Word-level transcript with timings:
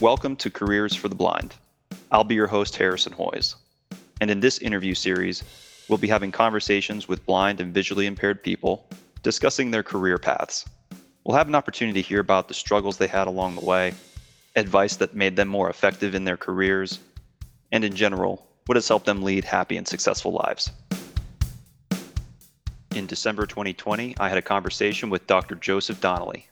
Welcome 0.00 0.36
to 0.36 0.50
Careers 0.50 0.94
for 0.94 1.10
the 1.10 1.14
Blind. 1.14 1.56
I'll 2.10 2.24
be 2.24 2.34
your 2.34 2.46
host, 2.46 2.74
Harrison 2.74 3.12
Hoyes. 3.12 3.56
And 4.22 4.30
in 4.30 4.40
this 4.40 4.56
interview 4.56 4.94
series, 4.94 5.44
we'll 5.90 5.98
be 5.98 6.08
having 6.08 6.32
conversations 6.32 7.06
with 7.06 7.26
blind 7.26 7.60
and 7.60 7.74
visually 7.74 8.06
impaired 8.06 8.42
people, 8.42 8.88
discussing 9.22 9.70
their 9.70 9.82
career 9.82 10.16
paths. 10.16 10.64
We'll 11.22 11.36
have 11.36 11.48
an 11.48 11.54
opportunity 11.54 12.02
to 12.02 12.08
hear 12.08 12.20
about 12.20 12.48
the 12.48 12.54
struggles 12.54 12.96
they 12.96 13.08
had 13.08 13.26
along 13.26 13.56
the 13.56 13.64
way, 13.66 13.92
advice 14.56 14.96
that 14.96 15.14
made 15.14 15.36
them 15.36 15.48
more 15.48 15.68
effective 15.68 16.14
in 16.14 16.24
their 16.24 16.38
careers, 16.38 16.98
and 17.70 17.84
in 17.84 17.94
general, 17.94 18.48
what 18.64 18.76
has 18.76 18.88
helped 18.88 19.04
them 19.04 19.22
lead 19.22 19.44
happy 19.44 19.76
and 19.76 19.86
successful 19.86 20.32
lives. 20.32 20.70
In 22.94 23.04
December 23.04 23.44
2020, 23.44 24.16
I 24.18 24.30
had 24.30 24.38
a 24.38 24.42
conversation 24.42 25.10
with 25.10 25.26
Dr. 25.26 25.56
Joseph 25.56 26.00
Donnelly. 26.00 26.48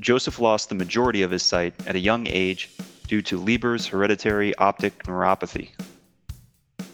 Joseph 0.00 0.38
lost 0.38 0.68
the 0.68 0.74
majority 0.74 1.22
of 1.22 1.30
his 1.30 1.42
sight 1.42 1.74
at 1.86 1.96
a 1.96 2.00
young 2.00 2.26
age 2.28 2.70
due 3.08 3.22
to 3.22 3.38
Leber's 3.38 3.86
hereditary 3.86 4.54
optic 4.56 5.02
neuropathy. 5.04 5.70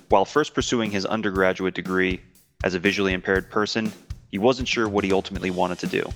While 0.08 0.24
first 0.24 0.54
pursuing 0.54 0.90
his 0.90 1.04
undergraduate 1.04 1.74
degree 1.74 2.20
as 2.62 2.74
a 2.74 2.78
visually 2.78 3.12
impaired 3.12 3.50
person, 3.50 3.92
he 4.30 4.38
wasn't 4.38 4.68
sure 4.68 4.88
what 4.88 5.04
he 5.04 5.12
ultimately 5.12 5.50
wanted 5.50 5.78
to 5.80 5.86
do. 5.86 6.12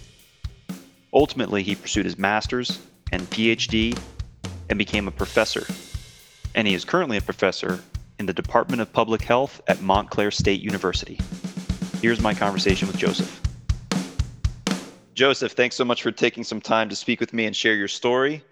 Ultimately, 1.12 1.62
he 1.62 1.74
pursued 1.74 2.06
his 2.06 2.18
master's 2.18 2.80
and 3.12 3.22
PhD 3.30 3.98
and 4.68 4.78
became 4.78 5.08
a 5.08 5.10
professor. 5.12 5.66
And 6.54 6.66
he 6.66 6.74
is 6.74 6.84
currently 6.84 7.16
a 7.16 7.22
professor 7.22 7.80
in 8.18 8.26
the 8.26 8.32
Department 8.32 8.82
of 8.82 8.92
Public 8.92 9.22
Health 9.22 9.60
at 9.68 9.80
Montclair 9.82 10.30
State 10.30 10.60
University. 10.60 11.20
Here's 12.00 12.20
my 12.20 12.34
conversation 12.34 12.88
with 12.88 12.96
Joseph. 12.96 13.40
Joseph, 15.18 15.50
thanks 15.50 15.74
so 15.74 15.84
much 15.84 16.04
for 16.04 16.12
taking 16.12 16.44
some 16.44 16.60
time 16.60 16.88
to 16.88 16.94
speak 16.94 17.18
with 17.18 17.32
me 17.32 17.44
and 17.46 17.56
share 17.56 17.74
your 17.74 17.88
story. 17.88 18.44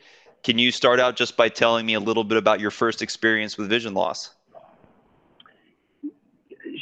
Can 0.42 0.58
you 0.58 0.72
start 0.72 0.98
out 0.98 1.14
just 1.14 1.36
by 1.36 1.48
telling 1.48 1.86
me 1.86 1.94
a 1.94 2.00
little 2.00 2.24
bit 2.24 2.38
about 2.38 2.58
your 2.58 2.72
first 2.72 3.02
experience 3.02 3.56
with 3.56 3.68
vision 3.68 3.94
loss? 3.94 4.34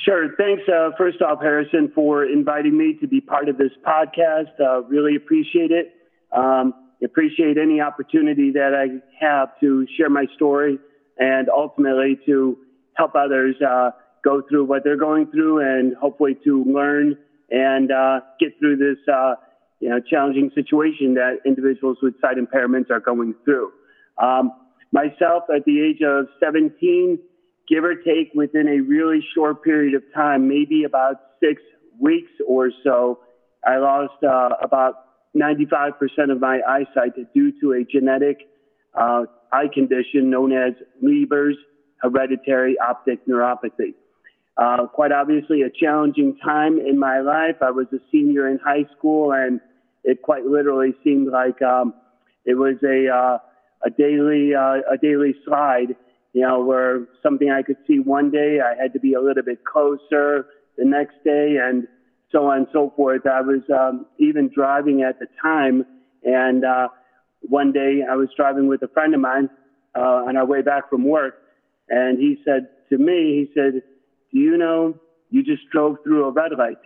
Sure. 0.02 0.34
Thanks, 0.38 0.62
uh, 0.74 0.92
first 0.96 1.20
off, 1.20 1.42
Harrison, 1.42 1.92
for 1.94 2.24
inviting 2.24 2.78
me 2.78 2.94
to 2.94 3.06
be 3.06 3.20
part 3.20 3.50
of 3.50 3.58
this 3.58 3.72
podcast. 3.86 4.58
Uh, 4.58 4.84
really 4.84 5.16
appreciate 5.16 5.70
it. 5.70 5.94
Um, 6.32 6.72
appreciate 7.04 7.58
any 7.58 7.82
opportunity 7.82 8.50
that 8.52 8.72
I 8.74 9.02
have 9.22 9.60
to 9.60 9.86
share 9.98 10.08
my 10.08 10.24
story 10.34 10.78
and 11.18 11.50
ultimately 11.50 12.18
to 12.24 12.56
help 12.94 13.14
others 13.14 13.56
uh, 13.60 13.90
go 14.24 14.40
through 14.48 14.64
what 14.64 14.82
they're 14.82 14.96
going 14.96 15.26
through 15.26 15.60
and 15.60 15.94
hopefully 15.94 16.38
to 16.42 16.64
learn 16.64 17.18
and 17.50 17.92
uh, 17.92 18.20
get 18.40 18.58
through 18.58 18.78
this 18.78 18.96
uh, 19.12 19.34
you 19.80 19.88
know, 19.88 20.00
challenging 20.00 20.50
situation 20.54 21.14
that 21.14 21.38
individuals 21.44 21.98
with 22.02 22.14
sight 22.20 22.36
impairments 22.36 22.90
are 22.90 23.00
going 23.00 23.34
through. 23.44 23.70
Um, 24.22 24.52
myself, 24.92 25.44
at 25.54 25.64
the 25.64 25.80
age 25.80 26.02
of 26.02 26.26
17, 26.42 27.18
give 27.68 27.84
or 27.84 27.94
take 27.96 28.32
within 28.34 28.68
a 28.68 28.80
really 28.80 29.20
short 29.34 29.62
period 29.62 29.94
of 29.94 30.02
time, 30.14 30.48
maybe 30.48 30.84
about 30.84 31.16
six 31.40 31.60
weeks 31.98 32.30
or 32.46 32.70
so, 32.82 33.20
I 33.66 33.78
lost 33.78 34.22
uh, 34.22 34.50
about 34.62 34.94
95% 35.36 35.92
of 36.30 36.40
my 36.40 36.60
eyesight 36.68 37.12
due 37.34 37.52
to 37.60 37.72
a 37.72 37.84
genetic 37.84 38.48
uh, 38.94 39.24
eye 39.52 39.68
condition 39.72 40.30
known 40.30 40.52
as 40.52 40.74
Leber's 41.02 41.56
hereditary 42.00 42.76
optic 42.78 43.26
neuropathy. 43.26 43.94
Uh, 44.56 44.86
quite 44.86 45.10
obviously, 45.10 45.62
a 45.62 45.70
challenging 45.70 46.36
time 46.44 46.78
in 46.78 46.98
my 46.98 47.20
life. 47.20 47.56
I 47.60 47.70
was 47.70 47.86
a 47.92 47.98
senior 48.12 48.48
in 48.48 48.58
high 48.58 48.86
school, 48.96 49.32
and 49.32 49.60
it 50.04 50.22
quite 50.22 50.44
literally 50.44 50.94
seemed 51.02 51.28
like 51.32 51.60
um, 51.62 51.94
it 52.44 52.54
was 52.54 52.76
a 52.84 53.08
uh, 53.08 53.38
a 53.84 53.90
daily 53.90 54.54
uh, 54.54 54.92
a 54.92 54.96
daily 55.00 55.34
slide. 55.44 55.96
You 56.32 56.42
know, 56.42 56.64
where 56.64 57.06
something 57.22 57.50
I 57.50 57.62
could 57.62 57.76
see 57.86 58.00
one 58.00 58.30
day, 58.30 58.58
I 58.60 58.80
had 58.80 58.92
to 58.94 59.00
be 59.00 59.14
a 59.14 59.20
little 59.20 59.42
bit 59.42 59.64
closer 59.64 60.46
the 60.76 60.84
next 60.84 61.14
day, 61.24 61.56
and 61.60 61.86
so 62.30 62.46
on 62.46 62.58
and 62.58 62.66
so 62.72 62.92
forth. 62.96 63.26
I 63.26 63.40
was 63.40 63.62
um, 63.72 64.06
even 64.18 64.50
driving 64.54 65.02
at 65.02 65.18
the 65.18 65.26
time, 65.40 65.84
and 66.24 66.64
uh, 66.64 66.88
one 67.42 67.72
day 67.72 68.02
I 68.08 68.16
was 68.16 68.28
driving 68.36 68.68
with 68.68 68.82
a 68.82 68.88
friend 68.88 69.14
of 69.14 69.20
mine 69.20 69.48
uh, 69.96 70.26
on 70.28 70.36
our 70.36 70.46
way 70.46 70.62
back 70.62 70.90
from 70.90 71.04
work, 71.04 71.34
and 71.88 72.18
he 72.18 72.36
said 72.44 72.68
to 72.90 72.98
me, 72.98 73.46
he 73.46 73.50
said, 73.54 73.74
"Do 73.74 73.80
you 74.40 74.56
know 74.56 74.94
you 75.30 75.42
just 75.42 75.62
drove 75.72 75.96
through 76.04 76.26
a 76.26 76.30
red 76.30 76.52
light?" 76.58 76.84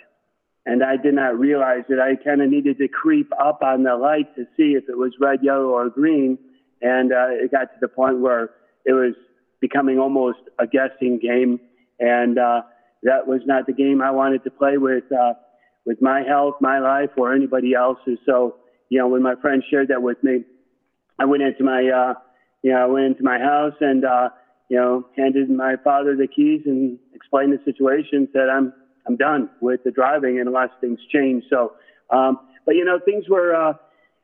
And 0.66 0.82
I 0.84 0.96
did 0.96 1.14
not 1.14 1.38
realize 1.38 1.84
that 1.88 1.98
I 1.98 2.22
kind 2.22 2.42
of 2.42 2.50
needed 2.50 2.78
to 2.78 2.88
creep 2.88 3.30
up 3.40 3.62
on 3.62 3.84
the 3.84 3.96
light 3.96 4.34
to 4.36 4.44
see 4.56 4.74
if 4.76 4.84
it 4.88 4.98
was 4.98 5.12
red, 5.18 5.40
yellow, 5.42 5.70
or 5.70 5.88
green. 5.88 6.38
And 6.82 7.12
uh, 7.12 7.28
it 7.30 7.50
got 7.50 7.72
to 7.72 7.78
the 7.80 7.88
point 7.88 8.20
where 8.20 8.50
it 8.84 8.92
was 8.92 9.14
becoming 9.60 9.98
almost 9.98 10.38
a 10.58 10.66
guessing 10.66 11.18
game, 11.18 11.58
and 11.98 12.38
uh, 12.38 12.62
that 13.02 13.26
was 13.26 13.40
not 13.46 13.66
the 13.66 13.72
game 13.72 14.02
I 14.02 14.10
wanted 14.10 14.44
to 14.44 14.50
play 14.50 14.78
with 14.78 15.04
uh, 15.12 15.34
with 15.88 16.02
my 16.02 16.22
health, 16.22 16.56
my 16.60 16.78
life, 16.78 17.10
or 17.16 17.34
anybody 17.34 17.74
else's. 17.74 18.18
So, 18.26 18.56
you 18.90 18.98
know, 18.98 19.08
when 19.08 19.22
my 19.22 19.34
friend 19.40 19.64
shared 19.70 19.88
that 19.88 20.02
with 20.02 20.22
me, 20.22 20.44
I 21.18 21.24
went 21.24 21.42
into 21.42 21.64
my, 21.64 21.78
uh, 21.88 22.14
you 22.62 22.72
know, 22.72 22.78
I 22.78 22.86
went 22.86 23.06
into 23.06 23.22
my 23.24 23.38
house 23.38 23.72
and, 23.80 24.04
uh, 24.04 24.28
you 24.68 24.76
know, 24.76 25.06
handed 25.16 25.50
my 25.50 25.76
father 25.82 26.16
the 26.16 26.26
keys 26.26 26.62
and 26.66 26.98
explained 27.14 27.52
the 27.52 27.60
situation. 27.64 28.28
Said, 28.32 28.48
"I'm, 28.48 28.72
I'm 29.06 29.16
done 29.16 29.50
with 29.60 29.84
the 29.84 29.90
driving 29.90 30.38
and 30.38 30.48
unless 30.48 30.70
things 30.80 30.98
change." 31.12 31.44
So, 31.50 31.72
um, 32.10 32.38
but 32.66 32.74
you 32.74 32.84
know, 32.84 32.98
things 33.04 33.24
were. 33.28 33.54
Uh, 33.54 33.74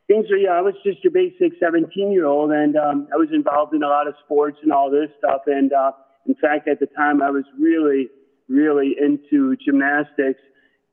things 0.06 0.26
are, 0.30 0.36
yeah, 0.36 0.50
I 0.50 0.60
was 0.60 0.74
just 0.84 1.02
your 1.02 1.12
basic 1.12 1.58
17 1.58 2.12
year 2.12 2.26
old 2.26 2.50
and 2.50 2.76
um, 2.76 3.08
I 3.12 3.16
was 3.16 3.28
involved 3.32 3.74
in 3.74 3.82
a 3.82 3.88
lot 3.88 4.06
of 4.06 4.14
sports 4.24 4.58
and 4.62 4.72
all 4.72 4.90
this 4.90 5.08
stuff. 5.18 5.42
And 5.46 5.72
uh, 5.72 5.92
in 6.26 6.34
fact, 6.34 6.68
at 6.68 6.80
the 6.80 6.86
time, 6.86 7.22
I 7.22 7.30
was 7.30 7.44
really, 7.58 8.08
really 8.48 8.96
into 9.00 9.56
gymnastics 9.56 10.40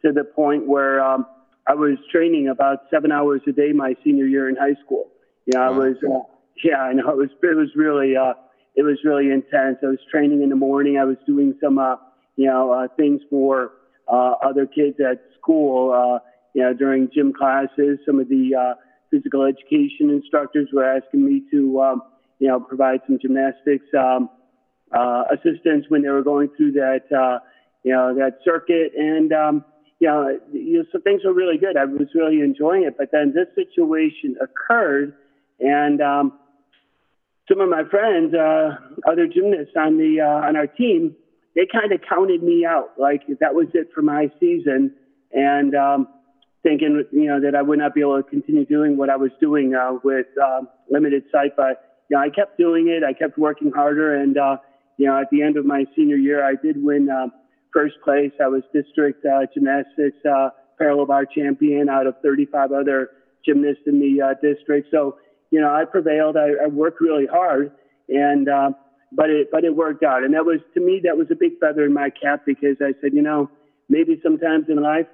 to 0.03 0.11
the 0.11 0.23
point 0.23 0.67
where 0.67 1.03
um, 1.03 1.25
I 1.67 1.75
was 1.75 1.97
training 2.11 2.47
about 2.47 2.79
seven 2.89 3.11
hours 3.11 3.41
a 3.47 3.51
day 3.51 3.71
my 3.73 3.95
senior 4.03 4.25
year 4.25 4.49
in 4.49 4.55
high 4.55 4.75
school. 4.83 5.07
Yeah, 5.45 5.61
I 5.61 5.69
was, 5.69 5.95
uh, 6.03 6.19
yeah, 6.63 6.81
I 6.81 6.93
know 6.93 7.09
it 7.09 7.17
was, 7.17 7.29
it 7.41 7.57
was 7.57 7.69
really, 7.75 8.15
uh, 8.15 8.33
it 8.75 8.83
was 8.83 8.97
really 9.03 9.31
intense. 9.31 9.77
I 9.83 9.87
was 9.87 9.99
training 10.09 10.43
in 10.43 10.49
the 10.49 10.55
morning. 10.55 10.97
I 10.97 11.05
was 11.05 11.17
doing 11.25 11.55
some, 11.61 11.77
uh, 11.77 11.95
you 12.35 12.47
know, 12.47 12.71
uh, 12.71 12.87
things 12.95 13.21
for 13.29 13.73
uh, 14.07 14.33
other 14.43 14.65
kids 14.65 14.97
at 14.99 15.21
school, 15.37 15.91
uh, 15.91 16.19
you 16.53 16.63
know, 16.63 16.73
during 16.73 17.09
gym 17.13 17.33
classes. 17.33 17.99
Some 18.05 18.19
of 18.19 18.29
the 18.29 18.55
uh, 18.55 18.73
physical 19.09 19.43
education 19.43 20.09
instructors 20.09 20.69
were 20.73 20.85
asking 20.85 21.25
me 21.25 21.43
to, 21.51 21.81
um, 21.81 22.01
you 22.39 22.47
know, 22.47 22.59
provide 22.59 23.01
some 23.07 23.19
gymnastics 23.21 23.85
um, 23.97 24.29
uh, 24.91 25.23
assistance 25.31 25.85
when 25.89 26.01
they 26.01 26.09
were 26.09 26.23
going 26.23 26.49
through 26.55 26.71
that, 26.73 27.03
uh, 27.11 27.39
you 27.83 27.91
know, 27.91 28.15
that 28.15 28.39
circuit. 28.43 28.93
And, 28.97 29.33
um, 29.33 29.65
you 29.99 30.07
know, 30.07 30.39
you 30.51 30.77
know, 30.79 30.85
so 30.91 30.99
things 30.99 31.21
were 31.23 31.33
really 31.33 31.57
good. 31.57 31.77
I 31.77 31.85
was 31.85 32.07
really 32.15 32.39
enjoying 32.39 32.83
it. 32.83 32.97
But 32.97 33.09
then 33.11 33.33
this 33.35 33.47
situation 33.53 34.35
occurred, 34.41 35.13
and 35.59 36.01
um, 36.01 36.39
some 37.51 37.59
of 37.59 37.69
my 37.69 37.83
friends, 37.89 38.33
uh, 38.33 38.77
other 39.09 39.27
gymnasts 39.27 39.73
on 39.75 39.97
the 39.97 40.21
uh, 40.21 40.47
on 40.47 40.55
our 40.55 40.67
team, 40.67 41.15
they 41.55 41.67
kind 41.71 41.91
of 41.91 41.99
counted 42.07 42.41
me 42.41 42.65
out, 42.65 42.91
like 42.97 43.23
that 43.39 43.53
was 43.53 43.67
it 43.73 43.89
for 43.93 44.01
my 44.01 44.31
season. 44.39 44.93
And 45.33 45.75
um, 45.75 46.07
thinking, 46.63 47.03
you 47.11 47.25
know, 47.25 47.39
that 47.41 47.55
I 47.55 47.61
would 47.61 47.79
not 47.79 47.93
be 47.93 48.01
able 48.01 48.21
to 48.21 48.29
continue 48.29 48.65
doing 48.65 48.97
what 48.97 49.09
I 49.09 49.15
was 49.15 49.31
doing 49.39 49.73
uh, 49.75 49.97
with 50.03 50.27
uh, 50.41 50.61
limited 50.89 51.23
sight. 51.31 51.51
But, 51.57 52.03
you 52.09 52.17
know, 52.17 52.23
I 52.23 52.29
kept 52.29 52.57
doing 52.57 52.87
it. 52.87 53.03
I 53.03 53.13
kept 53.13 53.37
working 53.37 53.71
harder. 53.71 54.15
And, 54.15 54.37
uh, 54.37 54.57
you 54.97 55.07
know, 55.07 55.19
at 55.19 55.29
the 55.31 55.41
end 55.41 55.57
of 55.57 55.65
my 55.65 55.85
senior 55.95 56.17
year, 56.17 56.45
I 56.45 56.55
did 56.61 56.81
win 56.81 57.09
uh, 57.09 57.27
first 57.73 57.95
place. 58.03 58.31
I 58.41 58.47
was 58.47 58.63
district 58.73 59.25
uh, 59.25 59.45
gymnastics 59.53 60.17
uh, 60.25 60.49
parallel 60.77 61.05
bar 61.07 61.25
champion 61.25 61.89
out 61.89 62.07
of 62.07 62.15
35 62.21 62.71
other 62.71 63.09
gymnasts 63.45 63.83
in 63.87 63.99
the 63.99 64.21
uh, 64.21 64.33
district. 64.41 64.89
So, 64.91 65.17
you 65.51 65.59
know, 65.59 65.73
I 65.73 65.85
prevailed. 65.85 66.37
I, 66.37 66.63
I 66.63 66.67
worked 66.67 66.99
really 66.99 67.27
hard. 67.27 67.71
And, 68.09 68.49
uh, 68.49 68.71
but 69.11 69.29
it, 69.29 69.49
but 69.51 69.63
it 69.63 69.75
worked 69.75 70.03
out. 70.03 70.23
And 70.23 70.33
that 70.33 70.45
was, 70.45 70.59
to 70.73 70.79
me, 70.79 71.01
that 71.03 71.17
was 71.17 71.27
a 71.29 71.35
big 71.35 71.59
feather 71.59 71.85
in 71.85 71.93
my 71.93 72.09
cap 72.09 72.43
because 72.45 72.77
I 72.81 72.93
said, 73.01 73.13
you 73.13 73.21
know, 73.21 73.49
maybe 73.89 74.19
sometimes 74.23 74.65
in 74.69 74.81
life, 74.81 75.07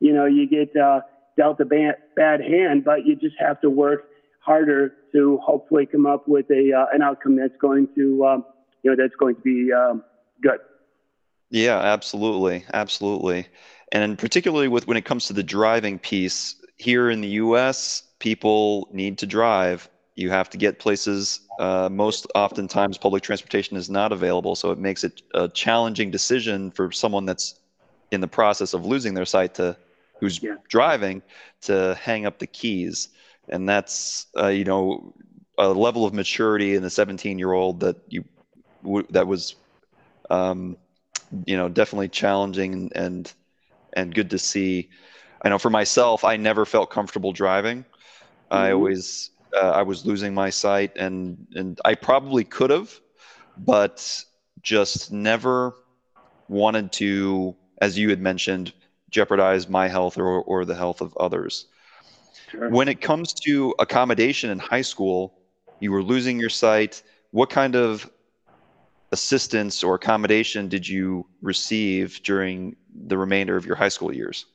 you 0.00 0.12
know, 0.12 0.26
you 0.26 0.48
get 0.48 0.76
uh, 0.76 1.00
dealt 1.36 1.60
a 1.60 1.64
bad, 1.64 1.94
bad 2.16 2.40
hand, 2.40 2.84
but 2.84 3.06
you 3.06 3.16
just 3.16 3.36
have 3.38 3.60
to 3.62 3.70
work 3.70 4.08
harder 4.40 4.94
to 5.12 5.38
hopefully 5.38 5.86
come 5.86 6.06
up 6.06 6.28
with 6.28 6.50
a 6.50 6.72
uh, 6.72 6.86
an 6.92 7.00
outcome 7.00 7.36
that's 7.36 7.56
going 7.60 7.88
to, 7.94 8.24
um, 8.26 8.44
you 8.82 8.90
know, 8.90 8.96
that's 9.00 9.14
going 9.16 9.34
to 9.36 9.40
be 9.40 9.72
um, 9.72 10.02
good. 10.42 10.58
Yeah, 11.50 11.78
absolutely, 11.78 12.64
absolutely, 12.74 13.46
and 13.92 14.18
particularly 14.18 14.68
with 14.68 14.86
when 14.86 14.96
it 14.96 15.04
comes 15.04 15.26
to 15.26 15.32
the 15.32 15.42
driving 15.42 15.98
piece 15.98 16.56
here 16.76 17.10
in 17.10 17.20
the 17.20 17.28
U.S., 17.28 18.02
people 18.18 18.88
need 18.92 19.18
to 19.18 19.26
drive. 19.26 19.88
You 20.16 20.30
have 20.30 20.50
to 20.50 20.58
get 20.58 20.78
places. 20.78 21.40
Uh, 21.58 21.88
most 21.90 22.26
oftentimes, 22.34 22.98
public 22.98 23.22
transportation 23.22 23.76
is 23.76 23.90
not 23.90 24.12
available, 24.12 24.54
so 24.54 24.70
it 24.70 24.78
makes 24.78 25.04
it 25.04 25.22
a 25.34 25.48
challenging 25.48 26.10
decision 26.10 26.70
for 26.70 26.92
someone 26.92 27.26
that's 27.26 27.58
in 28.10 28.20
the 28.20 28.28
process 28.28 28.74
of 28.74 28.84
losing 28.84 29.14
their 29.14 29.24
sight 29.24 29.54
to 29.54 29.76
who's 30.20 30.42
yeah. 30.42 30.54
driving 30.68 31.22
to 31.62 31.98
hang 32.00 32.26
up 32.26 32.38
the 32.38 32.46
keys 32.46 33.08
and 33.48 33.68
that's 33.68 34.26
uh, 34.36 34.48
you 34.48 34.64
know 34.64 35.12
a 35.58 35.68
level 35.68 36.04
of 36.04 36.12
maturity 36.14 36.74
in 36.74 36.82
the 36.82 36.90
17 36.90 37.38
year 37.38 37.52
old 37.52 37.80
that 37.80 37.96
you 38.08 38.24
that 39.10 39.26
was 39.26 39.56
um, 40.30 40.76
you 41.46 41.56
know 41.56 41.68
definitely 41.68 42.08
challenging 42.08 42.90
and 42.94 43.32
and 43.92 44.14
good 44.14 44.30
to 44.30 44.38
see 44.38 44.88
i 45.44 45.48
know 45.48 45.58
for 45.58 45.70
myself 45.70 46.24
i 46.24 46.36
never 46.36 46.64
felt 46.64 46.90
comfortable 46.90 47.32
driving 47.32 47.78
mm-hmm. 47.82 48.56
i 48.56 48.72
always 48.72 49.30
uh, 49.56 49.70
i 49.70 49.82
was 49.82 50.04
losing 50.04 50.34
my 50.34 50.50
sight 50.50 50.96
and 50.96 51.46
and 51.54 51.80
i 51.84 51.94
probably 51.94 52.44
could 52.44 52.70
have 52.70 53.00
but 53.58 54.24
just 54.62 55.12
never 55.12 55.74
wanted 56.48 56.90
to 56.92 57.54
as 57.80 57.98
you 57.98 58.10
had 58.10 58.20
mentioned 58.20 58.72
jeopardize 59.10 59.68
my 59.68 59.86
health 59.86 60.18
or, 60.18 60.42
or 60.42 60.64
the 60.64 60.74
health 60.74 61.00
of 61.00 61.16
others 61.18 61.66
sure. 62.50 62.68
when 62.70 62.88
it 62.88 63.00
comes 63.00 63.32
to 63.32 63.74
accommodation 63.78 64.50
in 64.50 64.58
high 64.58 64.82
school 64.82 65.38
you 65.80 65.92
were 65.92 66.02
losing 66.02 66.40
your 66.40 66.50
sight 66.50 67.02
what 67.30 67.50
kind 67.50 67.74
of 67.74 68.08
assistance 69.14 69.82
or 69.82 69.94
accommodation 69.94 70.68
did 70.68 70.86
you 70.86 71.26
receive 71.40 72.20
during 72.22 72.76
the 73.06 73.16
remainder 73.16 73.56
of 73.56 73.64
your 73.64 73.76
high 73.76 73.88
school 73.88 74.14
years? 74.14 74.46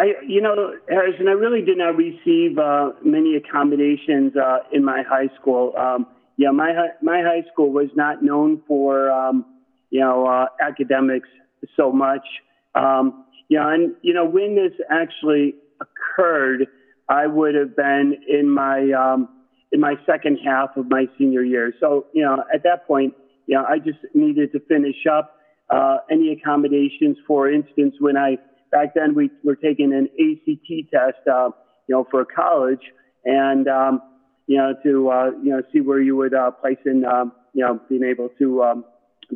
I, 0.00 0.14
you 0.26 0.40
know, 0.40 0.72
Harrison, 0.88 1.28
I 1.28 1.32
really 1.32 1.60
did 1.60 1.76
not 1.76 1.94
receive 1.94 2.56
uh, 2.58 2.92
many 3.04 3.36
accommodations 3.36 4.32
uh, 4.34 4.60
in 4.72 4.82
my 4.82 5.02
high 5.06 5.28
school. 5.38 5.74
Um, 5.76 6.06
yeah, 6.38 6.50
my 6.52 6.72
my 7.02 7.20
high 7.20 7.44
school 7.52 7.70
was 7.70 7.88
not 7.94 8.22
known 8.22 8.62
for 8.66 9.10
um, 9.10 9.44
you 9.90 10.00
know 10.00 10.26
uh, 10.26 10.46
academics 10.66 11.28
so 11.76 11.92
much. 11.92 12.26
Um, 12.74 13.26
yeah, 13.50 13.74
and 13.74 13.94
you 14.00 14.14
know 14.14 14.24
when 14.24 14.56
this 14.56 14.72
actually 14.90 15.56
occurred, 15.82 16.66
I 17.10 17.26
would 17.26 17.54
have 17.54 17.76
been 17.76 18.14
in 18.26 18.48
my 18.48 18.90
um, 18.92 19.28
in 19.70 19.80
my 19.80 19.96
second 20.06 20.38
half 20.42 20.78
of 20.78 20.88
my 20.88 21.08
senior 21.18 21.42
year. 21.42 21.74
So, 21.78 22.06
you 22.14 22.22
know, 22.24 22.42
at 22.52 22.62
that 22.62 22.86
point, 22.86 23.12
you 23.46 23.54
know, 23.54 23.66
I 23.68 23.78
just 23.78 23.98
needed 24.14 24.52
to 24.52 24.60
finish 24.60 25.06
up 25.12 25.36
uh, 25.68 25.98
any 26.10 26.32
accommodations. 26.32 27.18
For 27.26 27.50
instance, 27.50 27.96
when 27.98 28.16
I 28.16 28.38
back 28.70 28.94
then 28.94 29.14
we 29.14 29.30
were 29.44 29.56
taking 29.56 29.92
an 29.92 30.08
ACT 30.18 30.90
test, 30.90 31.26
uh, 31.28 31.50
you 31.86 31.94
know, 31.94 32.06
for 32.10 32.24
college, 32.24 32.82
and 33.24 33.68
um, 33.68 34.02
you 34.46 34.56
know, 34.56 34.74
to 34.82 35.10
uh, 35.10 35.30
you 35.42 35.50
know, 35.50 35.62
see 35.72 35.80
where 35.80 36.00
you 36.00 36.16
would 36.16 36.34
uh, 36.34 36.50
place 36.50 36.78
in, 36.86 37.04
um, 37.04 37.32
you 37.52 37.64
know, 37.64 37.80
being 37.88 38.04
able 38.04 38.28
to 38.38 38.62
um, 38.62 38.84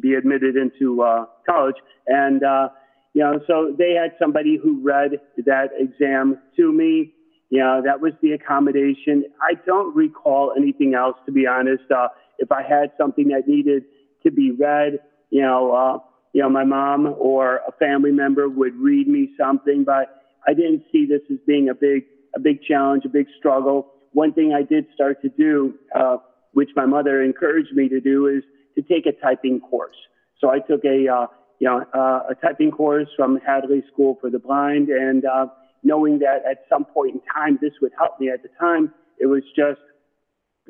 be 0.01 0.15
admitted 0.15 0.57
into 0.57 1.03
uh, 1.03 1.27
college, 1.49 1.77
and 2.07 2.43
uh, 2.43 2.69
you 3.13 3.23
know, 3.23 3.41
so 3.47 3.75
they 3.79 3.93
had 3.93 4.13
somebody 4.19 4.59
who 4.61 4.81
read 4.83 5.13
that 5.45 5.69
exam 5.79 6.39
to 6.57 6.73
me 6.73 7.15
you 7.55 7.61
know, 7.61 7.83
that 7.85 8.01
was 8.01 8.13
the 8.21 8.33
accommodation. 8.33 9.25
I 9.41 9.55
don't 9.65 9.95
recall 9.95 10.53
anything 10.57 10.95
else, 10.95 11.17
to 11.27 11.31
be 11.31 11.47
honest. 11.47 11.85
Uh, 11.89 12.09
if 12.39 12.51
I 12.51 12.63
had 12.63 12.91
something 12.99 13.29
that 13.29 13.47
needed 13.47 13.85
to 14.25 14.33
be 14.33 14.51
read, 14.51 14.99
you 15.31 15.43
know, 15.43 15.73
uh, 15.73 15.99
you 16.35 16.43
know, 16.43 16.51
my 16.51 16.65
mom 16.65 17.15
or 17.17 17.61
a 17.67 17.73
family 17.79 18.11
member 18.11 18.49
would 18.49 18.75
read 18.75 19.07
me 19.07 19.31
something, 19.39 19.85
but 19.85 20.21
I 20.47 20.53
didn't 20.53 20.83
see 20.91 21.07
this 21.07 21.23
as 21.31 21.39
being 21.47 21.69
a 21.69 21.75
big, 21.75 22.05
a 22.35 22.41
big 22.41 22.61
challenge, 22.63 23.05
a 23.07 23.09
big 23.09 23.27
struggle. 23.39 23.93
One 24.13 24.33
thing 24.33 24.53
I 24.53 24.63
did 24.63 24.87
start 24.93 25.23
to 25.23 25.29
do, 25.29 25.75
uh, 25.95 26.17
which 26.53 26.71
my 26.75 26.87
mother 26.87 27.23
encouraged 27.23 27.73
me 27.73 27.89
to 27.89 28.01
do, 28.01 28.27
is 28.27 28.43
to 28.75 28.83
take 28.83 29.07
a 29.07 29.13
typing 29.13 29.61
course. 29.61 29.95
So 30.41 30.51
I 30.51 30.59
took 30.59 30.85
a, 30.85 31.07
uh, 31.09 31.27
you 31.61 31.69
know, 31.69 31.85
uh, 31.95 32.31
a 32.31 32.35
typing 32.35 32.73
course 32.73 33.09
from 33.17 33.39
Hadley 33.47 33.85
School 33.93 34.19
for 34.21 34.29
the 34.29 34.41
Blind, 34.41 34.89
and 34.89 35.25
uh, 35.25 35.47
knowing 35.85 36.19
that 36.19 36.43
at 36.51 36.65
some 36.69 36.85
point 36.85 37.15
in 37.15 37.21
time 37.33 37.61
this 37.63 37.75
would 37.81 37.93
help 37.97 38.19
me. 38.19 38.29
At 38.29 38.43
the 38.43 38.49
time, 38.59 38.93
it 39.21 39.27
was 39.27 39.45
just 39.57 39.81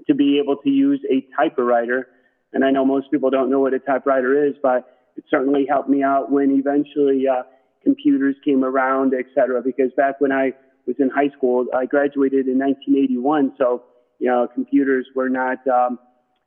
to 0.06 0.14
be 0.14 0.38
able 0.38 0.58
to 0.58 0.68
use 0.68 1.00
a 1.10 1.26
typewriter. 1.34 2.08
And 2.52 2.66
I 2.66 2.70
know 2.70 2.84
most 2.84 3.10
people 3.10 3.30
don't 3.30 3.50
know 3.50 3.60
what 3.60 3.72
a 3.72 3.78
typewriter 3.78 4.46
is, 4.46 4.54
but 4.62 4.90
it 5.16 5.24
certainly 5.30 5.66
helped 5.68 5.88
me 5.88 6.02
out 6.02 6.30
when 6.30 6.50
eventually 6.50 7.24
uh, 7.28 7.42
computers 7.82 8.36
came 8.44 8.64
around, 8.64 9.14
et 9.14 9.26
cetera. 9.34 9.62
Because 9.62 9.90
back 9.96 10.20
when 10.20 10.32
I 10.32 10.52
was 10.86 10.96
in 10.98 11.10
high 11.10 11.30
school, 11.36 11.66
I 11.74 11.86
graduated 11.86 12.46
in 12.46 12.58
1981, 12.58 13.54
so 13.58 13.82
you 14.18 14.28
know 14.28 14.48
computers 14.52 15.06
were 15.14 15.28
not, 15.28 15.66
um, 15.66 15.98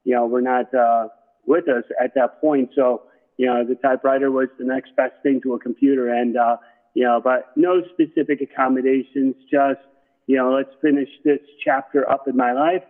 you 0.03 0.15
know, 0.15 0.25
were 0.25 0.41
not 0.41 0.73
uh, 0.73 1.07
with 1.45 1.67
us 1.67 1.83
at 2.03 2.13
that 2.15 2.41
point. 2.41 2.71
So 2.75 3.03
you 3.37 3.45
know 3.45 3.65
the 3.65 3.75
typewriter 3.75 4.31
was 4.31 4.49
the 4.59 4.65
next 4.65 4.95
best 4.95 5.13
thing 5.23 5.41
to 5.43 5.53
a 5.53 5.59
computer, 5.59 6.09
and 6.13 6.37
uh, 6.37 6.57
you 6.97 7.03
know, 7.03 7.21
but 7.23 7.51
no 7.55 7.83
specific 7.93 8.41
accommodations, 8.41 9.35
just, 9.51 9.79
you 10.25 10.35
know, 10.35 10.51
let's 10.51 10.73
finish 10.81 11.07
this 11.23 11.37
chapter 11.63 12.09
up 12.09 12.27
in 12.27 12.35
my 12.35 12.53
life 12.53 12.81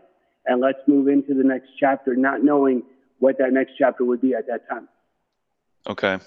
and 0.46 0.62
let's 0.62 0.80
move 0.88 1.10
into 1.10 1.34
the 1.34 1.44
next 1.44 1.72
chapter, 1.78 2.16
not 2.16 2.42
knowing 2.42 2.84
what 3.20 3.38
that 3.38 3.52
next 3.52 3.74
chapter 3.78 4.06
would 4.06 4.22
be 4.22 4.34
at 4.34 4.48
that 4.48 4.62
time. 4.70 4.88
Okay. 5.88 6.20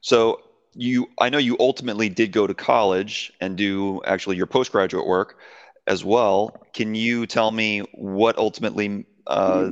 So 0.00 0.40
you, 0.74 1.08
I 1.18 1.28
know 1.28 1.38
you 1.38 1.56
ultimately 1.58 2.08
did 2.08 2.32
go 2.32 2.46
to 2.46 2.54
college 2.54 3.32
and 3.40 3.56
do 3.56 4.02
actually 4.04 4.36
your 4.36 4.46
postgraduate 4.46 5.06
work 5.06 5.38
as 5.86 6.04
well. 6.04 6.56
Can 6.72 6.94
you 6.94 7.26
tell 7.26 7.50
me 7.50 7.80
what 7.94 8.36
ultimately 8.38 9.06
uh, 9.26 9.70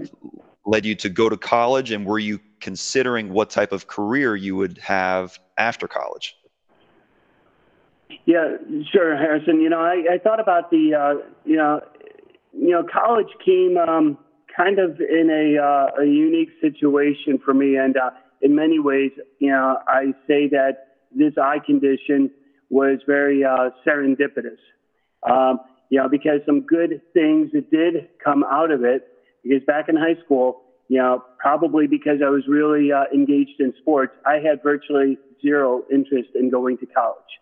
led 0.66 0.86
you 0.86 0.94
to 0.96 1.08
go 1.08 1.28
to 1.28 1.36
college 1.36 1.90
and 1.90 2.06
were 2.06 2.18
you 2.18 2.40
considering 2.60 3.32
what 3.32 3.50
type 3.50 3.72
of 3.72 3.86
career 3.86 4.34
you 4.34 4.56
would 4.56 4.78
have 4.78 5.38
after 5.58 5.86
college? 5.86 6.34
Yeah, 8.26 8.56
sure, 8.90 9.16
Harrison. 9.16 9.60
You 9.60 9.68
know, 9.68 9.80
I, 9.80 10.14
I 10.14 10.18
thought 10.18 10.40
about 10.40 10.70
the, 10.70 10.94
uh, 10.94 11.26
you 11.44 11.56
know, 11.56 11.80
you 12.52 12.70
know, 12.70 12.82
college 12.82 13.28
came 13.44 13.76
um, 13.76 14.16
kind 14.56 14.78
of 14.78 15.00
in 15.00 15.28
a, 15.30 15.62
uh, 15.62 16.02
a 16.02 16.06
unique 16.06 16.50
situation 16.60 17.38
for 17.44 17.52
me, 17.52 17.76
and 17.76 17.96
uh, 17.96 18.10
in 18.44 18.54
many 18.54 18.78
ways, 18.78 19.10
you 19.40 19.50
know, 19.50 19.78
I 19.88 20.12
say 20.28 20.48
that 20.50 20.98
this 21.10 21.32
eye 21.42 21.58
condition 21.64 22.30
was 22.68 22.98
very 23.06 23.42
uh, 23.42 23.70
serendipitous. 23.86 24.60
Um, 25.28 25.60
you 25.88 25.98
know, 25.98 26.08
because 26.08 26.40
some 26.44 26.60
good 26.60 27.00
things 27.14 27.50
that 27.52 27.70
did 27.70 28.08
come 28.22 28.44
out 28.44 28.70
of 28.70 28.84
it. 28.84 29.08
Because 29.42 29.64
back 29.66 29.88
in 29.88 29.96
high 29.96 30.22
school, 30.24 30.62
you 30.88 30.98
know, 30.98 31.24
probably 31.38 31.86
because 31.86 32.18
I 32.24 32.28
was 32.28 32.44
really 32.46 32.92
uh, 32.92 33.04
engaged 33.12 33.60
in 33.60 33.72
sports, 33.80 34.14
I 34.26 34.34
had 34.34 34.62
virtually 34.62 35.18
zero 35.40 35.82
interest 35.92 36.30
in 36.34 36.50
going 36.50 36.78
to 36.78 36.86
college. 36.86 37.32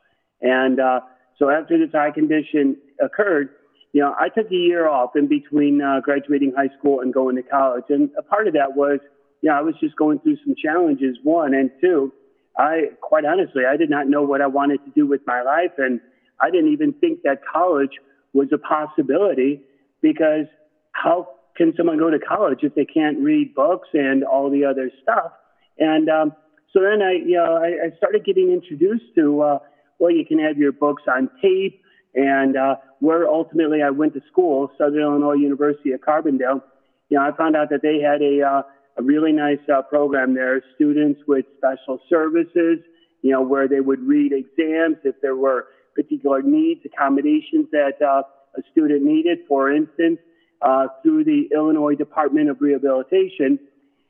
And 0.40 0.80
uh, 0.80 1.00
so 1.38 1.50
after 1.50 1.78
this 1.78 1.94
eye 1.94 2.10
condition 2.10 2.76
occurred, 3.00 3.50
you 3.92 4.02
know, 4.02 4.14
I 4.18 4.28
took 4.28 4.50
a 4.50 4.54
year 4.54 4.88
off 4.88 5.16
in 5.16 5.28
between 5.28 5.82
uh, 5.82 6.00
graduating 6.00 6.52
high 6.56 6.70
school 6.78 7.00
and 7.00 7.12
going 7.12 7.36
to 7.36 7.42
college. 7.42 7.84
And 7.88 8.10
a 8.16 8.22
part 8.22 8.46
of 8.46 8.54
that 8.54 8.76
was, 8.76 9.00
you 9.42 9.50
know, 9.50 9.56
I 9.56 9.60
was 9.60 9.74
just 9.80 9.96
going 9.96 10.20
through 10.20 10.38
some 10.44 10.54
challenges, 10.54 11.18
one. 11.22 11.52
And 11.52 11.70
two, 11.80 12.12
I, 12.56 12.90
quite 13.00 13.24
honestly, 13.24 13.64
I 13.68 13.76
did 13.76 13.90
not 13.90 14.08
know 14.08 14.22
what 14.22 14.40
I 14.40 14.46
wanted 14.46 14.84
to 14.84 14.90
do 14.94 15.06
with 15.06 15.20
my 15.26 15.42
life. 15.42 15.72
And 15.78 16.00
I 16.40 16.50
didn't 16.50 16.72
even 16.72 16.92
think 16.94 17.22
that 17.24 17.40
college 17.44 17.90
was 18.32 18.48
a 18.52 18.58
possibility 18.58 19.60
because 20.00 20.46
how 20.92 21.28
can 21.56 21.74
someone 21.76 21.98
go 21.98 22.08
to 22.08 22.18
college 22.18 22.60
if 22.62 22.74
they 22.74 22.84
can't 22.84 23.18
read 23.18 23.54
books 23.54 23.88
and 23.92 24.24
all 24.24 24.48
the 24.48 24.64
other 24.64 24.90
stuff? 25.02 25.32
And 25.78 26.08
um, 26.08 26.32
so 26.72 26.80
then 26.80 27.02
I, 27.02 27.12
you 27.12 27.36
know, 27.36 27.56
I, 27.56 27.86
I 27.86 27.96
started 27.96 28.24
getting 28.24 28.52
introduced 28.52 29.14
to, 29.16 29.42
uh, 29.42 29.58
well, 29.98 30.12
you 30.12 30.24
can 30.24 30.38
have 30.38 30.56
your 30.56 30.72
books 30.72 31.02
on 31.08 31.28
tape. 31.42 31.80
And 32.14 32.56
uh, 32.56 32.76
where 33.00 33.26
ultimately 33.26 33.82
I 33.82 33.90
went 33.90 34.14
to 34.14 34.20
school, 34.30 34.70
Southern 34.78 35.00
Illinois 35.00 35.32
University 35.32 35.92
at 35.92 36.02
Carbondale, 36.02 36.62
you 37.08 37.18
know, 37.18 37.24
I 37.24 37.36
found 37.36 37.56
out 37.56 37.70
that 37.70 37.82
they 37.82 38.00
had 38.00 38.22
a, 38.22 38.42
uh, 38.42 38.62
a 38.96 39.02
really 39.02 39.32
nice 39.32 39.58
uh, 39.72 39.82
program 39.82 40.34
there, 40.34 40.62
students 40.74 41.20
with 41.26 41.46
special 41.56 42.00
services, 42.08 42.78
you 43.22 43.30
know, 43.30 43.42
where 43.42 43.68
they 43.68 43.80
would 43.80 44.00
read 44.00 44.32
exams 44.32 44.96
if 45.04 45.14
there 45.22 45.36
were 45.36 45.68
particular 45.94 46.42
needs, 46.42 46.80
accommodations 46.84 47.66
that 47.70 47.94
uh, 48.02 48.22
a 48.56 48.62
student 48.70 49.02
needed. 49.02 49.38
For 49.48 49.72
instance, 49.72 50.18
uh, 50.60 50.88
through 51.02 51.24
the 51.24 51.48
Illinois 51.54 51.94
Department 51.94 52.50
of 52.50 52.60
Rehabilitation, 52.60 53.58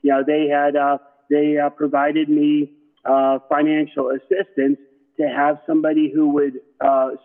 you 0.03 0.11
know, 0.11 0.23
they 0.27 0.49
had 0.49 0.77
uh, 0.77 0.99
they 1.31 1.57
uh, 1.59 1.71
provided 1.71 2.29
me 2.29 2.73
uh, 3.05 3.39
financial 3.49 4.11
assistance 4.11 4.79
to 5.19 5.29
have 5.29 5.59
somebody 5.67 6.11
who 6.13 6.29
would 6.31 6.61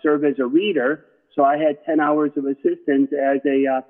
serve 0.03 0.23
as 0.25 0.35
a 0.39 0.45
reader. 0.45 1.05
So 1.33 1.43
I 1.43 1.57
had 1.57 1.83
10 1.85 1.99
hours 1.99 2.31
of 2.35 2.45
assistance 2.45 3.11
as 3.13 3.39
a 3.45 3.83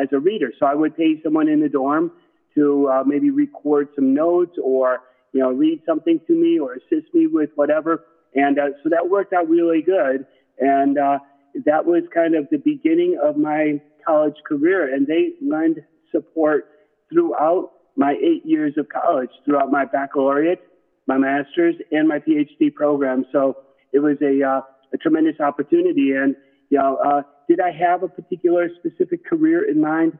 as 0.00 0.08
a 0.12 0.18
reader. 0.18 0.52
So 0.58 0.66
I 0.66 0.74
would 0.74 0.96
pay 0.96 1.20
someone 1.22 1.48
in 1.48 1.60
the 1.60 1.68
dorm 1.68 2.10
to 2.58 2.88
uh, 2.88 3.04
maybe 3.06 3.30
record 3.30 3.88
some 3.94 4.14
notes 4.14 4.56
or 4.62 4.98
you 5.32 5.40
know 5.40 5.50
read 5.50 5.80
something 5.86 6.20
to 6.26 6.34
me 6.34 6.58
or 6.58 6.74
assist 6.74 7.12
me 7.14 7.26
with 7.26 7.50
whatever. 7.54 8.04
And 8.34 8.58
uh, 8.58 8.70
so 8.82 8.90
that 8.90 9.08
worked 9.08 9.32
out 9.32 9.48
really 9.48 9.82
good. 9.82 10.26
And 10.58 10.98
uh, 10.98 11.18
that 11.64 11.86
was 11.86 12.02
kind 12.12 12.34
of 12.34 12.48
the 12.50 12.58
beginning 12.58 13.18
of 13.22 13.36
my 13.36 13.80
college 14.06 14.36
career. 14.46 14.94
And 14.94 15.06
they 15.06 15.34
lend 15.40 15.78
support 16.12 16.68
throughout 17.12 17.70
my 17.96 18.12
eight 18.22 18.44
years 18.44 18.74
of 18.76 18.88
college, 18.88 19.30
throughout 19.44 19.70
my 19.70 19.84
baccalaureate 19.84 20.60
my 21.08 21.16
master's 21.16 21.74
and 21.90 22.06
my 22.06 22.20
PhD 22.20 22.72
program. 22.72 23.24
So 23.32 23.56
it 23.92 23.98
was 23.98 24.18
a, 24.22 24.46
uh, 24.46 24.60
a 24.92 24.98
tremendous 24.98 25.40
opportunity. 25.40 26.12
And, 26.12 26.36
you 26.68 26.78
know, 26.78 26.98
uh, 27.04 27.22
did 27.48 27.60
I 27.60 27.72
have 27.72 28.02
a 28.02 28.08
particular 28.08 28.68
specific 28.78 29.24
career 29.24 29.68
in 29.68 29.80
mind? 29.80 30.18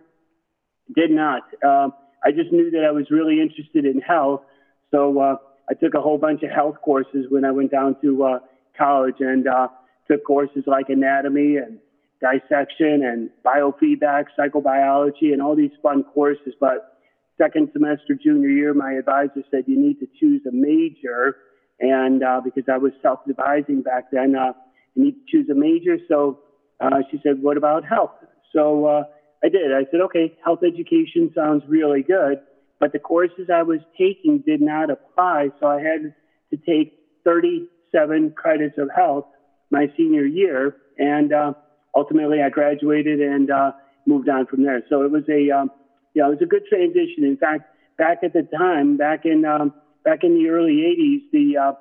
Did 0.96 1.10
not. 1.10 1.42
Um, 1.62 1.92
I 2.28 2.30
just 2.30 2.52
knew 2.52 2.70
that 2.72 2.84
I 2.84 2.90
was 2.90 3.06
really 3.10 3.40
interested 3.40 3.86
in 3.86 4.02
health. 4.02 4.42
So 4.90 5.18
uh, 5.18 5.36
I 5.70 5.72
took 5.72 5.94
a 5.94 6.00
whole 6.02 6.18
bunch 6.18 6.42
of 6.42 6.50
health 6.50 6.76
courses 6.84 7.24
when 7.30 7.42
I 7.46 7.52
went 7.52 7.70
down 7.70 7.96
to 8.02 8.22
uh, 8.22 8.38
college 8.76 9.14
and 9.20 9.48
uh, 9.48 9.68
took 10.10 10.26
courses 10.26 10.64
like 10.66 10.90
anatomy 10.90 11.56
and 11.56 11.78
dissection 12.20 13.02
and 13.02 13.30
biofeedback, 13.42 14.24
psychobiology, 14.38 15.32
and 15.32 15.40
all 15.40 15.56
these 15.56 15.70
fun 15.82 16.04
courses. 16.04 16.52
But 16.60 16.98
second 17.38 17.70
semester 17.72 18.14
junior 18.22 18.50
year, 18.50 18.74
my 18.74 18.92
advisor 18.92 19.42
said 19.50 19.64
you 19.66 19.80
need 19.80 19.98
to 20.00 20.06
choose 20.20 20.42
a 20.46 20.52
major, 20.52 21.36
and 21.80 22.22
uh, 22.22 22.42
because 22.44 22.64
I 22.70 22.76
was 22.76 22.92
self-advising 23.00 23.80
back 23.82 24.10
then, 24.12 24.36
uh, 24.36 24.52
you 24.94 25.04
need 25.04 25.12
to 25.12 25.24
choose 25.30 25.48
a 25.48 25.54
major. 25.54 25.96
So 26.08 26.40
uh, 26.78 26.98
she 27.10 27.20
said, 27.22 27.40
"What 27.40 27.56
about 27.56 27.86
health?" 27.86 28.16
So 28.52 28.84
uh, 28.84 29.02
I 29.42 29.48
did. 29.48 29.72
I 29.72 29.84
said, 29.90 30.00
"Okay, 30.00 30.36
health 30.44 30.60
education 30.64 31.32
sounds 31.34 31.62
really 31.68 32.02
good." 32.02 32.40
But 32.80 32.92
the 32.92 32.98
courses 32.98 33.50
I 33.52 33.62
was 33.62 33.80
taking 33.96 34.38
did 34.38 34.60
not 34.60 34.90
apply, 34.90 35.50
so 35.60 35.66
I 35.66 35.80
had 35.80 36.14
to 36.50 36.56
take 36.56 36.98
37 37.24 38.32
credits 38.32 38.78
of 38.78 38.88
health 38.94 39.26
my 39.70 39.92
senior 39.96 40.24
year, 40.24 40.76
and 40.98 41.32
uh, 41.32 41.52
ultimately 41.94 42.40
I 42.42 42.50
graduated 42.50 43.20
and 43.20 43.50
uh, 43.50 43.72
moved 44.06 44.28
on 44.28 44.46
from 44.46 44.64
there. 44.64 44.82
So 44.88 45.02
it 45.02 45.10
was 45.10 45.24
a, 45.28 45.50
um, 45.50 45.70
yeah, 46.14 46.26
it 46.26 46.30
was 46.30 46.42
a 46.42 46.46
good 46.46 46.64
transition. 46.68 47.24
In 47.24 47.36
fact, 47.36 47.64
back 47.98 48.18
at 48.22 48.32
the 48.32 48.48
time, 48.56 48.96
back 48.96 49.24
in 49.24 49.44
um, 49.44 49.74
back 50.04 50.20
in 50.22 50.34
the 50.34 50.48
early 50.48 50.84
80s, 50.96 51.30
the 51.32 51.58
uh, 51.58 51.72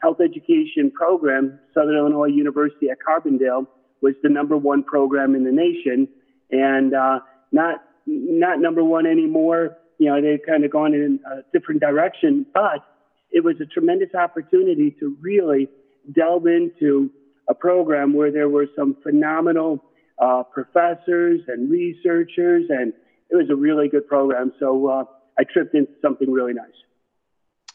health 0.00 0.18
education 0.20 0.90
program, 0.90 1.58
Southern 1.74 1.96
Illinois 1.96 2.26
University 2.26 2.90
at 2.90 2.98
Carbondale, 3.06 3.66
was 4.02 4.14
the 4.22 4.28
number 4.28 4.56
one 4.56 4.82
program 4.82 5.34
in 5.34 5.44
the 5.44 5.52
nation, 5.52 6.08
and 6.52 6.94
uh, 6.94 7.20
not 7.50 7.82
not 8.06 8.60
number 8.60 8.84
one 8.84 9.06
anymore. 9.06 9.78
You 9.98 10.08
know, 10.08 10.20
they've 10.20 10.40
kind 10.46 10.64
of 10.64 10.70
gone 10.70 10.94
in 10.94 11.20
a 11.30 11.42
different 11.52 11.80
direction, 11.80 12.46
but 12.52 12.84
it 13.30 13.42
was 13.42 13.56
a 13.60 13.66
tremendous 13.66 14.14
opportunity 14.14 14.94
to 15.00 15.16
really 15.20 15.68
delve 16.14 16.46
into 16.46 17.10
a 17.48 17.54
program 17.54 18.12
where 18.12 18.30
there 18.30 18.48
were 18.48 18.66
some 18.76 18.96
phenomenal 19.02 19.82
uh, 20.18 20.42
professors 20.42 21.40
and 21.48 21.70
researchers, 21.70 22.64
and 22.68 22.92
it 23.30 23.36
was 23.36 23.48
a 23.50 23.56
really 23.56 23.88
good 23.88 24.06
program. 24.06 24.52
So 24.60 24.88
uh, 24.88 25.04
I 25.38 25.44
tripped 25.44 25.74
into 25.74 25.92
something 26.00 26.30
really 26.30 26.52
nice. 26.52 26.66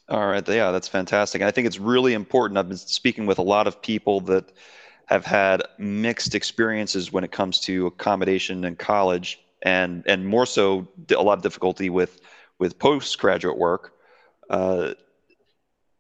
All 0.10 0.26
right, 0.26 0.48
yeah, 0.48 0.72
that's 0.72 0.88
fantastic. 0.88 1.42
And 1.42 1.48
I 1.48 1.52
think 1.52 1.68
it's 1.68 1.80
really 1.80 2.14
important. 2.14 2.58
I've 2.58 2.70
been 2.70 2.78
speaking 2.78 3.26
with 3.26 3.40
a 3.40 3.44
lot 3.44 3.68
of 3.68 3.82
people 3.82 4.22
that 4.22 4.54
have 5.08 5.26
had 5.26 5.64
mixed 5.78 6.36
experiences 6.36 7.12
when 7.12 7.24
it 7.24 7.32
comes 7.32 7.60
to 7.62 7.88
accommodation 7.88 8.64
in 8.64 8.76
college, 8.76 9.40
and 9.64 10.04
and 10.06 10.26
more 10.28 10.46
so 10.46 10.88
a 11.10 11.22
lot 11.22 11.38
of 11.38 11.44
difficulty 11.44 11.90
with 11.90 12.22
with 12.60 12.78
postgraduate 12.78 13.58
work. 13.58 13.94
Uh, 14.50 14.94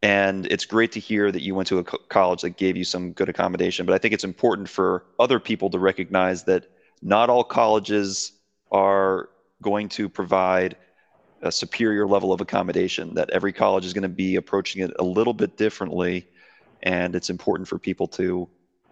and 0.03 0.45
it's 0.47 0.65
great 0.65 0.91
to 0.91 0.99
hear 0.99 1.31
that 1.31 1.41
you 1.41 1.55
went 1.55 1.67
to 1.67 1.79
a 1.79 1.83
college 1.83 2.41
that 2.41 2.51
gave 2.51 2.77
you 2.77 2.83
some 2.83 3.13
good 3.13 3.29
accommodation. 3.29 3.85
But 3.85 3.95
I 3.95 3.97
think 3.97 4.13
it's 4.13 4.23
important 4.23 4.69
for 4.69 5.05
other 5.19 5.39
people 5.39 5.69
to 5.71 5.79
recognize 5.79 6.43
that 6.43 6.69
not 7.01 7.29
all 7.29 7.43
colleges 7.43 8.33
are 8.71 9.29
going 9.61 9.89
to 9.89 10.07
provide 10.07 10.75
a 11.41 11.51
superior 11.51 12.07
level 12.07 12.31
of 12.31 12.41
accommodation, 12.41 13.15
that 13.15 13.29
every 13.31 13.53
college 13.53 13.85
is 13.85 13.93
going 13.93 14.03
to 14.03 14.09
be 14.09 14.35
approaching 14.35 14.83
it 14.83 14.91
a 14.99 15.03
little 15.03 15.33
bit 15.33 15.57
differently. 15.57 16.27
And 16.83 17.15
it's 17.15 17.29
important 17.29 17.67
for 17.67 17.79
people 17.79 18.07
to 18.09 18.47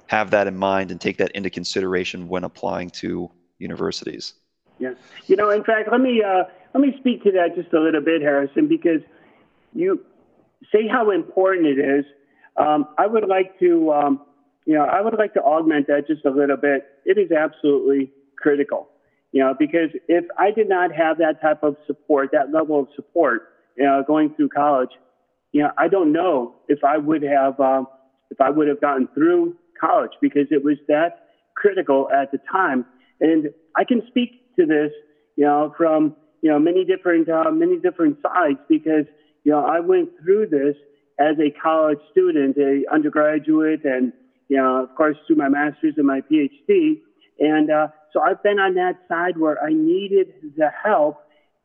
have 0.08 0.32
that 0.32 0.48
in 0.48 0.56
mind 0.56 0.92
and 0.92 1.00
take 1.00 1.18
that 1.18 1.32
into 1.32 1.50
consideration 1.50 2.28
when 2.28 2.44
applying 2.44 2.90
to 2.90 3.32
universities. 3.60 4.34
Yeah. 4.80 4.94
You 5.28 5.36
know, 5.36 5.50
in 5.50 5.64
fact, 5.64 5.90
let 5.92 6.02
me 6.02 6.22
uh, 6.22 6.44
let 6.74 6.82
me 6.82 6.96
speak 7.00 7.24
to 7.24 7.32
that 7.32 7.56
just 7.56 7.74
a 7.74 7.80
little 7.80 8.02
bit, 8.02 8.22
Harrison, 8.22 8.68
because 8.68 9.02
you 9.74 10.04
say 10.72 10.88
how 10.88 11.12
important 11.12 11.68
it 11.68 11.80
is. 11.80 12.06
Um, 12.58 12.88
I 12.98 13.08
would 13.08 13.28
like 13.28 13.58
to, 13.60 13.92
um, 13.92 14.22
you 14.66 14.74
know, 14.74 14.84
I 14.86 15.02
would 15.02 15.18
like 15.18 15.34
to 15.34 15.42
augment 15.42 15.88
that 15.88 16.08
just 16.08 16.26
a 16.26 16.30
little 16.30 16.58
bit. 16.58 16.86
It 17.06 17.18
is 17.18 17.32
absolutely 17.32 18.12
critical, 18.38 18.90
you 19.32 19.42
know, 19.42 19.54
because 19.58 19.90
if 20.08 20.26
I 20.38 20.52
did 20.52 20.70
not 20.70 20.94
have 20.94 21.18
that 21.18 21.42
type 21.42 21.64
of 21.64 21.76
support, 21.88 22.30
that 22.32 22.52
level 22.52 22.80
of 22.80 22.88
support, 22.96 23.50
you 23.78 23.84
know, 23.84 24.04
going 24.06 24.34
through 24.36 24.50
college, 24.50 24.92
you 25.52 25.64
know, 25.64 25.72
I 25.78 25.88
don't 25.88 26.12
know 26.12 26.56
if 26.68 26.84
I 26.84 26.98
would 26.98 27.24
have, 27.24 27.60
um, 27.60 27.88
if 28.32 28.40
I 28.42 28.50
would 28.50 28.68
have 28.68 28.82
gotten 28.82 29.08
through 29.14 29.56
college 29.80 30.12
because 30.22 30.48
it 30.52 30.64
was 30.64 30.78
that 30.88 31.28
critical 31.56 32.10
at 32.12 32.32
the 32.32 32.40
time. 32.52 32.86
And 33.22 33.50
I 33.78 33.84
can 33.84 34.02
speak 34.08 34.56
to 34.58 34.66
this, 34.66 34.92
you 35.36 35.46
know, 35.46 35.74
from 35.78 36.16
you 36.42 36.52
know 36.52 36.60
many 36.60 36.86
different 36.86 37.30
uh, 37.30 37.52
many 37.52 37.80
different 37.80 38.18
sides 38.22 38.60
because 38.70 39.06
you 39.46 39.52
know, 39.52 39.64
I 39.64 39.80
went 39.80 40.10
through 40.22 40.48
this 40.48 40.76
as 41.20 41.38
a 41.40 41.52
college 41.62 42.00
student, 42.12 42.58
a 42.58 42.84
undergraduate, 42.92 43.86
and 43.86 44.12
you 44.50 44.58
know, 44.58 44.84
of 44.84 44.94
course, 44.96 45.16
through 45.26 45.38
my 45.38 45.48
master's 45.48 45.94
and 45.98 46.06
my 46.06 46.22
PhD. 46.22 47.00
And 47.40 47.72
uh, 47.72 47.88
so 48.12 48.22
I've 48.22 48.42
been 48.44 48.60
on 48.60 48.74
that 48.76 48.96
side 49.08 49.38
where 49.38 49.64
I 49.64 49.70
needed 49.70 50.34
the 50.58 50.70
help, 50.84 51.18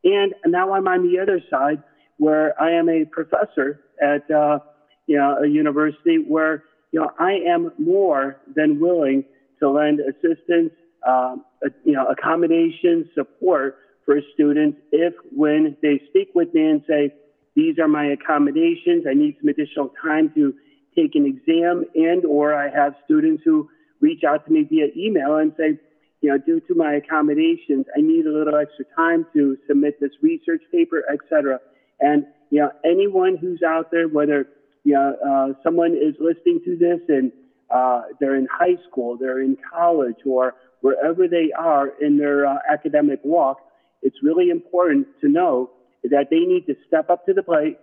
and 0.03 0.33
now 0.45 0.73
I'm 0.73 0.87
on 0.87 1.11
the 1.11 1.19
other 1.19 1.41
side 1.49 1.83
where 2.17 2.59
I 2.61 2.71
am 2.71 2.87
a 2.87 3.03
professor 3.05 3.81
at 4.01 4.29
uh, 4.29 4.59
you 5.07 5.17
know 5.17 5.37
a 5.43 5.47
university 5.47 6.17
where 6.17 6.63
you 6.91 6.99
know 6.99 7.11
I 7.19 7.33
am 7.47 7.71
more 7.77 8.37
than 8.55 8.79
willing 8.79 9.25
to 9.59 9.69
lend 9.69 9.99
assistance, 9.99 10.71
uh, 11.07 11.35
you 11.85 11.93
know, 11.93 12.07
accommodation, 12.07 13.09
support 13.15 13.77
for 14.05 14.19
students 14.33 14.77
if 14.91 15.13
when 15.35 15.77
they 15.81 16.01
speak 16.09 16.29
with 16.33 16.53
me 16.53 16.65
and 16.67 16.83
say, 16.87 17.13
these 17.55 17.77
are 17.79 17.87
my 17.87 18.05
accommodations. 18.05 19.05
I 19.09 19.13
need 19.13 19.37
some 19.39 19.49
additional 19.49 19.93
time 20.03 20.31
to 20.35 20.53
take 20.95 21.15
an 21.15 21.25
exam 21.25 21.85
and 21.95 22.25
or 22.25 22.53
I 22.53 22.69
have 22.69 22.95
students 23.05 23.43
who 23.45 23.69
reach 23.99 24.23
out 24.27 24.45
to 24.45 24.51
me 24.51 24.63
via 24.63 24.87
email 24.97 25.35
and 25.37 25.53
say, 25.57 25.79
you 26.21 26.29
know, 26.29 26.37
due 26.37 26.59
to 26.61 26.75
my 26.75 26.93
accommodations, 26.93 27.85
I 27.95 28.01
need 28.01 28.25
a 28.25 28.31
little 28.31 28.55
extra 28.55 28.85
time 28.95 29.25
to 29.33 29.57
submit 29.67 29.99
this 29.99 30.11
research 30.21 30.61
paper, 30.71 31.03
et 31.11 31.19
cetera. 31.29 31.59
And, 31.99 32.25
you 32.49 32.61
know, 32.61 32.71
anyone 32.83 33.37
who's 33.37 33.61
out 33.63 33.91
there, 33.91 34.07
whether, 34.07 34.47
you 34.83 34.93
know, 34.93 35.15
uh, 35.25 35.53
someone 35.63 35.93
is 35.93 36.15
listening 36.19 36.61
to 36.65 36.77
this 36.77 36.99
and 37.07 37.31
uh, 37.69 38.01
they're 38.19 38.35
in 38.35 38.47
high 38.51 38.75
school, 38.89 39.17
they're 39.17 39.41
in 39.41 39.57
college, 39.73 40.17
or 40.25 40.55
wherever 40.81 41.27
they 41.27 41.51
are 41.57 41.89
in 42.01 42.17
their 42.17 42.45
uh, 42.45 42.57
academic 42.71 43.19
walk, 43.23 43.59
it's 44.01 44.17
really 44.23 44.49
important 44.49 45.07
to 45.21 45.29
know 45.29 45.69
that 46.03 46.27
they 46.29 46.39
need 46.39 46.65
to 46.65 46.75
step 46.87 47.09
up 47.09 47.25
to 47.25 47.33
the 47.33 47.43
plate, 47.43 47.77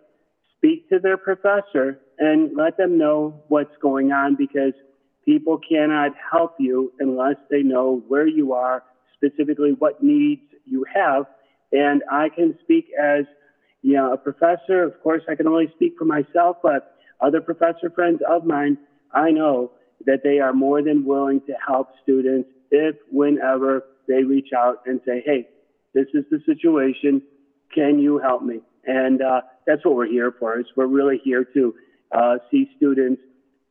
speak 0.57 0.89
to 0.89 0.99
their 0.99 1.17
professor, 1.17 2.01
and 2.19 2.57
let 2.57 2.77
them 2.77 2.99
know 2.99 3.43
what's 3.49 3.77
going 3.81 4.11
on 4.11 4.35
because 4.37 4.73
people 5.25 5.59
cannot 5.59 6.13
help 6.31 6.57
you 6.59 6.93
unless 6.99 7.37
they 7.51 7.63
know 7.63 8.03
where 8.09 8.27
you 8.27 8.53
are, 8.53 8.83
specifically 9.15 9.75
what 9.79 10.03
needs 10.03 10.43
you 10.65 10.85
have. 10.93 11.25
And 11.71 12.03
I 12.11 12.29
can 12.31 12.59
speak 12.63 12.87
as 13.01 13.25
you 13.83 13.95
know, 13.95 14.13
a 14.13 14.17
professor. 14.17 14.83
Of 14.83 15.01
course, 15.03 15.23
I 15.29 15.35
can 15.35 15.47
only 15.47 15.71
speak 15.75 15.95
for 15.99 16.05
myself, 16.05 16.59
but 16.63 16.97
other 17.21 17.41
professor 17.41 17.91
friends 17.95 18.21
of 18.29 18.45
mine, 18.45 18.79
I 19.13 19.31
know 19.31 19.73
that 20.07 20.21
they 20.23 20.39
are 20.39 20.53
more 20.53 20.83
than 20.83 21.05
willing 21.05 21.41
to 21.47 21.55
help 21.67 21.89
students 22.03 22.49
if, 22.71 22.97
whenever 23.11 23.85
they 24.07 24.23
reach 24.23 24.51
out 24.57 24.83
and 24.87 25.01
say, 25.07 25.23
hey, 25.25 25.49
this 25.95 26.07
is 26.15 26.25
the 26.31 26.41
situation. 26.47 27.23
Can 27.75 27.99
you 27.99 28.19
help 28.19 28.43
me? 28.43 28.61
And 28.87 29.21
uh, 29.21 29.43
that's 29.67 29.85
what 29.85 29.97
we're 29.97 30.07
here 30.07 30.33
for. 30.39 30.59
Is 30.59 30.67
we're 30.77 30.87
really 30.87 31.21
here 31.23 31.45
to 31.45 31.75
uh, 32.13 32.37
see 32.51 32.71
students 32.77 33.21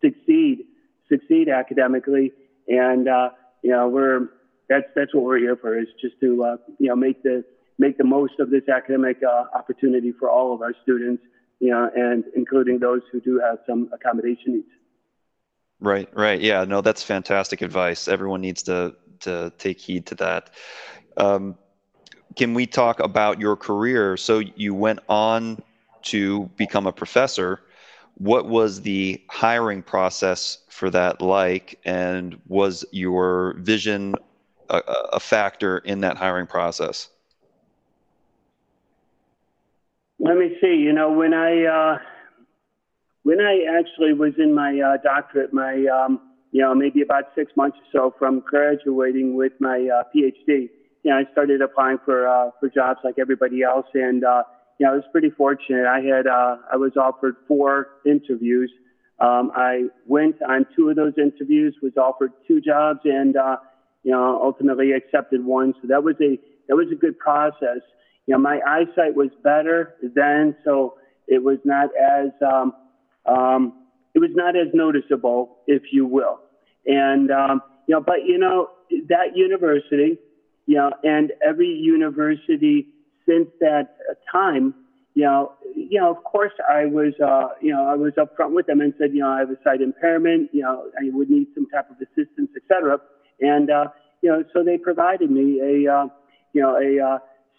succeed, 0.03 0.65
succeed 1.09 1.49
academically, 1.49 2.31
and 2.67 3.07
uh, 3.07 3.29
you 3.63 3.71
know 3.71 3.87
we're 3.87 4.29
that's 4.69 4.85
that's 4.95 5.13
what 5.15 5.23
we're 5.23 5.39
here 5.39 5.55
for. 5.55 5.79
Is 5.79 5.87
just 5.99 6.19
to 6.21 6.43
uh, 6.43 6.57
you 6.79 6.89
know 6.89 6.95
make 6.95 7.23
the 7.23 7.43
make 7.79 7.98
the 7.98 8.03
most 8.03 8.39
of 8.39 8.50
this 8.50 8.67
academic 8.69 9.17
uh, 9.24 9.46
opportunity 9.55 10.12
for 10.12 10.29
all 10.29 10.53
of 10.53 10.62
our 10.62 10.74
students, 10.84 11.24
you 11.60 11.69
know, 11.69 11.89
and 11.96 12.24
including 12.36 12.79
those 12.79 13.01
who 13.12 13.19
do 13.22 13.39
have 13.39 13.60
some 13.67 13.89
accommodation 13.93 14.53
needs. 14.53 14.67
Right, 15.79 16.10
right. 16.15 16.41
Yeah, 16.41 16.63
no, 16.65 16.81
that's 16.81 17.03
fantastic 17.03 17.62
advice. 17.62 18.07
Everyone 18.07 18.41
needs 18.41 18.63
to 18.63 18.96
to 19.19 19.51
take 19.57 19.79
heed 19.79 20.05
to 20.07 20.15
that. 20.15 20.51
Um, 21.17 21.57
can 22.36 22.53
we 22.53 22.67
talk 22.67 23.00
about 23.00 23.39
your 23.39 23.55
career? 23.55 24.15
So 24.17 24.39
you 24.39 24.74
went 24.74 25.00
on 25.10 25.62
to 26.03 26.46
become 26.55 26.86
a 26.86 26.91
professor. 26.91 27.62
What 28.15 28.48
was 28.48 28.81
the 28.81 29.22
hiring 29.29 29.81
process 29.84 30.60
for 30.69 30.89
that 30.91 31.22
like, 31.22 31.79
and 31.86 32.39
was 32.48 32.86
your 32.91 33.55
vision 33.60 34.15
a, 34.69 34.77
a 35.13 35.19
factor 35.19 35.79
in 35.79 36.01
that 36.01 36.17
hiring 36.17 36.48
process? 36.48 37.10
Let 40.19 40.38
me 40.38 40.57
see. 40.62 40.75
You 40.75 40.93
know, 40.93 41.12
when 41.12 41.33
I 41.33 41.65
uh, 41.65 42.00
when 43.24 43.39
I 43.39 43.65
actually 43.79 44.13
was 44.13 44.33
in 44.39 44.53
my 44.53 44.79
uh, 44.79 44.97
doctorate, 45.03 45.53
my 45.53 45.86
um, 45.86 46.19
you 46.51 46.62
know, 46.62 46.74
maybe 46.74 47.01
about 47.01 47.25
six 47.36 47.51
months 47.55 47.77
or 47.93 48.09
so 48.09 48.15
from 48.17 48.39
graduating 48.39 49.36
with 49.36 49.53
my 49.59 49.88
uh, 49.93 50.03
PhD, 50.15 50.69
you 51.03 51.12
know, 51.12 51.17
I 51.17 51.31
started 51.31 51.62
applying 51.62 52.00
for 52.03 52.27
uh, 52.27 52.51
for 52.59 52.69
jobs 52.69 53.00
like 53.03 53.15
everybody 53.19 53.62
else, 53.62 53.86
and 53.93 54.24
uh, 54.24 54.43
you 54.79 54.86
know, 54.86 54.93
I 54.93 54.95
was 54.95 55.03
pretty 55.12 55.29
fortunate. 55.29 55.86
I 55.86 56.00
had 56.01 56.25
uh, 56.25 56.57
I 56.71 56.77
was 56.77 56.93
offered 56.97 57.36
four 57.47 57.88
interviews. 58.05 58.71
Um, 59.19 59.51
I 59.55 59.83
went 60.05 60.36
on 60.47 60.65
two 60.75 60.89
of 60.89 60.95
those 60.95 61.13
interviews, 61.17 61.75
was 61.81 61.93
offered 61.97 62.31
two 62.47 62.59
jobs, 62.59 63.01
and 63.03 63.38
uh, 63.38 63.57
you 64.03 64.12
know, 64.12 64.41
ultimately 64.41 64.93
accepted 64.93 65.45
one. 65.45 65.74
So 65.81 65.88
that 65.89 66.03
was 66.03 66.15
a 66.21 66.39
that 66.67 66.75
was 66.75 66.88
a 66.91 66.95
good 66.95 67.19
process. 67.19 67.81
You 68.27 68.34
know, 68.34 68.39
my 68.39 68.60
eyesight 68.67 69.15
was 69.15 69.29
better 69.43 69.96
then, 70.01 70.55
so 70.63 70.96
it 71.27 71.43
was 71.43 71.57
not 71.63 71.89
as 71.96 72.29
um, 72.41 72.74
um, 73.25 73.74
it 74.13 74.19
was 74.19 74.31
not 74.34 74.55
as 74.55 74.67
noticeable, 74.74 75.57
if 75.67 75.84
you 75.91 76.05
will. 76.05 76.39
And 76.86 77.31
um, 77.31 77.62
you 77.88 77.96
know, 77.96 78.01
but 78.01 78.25
you 78.25 78.38
know 78.38 78.69
that 79.07 79.36
university, 79.36 80.17
you 80.65 80.75
know, 80.75 80.91
and 81.03 81.31
every 81.46 81.69
university 81.69 82.88
since 83.25 83.48
that 83.60 83.96
time, 84.31 84.74
you 85.13 85.24
know, 85.24 85.53
you 85.75 86.00
know, 86.00 86.12
of 86.12 86.24
course, 86.24 86.53
I 86.69 86.86
was, 86.86 87.13
uh, 87.24 87.50
you 87.62 87.74
know, 87.74 87.88
I 87.88 87.96
was 87.96 88.13
upfront 88.17 88.53
with 88.53 88.67
them 88.67 88.81
and 88.81 88.93
said, 89.00 89.13
you 89.13 89.22
know, 89.22 89.29
I 89.29 89.39
have 89.39 89.50
a 89.50 89.57
sight 89.63 89.81
impairment, 89.81 90.50
you 90.53 90.62
know, 90.62 90.86
I 91.00 91.10
would 91.12 91.29
need 91.29 91.48
some 91.55 91.67
type 91.69 91.89
of 91.89 91.98
assistance, 91.98 92.50
et 92.55 92.62
cetera. 92.67 93.00
And, 93.41 93.69
uh, 93.69 93.88
you 94.22 94.29
know, 94.29 94.43
so 94.53 94.63
they 94.63 94.77
provided 94.77 95.31
me 95.31 95.60
a, 95.60 95.91
uh, 95.91 96.07
you 96.53 96.62
know, 96.62 96.77
a 96.77 97.03
uh, 97.03 97.17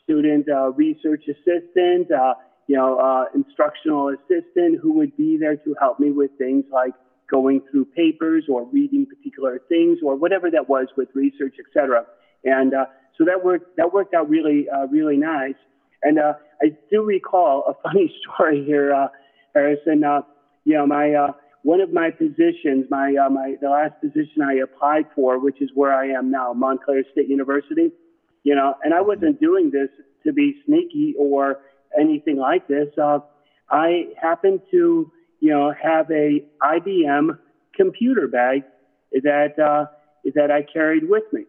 student 0.08 0.48
uh, 0.48 0.70
research 0.72 1.22
assistant, 1.28 2.10
uh, 2.10 2.34
you 2.66 2.76
know, 2.76 2.98
uh, 2.98 3.24
instructional 3.34 4.08
assistant 4.08 4.80
who 4.80 4.92
would 4.94 5.14
be 5.16 5.36
there 5.38 5.56
to 5.56 5.74
help 5.78 6.00
me 6.00 6.10
with 6.10 6.30
things 6.38 6.64
like 6.72 6.94
going 7.30 7.60
through 7.70 7.84
papers 7.84 8.44
or 8.48 8.64
reading 8.66 9.04
particular 9.04 9.60
things 9.68 9.98
or 10.02 10.16
whatever 10.16 10.50
that 10.50 10.68
was 10.68 10.86
with 10.96 11.08
research, 11.14 11.54
et 11.58 11.66
cetera. 11.74 12.04
And 12.44 12.72
so 13.18 13.24
that 13.24 13.44
worked, 13.44 13.76
that 13.76 13.92
worked 13.92 14.14
out 14.14 14.30
really, 14.30 14.66
really 14.90 15.18
nice. 15.18 15.56
And 16.02 16.18
I 16.18 16.68
do 16.90 17.02
recall 17.02 17.64
a 17.68 17.74
funny 17.82 18.10
story 18.22 18.64
here, 18.64 19.10
Harrison. 19.54 20.04
You 20.64 20.74
know, 20.74 20.86
my 20.86 21.32
one 21.62 21.80
of 21.80 21.92
my 21.92 22.10
positions, 22.10 22.86
my 22.90 23.14
uh, 23.14 23.28
my 23.28 23.56
the 23.60 23.68
last 23.68 24.00
position 24.00 24.42
I 24.42 24.54
applied 24.64 25.06
for, 25.14 25.38
which 25.38 25.60
is 25.60 25.70
where 25.74 25.92
I 25.92 26.06
am 26.06 26.30
now, 26.30 26.52
Montclair 26.52 27.02
State 27.12 27.28
University. 27.28 27.92
You 28.48 28.54
know, 28.54 28.76
and 28.82 28.94
I 28.94 29.02
wasn't 29.02 29.38
doing 29.42 29.70
this 29.70 29.90
to 30.24 30.32
be 30.32 30.54
sneaky 30.64 31.14
or 31.18 31.58
anything 32.00 32.38
like 32.38 32.66
this. 32.66 32.88
Uh, 32.96 33.18
I 33.68 34.04
happened 34.18 34.60
to, 34.70 35.12
you 35.40 35.50
know, 35.50 35.70
have 35.78 36.10
a 36.10 36.42
IBM 36.62 37.38
computer 37.76 38.26
bag 38.26 38.62
that 39.12 39.58
uh, 39.58 39.84
that 40.34 40.50
I 40.50 40.62
carried 40.62 41.10
with 41.10 41.24
me. 41.30 41.44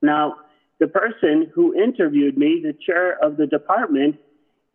Now, 0.00 0.36
the 0.78 0.86
person 0.86 1.50
who 1.52 1.74
interviewed 1.74 2.38
me, 2.38 2.62
the 2.62 2.74
chair 2.86 3.18
of 3.20 3.36
the 3.36 3.48
department, 3.48 4.14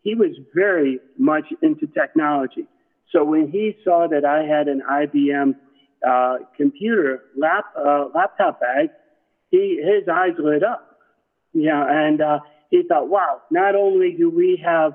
he 0.01 0.15
was 0.15 0.31
very 0.53 0.99
much 1.17 1.45
into 1.61 1.87
technology. 1.87 2.65
So 3.13 3.23
when 3.23 3.49
he 3.49 3.77
saw 3.85 4.07
that 4.11 4.25
I 4.25 4.43
had 4.43 4.67
an 4.67 4.81
IBM 4.81 5.55
uh, 6.05 6.39
computer 6.57 7.23
lap, 7.37 7.67
uh, 7.77 8.09
laptop 8.13 8.59
bag, 8.59 8.89
he 9.49 9.81
his 9.81 10.09
eyes 10.09 10.33
lit 10.37 10.61
up. 10.61 10.96
Yeah, 11.59 11.83
and 11.89 12.21
uh, 12.21 12.39
he 12.69 12.83
thought, 12.87 13.09
wow, 13.09 13.41
not 13.49 13.75
only 13.75 14.11
do 14.11 14.29
we 14.29 14.61
have 14.63 14.93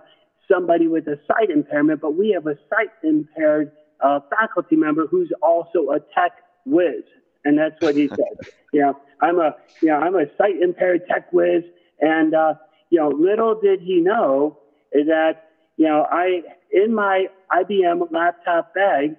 somebody 0.49 0.87
with 0.87 1.09
a 1.09 1.19
sight 1.26 1.50
impairment, 1.50 2.00
but 2.00 2.14
we 2.14 2.31
have 2.31 2.47
a 2.47 2.57
sight 2.71 2.90
impaired 3.02 3.73
uh, 4.00 4.21
faculty 4.31 4.76
member 4.76 5.09
who's 5.09 5.33
also 5.42 5.90
a 5.90 5.99
tech 6.14 6.33
whiz. 6.64 7.02
And 7.45 7.59
that's 7.59 7.81
what 7.81 7.97
he 7.97 8.07
said. 8.09 8.52
you 8.73 8.83
know, 8.83 8.97
I'm 9.21 9.40
a, 9.40 9.57
you 9.81 9.88
know, 9.88 9.97
I'm 9.97 10.14
a 10.14 10.26
sight 10.38 10.62
impaired 10.62 11.02
tech 11.09 11.33
whiz. 11.33 11.64
And, 12.00 12.33
uh, 12.33 12.54
you 12.90 13.00
know, 13.00 13.09
little 13.09 13.61
did 13.61 13.81
he 13.81 14.00
know 14.00 14.59
that, 14.92 15.51
you 15.77 15.87
know, 15.87 16.07
I, 16.09 16.42
in 16.70 16.94
my 16.94 17.27
IBM 17.53 18.12
laptop 18.12 18.72
bag, 18.72 19.16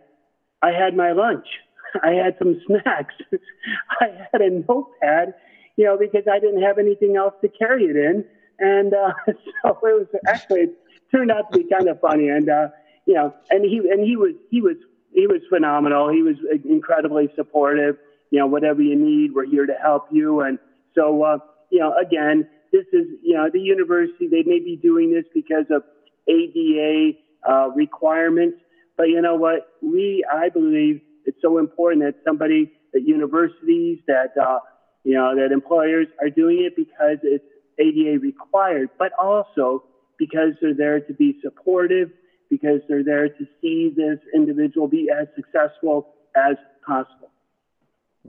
I 0.62 0.72
had 0.72 0.96
my 0.96 1.12
lunch. 1.12 1.48
I 2.04 2.12
had 2.12 2.38
some 2.40 2.62
snacks. 2.66 3.16
I 4.00 4.28
had 4.32 4.42
a 4.42 4.50
notepad, 4.50 5.34
you 5.76 5.86
know, 5.86 5.98
because 5.98 6.24
I 6.32 6.40
didn't 6.40 6.62
have 6.62 6.78
anything 6.78 7.16
else 7.18 7.34
to 7.42 7.50
carry 7.50 7.86
it 7.86 7.96
in. 7.96 8.26
And 8.60 8.94
uh, 8.94 9.14
so 9.28 9.70
it 9.70 9.82
was 9.82 10.08
actually 10.28 10.62
it 10.62 10.78
turned 11.12 11.32
out 11.32 11.52
to 11.52 11.60
be 11.60 11.70
kind 11.70 11.88
of 11.88 12.00
funny. 12.00 12.30
And 12.30 12.50
uh, 12.50 12.68
you 13.06 13.14
know, 13.14 13.34
and 13.50 13.66
he 13.66 13.78
and 13.78 14.06
he 14.06 14.16
was 14.16 14.36
he 14.50 14.62
was 14.62 14.78
he 15.12 15.28
was 15.28 15.42
phenomenal. 15.50 16.12
He 16.12 16.22
was 16.22 16.36
incredibly 16.64 17.30
supportive 17.36 17.98
you 18.34 18.40
know, 18.40 18.48
whatever 18.48 18.82
you 18.82 18.96
need, 18.96 19.32
we're 19.36 19.46
here 19.46 19.68
to 19.68 19.76
help 19.80 20.08
you. 20.10 20.42
And 20.42 20.58
so, 20.96 21.22
uh, 21.22 21.38
you 21.70 21.78
know, 21.80 21.94
again, 21.96 22.50
this 22.72 22.86
is, 22.92 23.06
you 23.22 23.36
know, 23.36 23.48
the 23.54 23.60
university, 23.60 24.28
they 24.28 24.42
may 24.42 24.58
be 24.58 24.76
doing 24.76 25.14
this 25.14 25.26
because 25.36 25.66
of 25.70 25.84
ADA 26.28 27.12
uh, 27.48 27.70
requirements. 27.76 28.58
But 28.98 29.10
you 29.10 29.22
know 29.22 29.36
what? 29.36 29.68
We, 29.84 30.26
I 30.34 30.50
believe 30.50 31.00
it's 31.26 31.38
so 31.44 31.60
important 31.60 32.02
that 32.06 32.16
somebody, 32.26 32.74
that 32.94 33.04
universities, 33.04 34.00
that, 34.08 34.34
uh, 34.36 34.58
you 35.04 35.14
know, 35.14 35.36
that 35.36 35.52
employers 35.52 36.08
are 36.22 36.30
doing 36.30 36.64
it 36.64 36.76
because 36.76 37.18
it's 37.24 37.46
ADA 37.80 38.20
required, 38.20 38.90
but 38.98 39.12
also 39.20 39.84
because 40.18 40.54
they're 40.62 40.74
there 40.74 41.00
to 41.02 41.14
be 41.14 41.40
supportive, 41.42 42.12
because 42.50 42.82
they're 42.88 43.04
there 43.04 43.30
to 43.30 43.48
see 43.62 43.92
this 43.96 44.20
individual 44.34 44.88
be 44.88 45.10
as 45.10 45.28
successful 45.36 46.14
as 46.36 46.56
possible. 46.86 47.30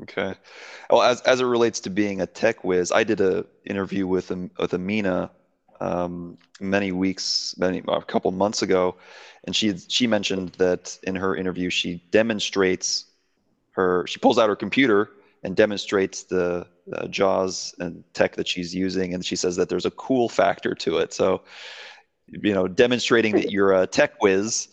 Okay. 0.03 0.35
Well, 0.91 1.03
as 1.03 1.21
as 1.21 1.41
it 1.41 1.45
relates 1.45 1.81
to 1.81 1.91
being 1.91 2.21
a 2.21 2.27
tech 2.27 2.65
whiz, 2.65 2.91
I 2.91 3.05
did 3.05 3.21
a 3.21 3.47
interview 3.65 4.07
with 4.07 4.31
with 4.31 4.75
Amina 4.75 5.31
um, 5.81 6.37
many 6.61 6.91
weeks, 6.91 7.55
many 7.59 7.83
a 7.87 8.03
couple 8.03 8.33
months 8.33 8.63
ago, 8.63 8.97
and 9.45 9.55
she 9.55 9.77
she 9.77 10.09
mentioned 10.09 10.51
that 10.59 10.99
in 11.05 11.15
her 11.15 11.37
interview 11.37 11.71
she 11.71 12.03
demonstrates 12.11 13.07
her 13.73 14.05
she 14.09 14.19
pulls 14.19 14.39
out 14.39 14.49
her 14.49 14.57
computer 14.57 15.11
and 15.45 15.55
demonstrates 15.55 16.25
the 16.25 16.67
uh, 16.93 17.07
JAWS 17.07 17.75
and 17.79 18.03
tech 18.15 18.37
that 18.37 18.49
she's 18.49 18.75
using, 18.75 19.15
and 19.15 19.25
she 19.25 19.37
says 19.37 19.57
that 19.57 19.69
there's 19.69 19.87
a 19.87 19.91
cool 19.93 20.29
factor 20.29 20.75
to 20.75 20.99
it. 20.99 21.13
So, 21.13 21.43
you 22.27 22.55
know, 22.55 22.67
demonstrating 22.67 23.35
that 23.37 23.53
you're 23.53 23.73
a 23.73 23.87
tech 23.87 24.23
whiz 24.23 24.69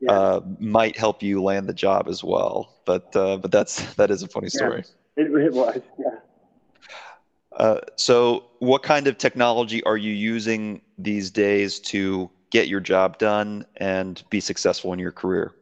yeah. 0.00 0.12
uh, 0.12 0.40
might 0.58 0.96
help 0.96 1.22
you 1.22 1.42
land 1.42 1.68
the 1.68 1.74
job 1.74 2.06
as 2.06 2.22
well. 2.22 2.74
But 2.84 3.14
uh, 3.16 3.38
but 3.38 3.50
that's 3.50 3.94
that 3.94 4.10
is 4.10 4.22
a 4.22 4.28
funny 4.28 4.50
story. 4.50 4.84
Yeah, 5.16 5.24
it, 5.24 5.30
it 5.32 5.52
was, 5.52 5.80
yeah. 5.98 6.18
Uh, 7.56 7.80
so, 7.96 8.44
what 8.60 8.82
kind 8.82 9.06
of 9.06 9.18
technology 9.18 9.82
are 9.84 9.96
you 9.96 10.12
using 10.12 10.82
these 10.98 11.30
days 11.30 11.80
to 11.80 12.30
get 12.50 12.68
your 12.68 12.80
job 12.80 13.18
done 13.18 13.64
and 13.76 14.22
be 14.30 14.40
successful 14.40 14.92
in 14.92 14.98
your 14.98 15.12
career? 15.12 15.52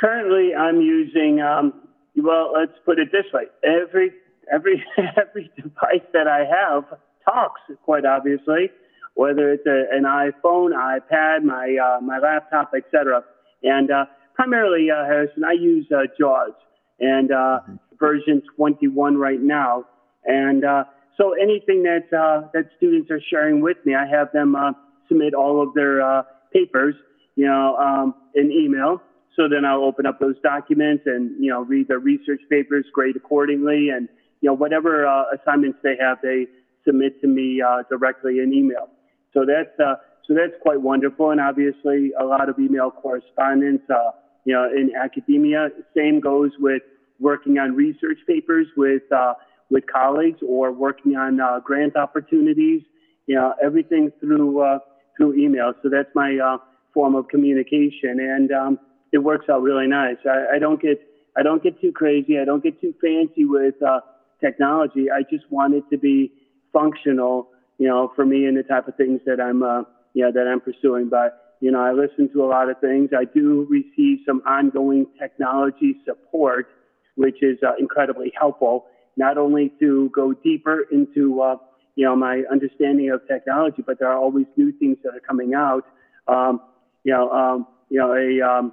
Currently, 0.00 0.54
I'm 0.54 0.80
using. 0.80 1.40
Um, 1.40 1.87
well, 2.22 2.52
let's 2.58 2.78
put 2.84 2.98
it 2.98 3.08
this 3.12 3.26
way: 3.32 3.44
every 3.64 4.12
every 4.52 4.84
every 5.16 5.50
device 5.56 6.06
that 6.12 6.26
I 6.26 6.44
have 6.44 6.84
talks. 7.24 7.60
Quite 7.84 8.04
obviously, 8.04 8.70
whether 9.14 9.52
it's 9.52 9.66
a, 9.66 9.84
an 9.94 10.04
iPhone, 10.04 10.70
iPad, 10.72 11.42
my 11.42 11.76
uh, 11.76 12.00
my 12.00 12.18
laptop, 12.18 12.72
etc. 12.76 13.24
And 13.62 13.90
uh, 13.90 14.04
primarily, 14.34 14.90
uh, 14.90 15.04
Harrison, 15.04 15.44
I 15.44 15.52
use 15.52 15.86
uh, 15.90 16.02
JAWS 16.18 16.52
and 17.00 17.30
uh, 17.30 17.34
mm-hmm. 17.34 17.74
version 17.98 18.42
21 18.56 19.16
right 19.16 19.40
now. 19.40 19.84
And 20.24 20.64
uh, 20.64 20.84
so 21.16 21.32
anything 21.32 21.82
that 21.82 22.06
uh, 22.16 22.48
that 22.54 22.70
students 22.76 23.10
are 23.10 23.20
sharing 23.30 23.60
with 23.60 23.78
me, 23.84 23.94
I 23.94 24.06
have 24.06 24.30
them 24.32 24.54
uh, 24.54 24.72
submit 25.08 25.34
all 25.34 25.62
of 25.62 25.74
their 25.74 26.00
uh, 26.00 26.22
papers, 26.52 26.94
you 27.34 27.46
know, 27.46 27.76
um, 27.76 28.14
in 28.34 28.52
email. 28.52 29.02
So 29.38 29.48
then 29.48 29.64
I'll 29.64 29.84
open 29.84 30.04
up 30.04 30.18
those 30.18 30.34
documents 30.42 31.04
and 31.06 31.32
you 31.42 31.50
know 31.50 31.62
read 31.62 31.86
their 31.86 32.00
research 32.00 32.40
papers, 32.50 32.84
grade 32.92 33.14
accordingly, 33.14 33.90
and 33.90 34.08
you 34.40 34.48
know 34.48 34.54
whatever 34.54 35.06
uh, 35.06 35.24
assignments 35.32 35.78
they 35.84 35.94
have, 36.00 36.18
they 36.22 36.46
submit 36.84 37.20
to 37.20 37.28
me 37.28 37.62
uh, 37.62 37.84
directly 37.88 38.40
in 38.40 38.52
email. 38.52 38.88
So 39.32 39.44
that's 39.46 39.78
uh, 39.78 39.94
so 40.26 40.34
that's 40.34 40.60
quite 40.60 40.80
wonderful, 40.80 41.30
and 41.30 41.40
obviously 41.40 42.10
a 42.20 42.24
lot 42.24 42.48
of 42.48 42.58
email 42.58 42.90
correspondence. 42.90 43.82
Uh, 43.88 44.10
you 44.44 44.54
know, 44.54 44.68
in 44.74 44.90
academia, 44.96 45.68
same 45.96 46.18
goes 46.18 46.50
with 46.58 46.82
working 47.20 47.58
on 47.58 47.76
research 47.76 48.18
papers 48.26 48.66
with 48.76 49.02
uh, 49.12 49.34
with 49.70 49.84
colleagues 49.86 50.40
or 50.44 50.72
working 50.72 51.14
on 51.14 51.40
uh, 51.40 51.60
grant 51.60 51.96
opportunities. 51.96 52.82
You 53.28 53.36
know, 53.36 53.54
everything 53.62 54.10
through 54.18 54.62
uh, 54.62 54.78
through 55.16 55.36
email. 55.36 55.74
So 55.84 55.88
that's 55.88 56.12
my 56.16 56.38
uh, 56.44 56.58
form 56.92 57.14
of 57.14 57.28
communication, 57.28 58.18
and 58.18 58.50
um, 58.50 58.78
it 59.12 59.18
works 59.18 59.46
out 59.50 59.62
really 59.62 59.86
nice. 59.86 60.16
I, 60.26 60.56
I 60.56 60.58
don't 60.58 60.80
get 60.80 61.00
I 61.36 61.42
don't 61.42 61.62
get 61.62 61.80
too 61.80 61.92
crazy. 61.92 62.38
I 62.38 62.44
don't 62.44 62.62
get 62.62 62.80
too 62.80 62.94
fancy 63.00 63.44
with 63.44 63.80
uh, 63.82 64.00
technology. 64.40 65.10
I 65.10 65.22
just 65.22 65.50
want 65.50 65.74
it 65.74 65.84
to 65.90 65.98
be 65.98 66.32
functional 66.72 67.48
you 67.78 67.86
know, 67.86 68.12
for 68.14 68.26
me 68.26 68.44
and 68.46 68.56
the 68.56 68.62
type 68.62 68.88
of 68.88 68.96
things 68.96 69.20
that 69.24 69.40
I'm, 69.40 69.62
uh, 69.62 69.82
know, 70.14 70.32
that 70.32 70.48
I'm 70.48 70.60
pursuing. 70.60 71.08
But 71.08 71.56
you 71.60 71.70
know, 71.70 71.80
I 71.80 71.92
listen 71.92 72.30
to 72.32 72.44
a 72.44 72.46
lot 72.46 72.68
of 72.68 72.78
things. 72.80 73.10
I 73.16 73.24
do 73.24 73.66
receive 73.70 74.18
some 74.26 74.42
ongoing 74.46 75.06
technology 75.18 75.96
support, 76.04 76.68
which 77.16 77.42
is 77.42 77.58
uh, 77.66 77.72
incredibly 77.78 78.32
helpful, 78.38 78.86
not 79.16 79.38
only 79.38 79.72
to 79.80 80.10
go 80.14 80.32
deeper 80.32 80.86
into, 80.92 81.40
uh, 81.40 81.56
you 81.96 82.04
know, 82.04 82.14
my 82.14 82.42
understanding 82.50 83.10
of 83.10 83.26
technology, 83.26 83.82
but 83.84 83.98
there 83.98 84.08
are 84.08 84.18
always 84.18 84.46
new 84.56 84.70
things 84.78 84.98
that 85.02 85.14
are 85.14 85.20
coming 85.20 85.54
out. 85.54 85.84
Um, 86.28 86.60
you 87.02 87.12
know, 87.12 87.30
um, 87.30 87.66
you 87.88 87.98
know, 87.98 88.14
a 88.14 88.40
um, 88.48 88.72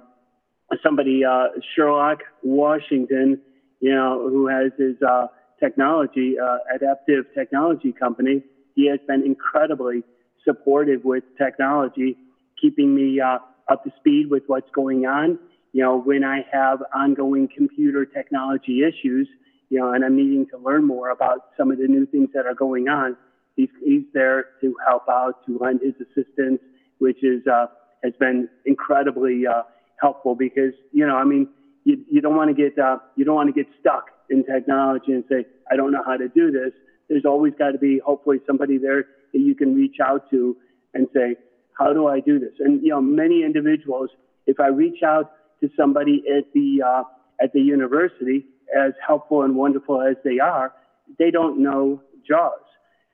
somebody, 0.82 1.24
uh, 1.24 1.48
Sherlock 1.74 2.20
Washington, 2.42 3.40
you 3.80 3.94
know, 3.94 4.28
who 4.28 4.48
has 4.48 4.72
his 4.78 4.96
uh, 5.06 5.26
technology, 5.60 6.36
uh, 6.38 6.58
adaptive 6.74 7.26
technology 7.34 7.92
company. 7.92 8.42
He 8.74 8.88
has 8.88 9.00
been 9.06 9.24
incredibly 9.24 10.02
supportive 10.44 11.04
with 11.04 11.24
technology, 11.38 12.16
keeping 12.60 12.94
me 12.94 13.20
uh, 13.20 13.38
up 13.70 13.84
to 13.84 13.92
speed 13.98 14.30
with 14.30 14.44
what's 14.46 14.70
going 14.74 15.06
on. 15.06 15.38
You 15.72 15.82
know, 15.82 16.00
when 16.00 16.24
I 16.24 16.44
have 16.52 16.82
ongoing 16.94 17.48
computer 17.54 18.06
technology 18.06 18.82
issues, 18.82 19.28
you 19.68 19.78
know, 19.78 19.92
and 19.92 20.04
I'm 20.04 20.16
needing 20.16 20.46
to 20.50 20.58
learn 20.58 20.86
more 20.86 21.10
about 21.10 21.46
some 21.56 21.70
of 21.70 21.78
the 21.78 21.86
new 21.86 22.06
things 22.06 22.28
that 22.34 22.46
are 22.46 22.54
going 22.54 22.88
on, 22.88 23.16
he's, 23.56 23.68
he's 23.84 24.04
there 24.14 24.46
to 24.60 24.74
help 24.86 25.02
out, 25.08 25.44
to 25.46 25.58
lend 25.58 25.80
his 25.82 25.94
assistance, 25.94 26.60
which 26.98 27.22
is 27.22 27.46
uh, 27.46 27.66
has 28.04 28.12
been 28.18 28.48
incredibly 28.64 29.46
uh, 29.46 29.62
helpful 30.00 30.34
because 30.34 30.72
you 30.92 31.06
know, 31.06 31.16
I 31.16 31.24
mean, 31.24 31.48
you, 31.84 32.04
you 32.10 32.20
don't 32.20 32.36
want 32.36 32.54
to 32.54 32.54
get 32.54 32.78
uh, 32.78 32.98
you 33.16 33.24
don't 33.24 33.34
want 33.34 33.54
to 33.54 33.64
get 33.64 33.70
stuck 33.80 34.06
in 34.30 34.44
technology 34.44 35.12
and 35.12 35.24
say, 35.28 35.46
I 35.70 35.76
don't 35.76 35.92
know 35.92 36.02
how 36.04 36.16
to 36.16 36.28
do 36.28 36.50
this. 36.50 36.72
There's 37.08 37.24
always 37.24 37.52
got 37.58 37.70
to 37.72 37.78
be 37.78 38.00
hopefully 38.04 38.38
somebody 38.46 38.78
there 38.78 39.06
that 39.32 39.38
you 39.38 39.54
can 39.54 39.74
reach 39.74 39.96
out 40.02 40.28
to 40.30 40.56
and 40.94 41.06
say, 41.14 41.36
how 41.78 41.92
do 41.92 42.08
I 42.08 42.20
do 42.20 42.38
this? 42.38 42.52
And 42.58 42.82
you 42.82 42.90
know, 42.90 43.00
many 43.00 43.44
individuals, 43.44 44.10
if 44.46 44.60
I 44.60 44.68
reach 44.68 45.02
out 45.04 45.32
to 45.60 45.70
somebody 45.76 46.22
at 46.36 46.52
the 46.54 46.82
uh, 46.86 47.02
at 47.40 47.52
the 47.52 47.60
university, 47.60 48.46
as 48.76 48.92
helpful 49.06 49.42
and 49.42 49.56
wonderful 49.56 50.02
as 50.02 50.16
they 50.24 50.38
are, 50.38 50.72
they 51.18 51.30
don't 51.30 51.62
know 51.62 52.02
JAWS. 52.28 52.60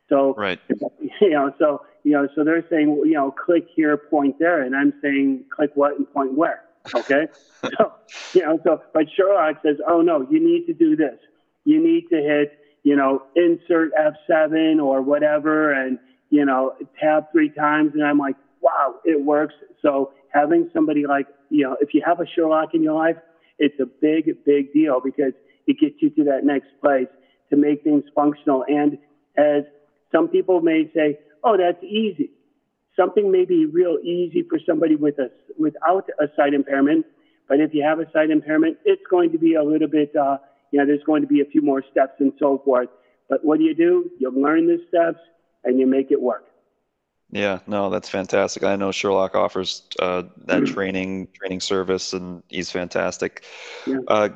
So, 0.09 0.35
right. 0.37 0.59
you 1.21 1.31
know, 1.31 1.53
so 1.59 1.83
you 2.05 2.13
know, 2.13 2.29
so 2.35 2.45
they're 2.45 2.65
saying, 2.71 3.03
you 3.05 3.15
know, 3.15 3.31
click 3.31 3.67
here, 3.75 3.97
point 3.97 4.37
there, 4.39 4.63
and 4.63 4.75
I'm 4.75 4.93
saying, 5.03 5.45
click 5.55 5.71
what 5.75 5.97
and 5.97 6.11
point 6.13 6.35
where. 6.35 6.63
Okay, 6.95 7.27
so 7.63 7.93
you 8.35 8.43
know, 8.43 8.59
so 8.65 8.83
but 8.93 9.05
Sherlock 9.17 9.57
says, 9.65 9.77
oh 9.89 10.01
no, 10.01 10.27
you 10.29 10.41
need 10.45 10.67
to 10.67 10.73
do 10.73 10.97
this. 10.97 11.19
You 11.65 11.83
need 11.83 12.09
to 12.11 12.17
hit, 12.17 12.59
you 12.83 12.97
know, 12.97 13.23
insert 13.37 13.93
F7 13.95 14.83
or 14.83 15.01
whatever, 15.03 15.73
and 15.73 15.99
you 16.31 16.45
know, 16.45 16.73
tab 17.01 17.25
three 17.31 17.51
times, 17.51 17.93
and 17.95 18.03
I'm 18.03 18.19
like, 18.19 18.37
wow, 18.61 18.95
it 19.05 19.23
works. 19.25 19.55
So 19.83 20.13
having 20.33 20.71
somebody 20.73 21.07
like, 21.07 21.27
you 21.51 21.65
know, 21.65 21.77
if 21.81 21.93
you 21.93 22.03
have 22.05 22.21
a 22.21 22.27
Sherlock 22.27 22.71
in 22.75 22.83
your 22.83 22.95
life, 22.95 23.17
it's 23.59 23.79
a 23.81 23.87
big, 23.87 24.45
big 24.45 24.73
deal 24.73 25.01
because 25.05 25.33
it 25.67 25.79
gets 25.79 25.97
you 26.01 26.11
to 26.11 26.25
that 26.25 26.45
next 26.45 26.69
place 26.81 27.09
to 27.51 27.57
make 27.57 27.85
things 27.85 28.05
functional. 28.15 28.65
And 28.67 28.99
as 29.37 29.65
some 30.11 30.29
people 30.29 30.61
may 30.61 30.91
say, 30.95 31.19
oh, 31.45 31.57
that's 31.57 31.83
easy. 31.85 32.31
Something 32.97 33.33
may 33.33 33.45
be 33.45 33.67
real 33.67 33.99
easy 34.03 34.43
for 34.49 34.59
somebody 34.67 34.97
with 34.97 35.19
a, 35.19 35.31
without 35.59 36.09
a 36.21 36.27
sight 36.37 36.55
impairment, 36.55 37.07
but 37.49 37.61
if 37.61 37.73
you 37.75 37.83
have 37.83 38.01
a 38.01 38.11
sight 38.13 38.31
impairment, 38.31 38.79
it's 38.85 39.03
going 39.11 39.33
to 39.33 39.39
be 39.39 39.55
a 39.55 39.63
little 39.63 39.89
bit, 39.89 40.15
uh, 40.15 40.39
you 40.71 40.79
know, 40.79 40.87
there's 40.87 41.03
going 41.05 41.23
to 41.23 41.29
be 41.29 41.41
a 41.41 41.45
few 41.45 41.63
more 41.63 41.83
steps 41.91 42.15
and 42.21 42.33
so 42.39 42.61
forth. 42.65 42.89
But 43.29 43.45
what 43.45 43.59
do 43.59 43.65
you 43.65 43.75
do? 43.75 44.11
You 44.19 44.31
learn 44.31 44.67
the 44.67 44.79
steps 44.89 45.21
and 45.65 45.79
you 45.79 45.87
make 45.87 46.11
it 46.11 46.21
work. 46.21 46.45
Yeah, 47.31 47.61
no, 47.67 47.89
that's 47.89 48.11
fantastic. 48.11 48.63
I 48.63 48.77
know 48.77 48.93
Sherlock 48.93 49.35
offers 49.35 49.83
uh, 49.99 50.25
that 50.45 50.67
training 50.67 51.29
training 51.33 51.61
service, 51.61 52.13
and 52.13 52.43
he's 52.51 52.71
fantastic. 52.71 53.45
Yeah. 53.87 54.01
Uh, 54.07 54.29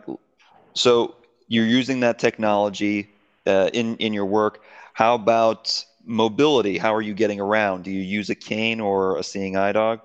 so 0.72 1.16
you're 1.46 1.66
using 1.66 2.00
that 2.00 2.18
technology 2.18 3.10
uh, 3.46 3.68
in 3.74 3.96
in 3.96 4.14
your 4.14 4.24
work. 4.24 4.62
How 4.94 5.14
about 5.14 5.84
mobility? 6.06 6.78
How 6.78 6.94
are 6.94 7.02
you 7.02 7.14
getting 7.14 7.40
around? 7.40 7.84
Do 7.84 7.90
you 7.90 8.00
use 8.00 8.30
a 8.30 8.34
cane 8.34 8.80
or 8.80 9.18
a 9.18 9.22
seeing 9.22 9.56
eye 9.56 9.72
dog? 9.72 10.00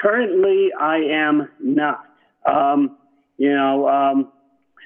Currently, 0.00 0.70
I 0.80 0.96
am 0.96 1.48
not. 1.60 2.06
Um, 2.46 2.96
you 3.36 3.52
know, 3.54 3.86
um, 3.88 4.32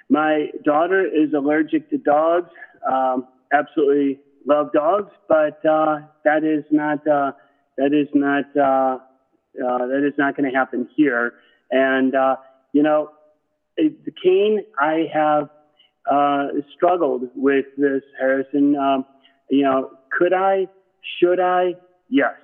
my 0.09 0.49
daughter 0.65 1.07
is 1.07 1.33
allergic 1.33 1.91
to 1.91 1.99
dogs. 1.99 2.51
Um, 2.91 3.29
absolutely 3.53 4.21
love 4.47 4.73
dogs, 4.73 5.13
but 5.29 5.65
uh, 5.65 6.01
that 6.25 6.43
is 6.45 6.65
not 6.71 7.07
uh, 7.07 7.33
that 7.79 7.93
is 7.93 8.09
not 8.15 8.45
uh, 8.57 8.99
uh 9.65 9.87
that 9.87 10.05
is 10.07 10.15
not 10.19 10.37
going 10.37 10.51
to 10.51 10.57
happen 10.57 10.89
here. 10.97 11.35
And 11.71 12.15
uh, 12.15 12.37
you 12.73 12.83
know, 12.83 13.11
the 13.77 14.13
cane 14.23 14.65
I 14.81 15.09
have 15.13 15.49
uh, 16.11 16.49
struggled 16.75 17.29
with 17.35 17.67
this, 17.77 18.03
Harrison. 18.19 18.77
Um, 18.77 19.05
you 19.51 19.63
know, 19.63 19.91
could 20.17 20.33
I? 20.33 20.67
Should 21.21 21.41
I? 21.41 21.75
Yes. 22.09 22.35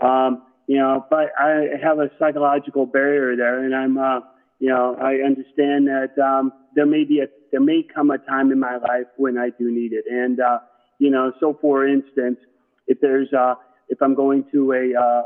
Um, 0.00 0.42
you 0.66 0.78
know, 0.78 1.04
but 1.10 1.32
I 1.38 1.66
have 1.82 1.98
a 1.98 2.10
psychological 2.18 2.86
barrier 2.86 3.36
there, 3.36 3.64
and 3.64 3.74
I'm, 3.74 3.98
uh, 3.98 4.20
you 4.58 4.68
know, 4.68 4.96
I 5.00 5.16
understand 5.16 5.88
that 5.88 6.16
um, 6.22 6.52
there 6.74 6.86
may 6.86 7.04
be 7.04 7.20
a 7.20 7.26
there 7.50 7.60
may 7.60 7.82
come 7.94 8.10
a 8.10 8.18
time 8.18 8.50
in 8.50 8.58
my 8.58 8.76
life 8.76 9.06
when 9.16 9.36
I 9.36 9.50
do 9.50 9.70
need 9.70 9.92
it, 9.92 10.04
and 10.10 10.40
uh, 10.40 10.58
you 10.98 11.10
know, 11.10 11.32
so 11.40 11.58
for 11.60 11.86
instance, 11.86 12.38
if 12.86 13.00
there's 13.00 13.32
uh, 13.32 13.54
if 13.88 14.00
I'm 14.00 14.14
going 14.14 14.44
to 14.52 14.72
a 14.72 14.98
uh, 14.98 15.22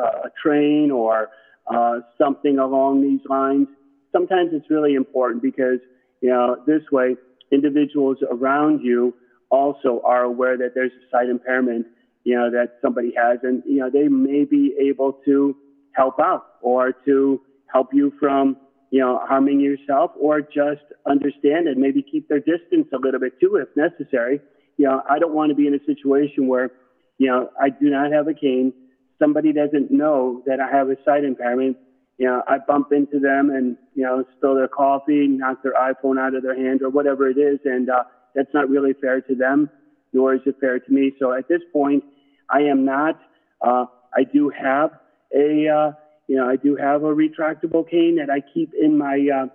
a, 0.00 0.04
a 0.04 0.30
train 0.42 0.90
or 0.90 1.28
uh, 1.66 2.00
something 2.16 2.58
along 2.58 3.02
these 3.02 3.20
lines, 3.28 3.68
sometimes 4.12 4.50
it's 4.52 4.70
really 4.70 4.94
important 4.94 5.42
because 5.42 5.80
you 6.22 6.30
know, 6.30 6.56
this 6.66 6.82
way, 6.90 7.16
individuals 7.50 8.18
around 8.30 8.80
you 8.82 9.12
also 9.50 10.00
are 10.06 10.22
aware 10.22 10.56
that 10.56 10.70
there's 10.74 10.92
a 10.92 11.10
sight 11.10 11.28
impairment, 11.28 11.86
you 12.24 12.34
know, 12.34 12.50
that 12.50 12.78
somebody 12.80 13.12
has, 13.14 13.40
and 13.42 13.62
you 13.66 13.78
know, 13.78 13.90
they 13.90 14.08
may 14.08 14.44
be 14.44 14.74
able 14.80 15.12
to 15.24 15.54
help 15.94 16.18
out 16.18 16.44
or 16.62 16.92
to 17.04 17.40
help 17.70 17.88
you 17.92 18.12
from, 18.18 18.56
you 18.90 19.00
know, 19.00 19.20
harming 19.28 19.60
yourself 19.60 20.12
or 20.18 20.40
just 20.40 20.84
understand 21.06 21.66
and 21.66 21.78
maybe 21.78 22.02
keep 22.02 22.28
their 22.28 22.38
distance 22.38 22.86
a 22.94 22.98
little 22.98 23.20
bit 23.20 23.38
too, 23.40 23.56
if 23.56 23.68
necessary. 23.76 24.40
You 24.78 24.86
know, 24.86 25.02
I 25.10 25.18
don't 25.18 25.34
want 25.34 25.50
to 25.50 25.56
be 25.56 25.66
in 25.66 25.74
a 25.74 25.84
situation 25.84 26.46
where, 26.46 26.70
you 27.18 27.26
know, 27.26 27.50
I 27.60 27.68
do 27.68 27.90
not 27.90 28.12
have 28.12 28.28
a 28.28 28.34
cane. 28.34 28.72
Somebody 29.18 29.52
doesn't 29.52 29.90
know 29.90 30.42
that 30.46 30.60
I 30.60 30.74
have 30.74 30.88
a 30.88 30.96
sight 31.04 31.24
impairment 31.24 31.76
you 32.18 32.26
know, 32.26 32.42
I 32.46 32.58
bump 32.58 32.92
into 32.92 33.18
them 33.18 33.50
and, 33.50 33.76
you 33.94 34.04
know, 34.04 34.24
spill 34.36 34.54
their 34.54 34.68
coffee, 34.68 35.26
knock 35.26 35.62
their 35.62 35.72
iPhone 35.74 36.20
out 36.20 36.34
of 36.34 36.42
their 36.42 36.54
hand 36.54 36.82
or 36.82 36.90
whatever 36.90 37.28
it 37.28 37.38
is. 37.38 37.58
And 37.64 37.88
uh, 37.90 38.04
that's 38.34 38.52
not 38.54 38.68
really 38.68 38.92
fair 39.00 39.20
to 39.22 39.34
them, 39.34 39.70
nor 40.12 40.34
is 40.34 40.42
it 40.46 40.56
fair 40.60 40.78
to 40.78 40.92
me. 40.92 41.12
So 41.18 41.32
at 41.32 41.48
this 41.48 41.62
point, 41.72 42.04
I 42.50 42.60
am 42.60 42.84
not. 42.84 43.18
Uh, 43.60 43.86
I 44.14 44.24
do 44.24 44.50
have 44.50 44.90
a, 45.34 45.68
uh, 45.68 45.92
you 46.28 46.36
know, 46.36 46.48
I 46.48 46.56
do 46.56 46.76
have 46.76 47.02
a 47.02 47.14
retractable 47.14 47.88
cane 47.88 48.16
that 48.16 48.30
I 48.30 48.42
keep 48.52 48.72
in 48.74 48.98
my, 48.98 49.28
uh, 49.34 49.46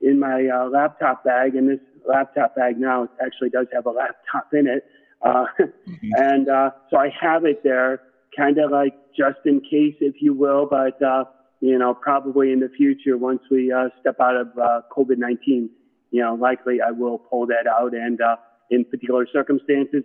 in 0.00 0.18
my 0.18 0.48
uh, 0.48 0.68
laptop 0.68 1.22
bag. 1.22 1.54
And 1.54 1.68
this 1.68 1.80
laptop 2.08 2.56
bag 2.56 2.78
now 2.78 3.08
actually 3.24 3.50
does 3.50 3.66
have 3.72 3.86
a 3.86 3.90
laptop 3.90 4.52
in 4.52 4.66
it. 4.66 4.84
Uh, 5.22 5.44
mm-hmm. 5.60 6.10
And 6.16 6.48
uh, 6.48 6.70
so 6.90 6.96
I 6.96 7.10
have 7.20 7.44
it 7.44 7.62
there, 7.62 8.00
kind 8.36 8.58
of 8.58 8.70
like 8.70 8.94
just 9.16 9.38
in 9.44 9.60
case, 9.60 9.96
if 10.00 10.16
you 10.20 10.32
will. 10.34 10.66
But, 10.66 11.00
uh, 11.02 11.24
you 11.60 11.78
know, 11.78 11.94
probably 11.94 12.52
in 12.52 12.60
the 12.60 12.68
future, 12.68 13.16
once 13.16 13.40
we 13.50 13.72
uh, 13.72 13.88
step 14.00 14.16
out 14.20 14.36
of 14.36 14.48
uh, 14.58 14.82
COVID 14.96 15.18
19, 15.18 15.70
you 16.10 16.22
know, 16.22 16.34
likely 16.34 16.80
I 16.80 16.90
will 16.90 17.18
pull 17.18 17.46
that 17.46 17.66
out 17.66 17.94
and, 17.94 18.20
uh, 18.20 18.36
in 18.70 18.84
particular 18.84 19.26
circumstances, 19.32 20.02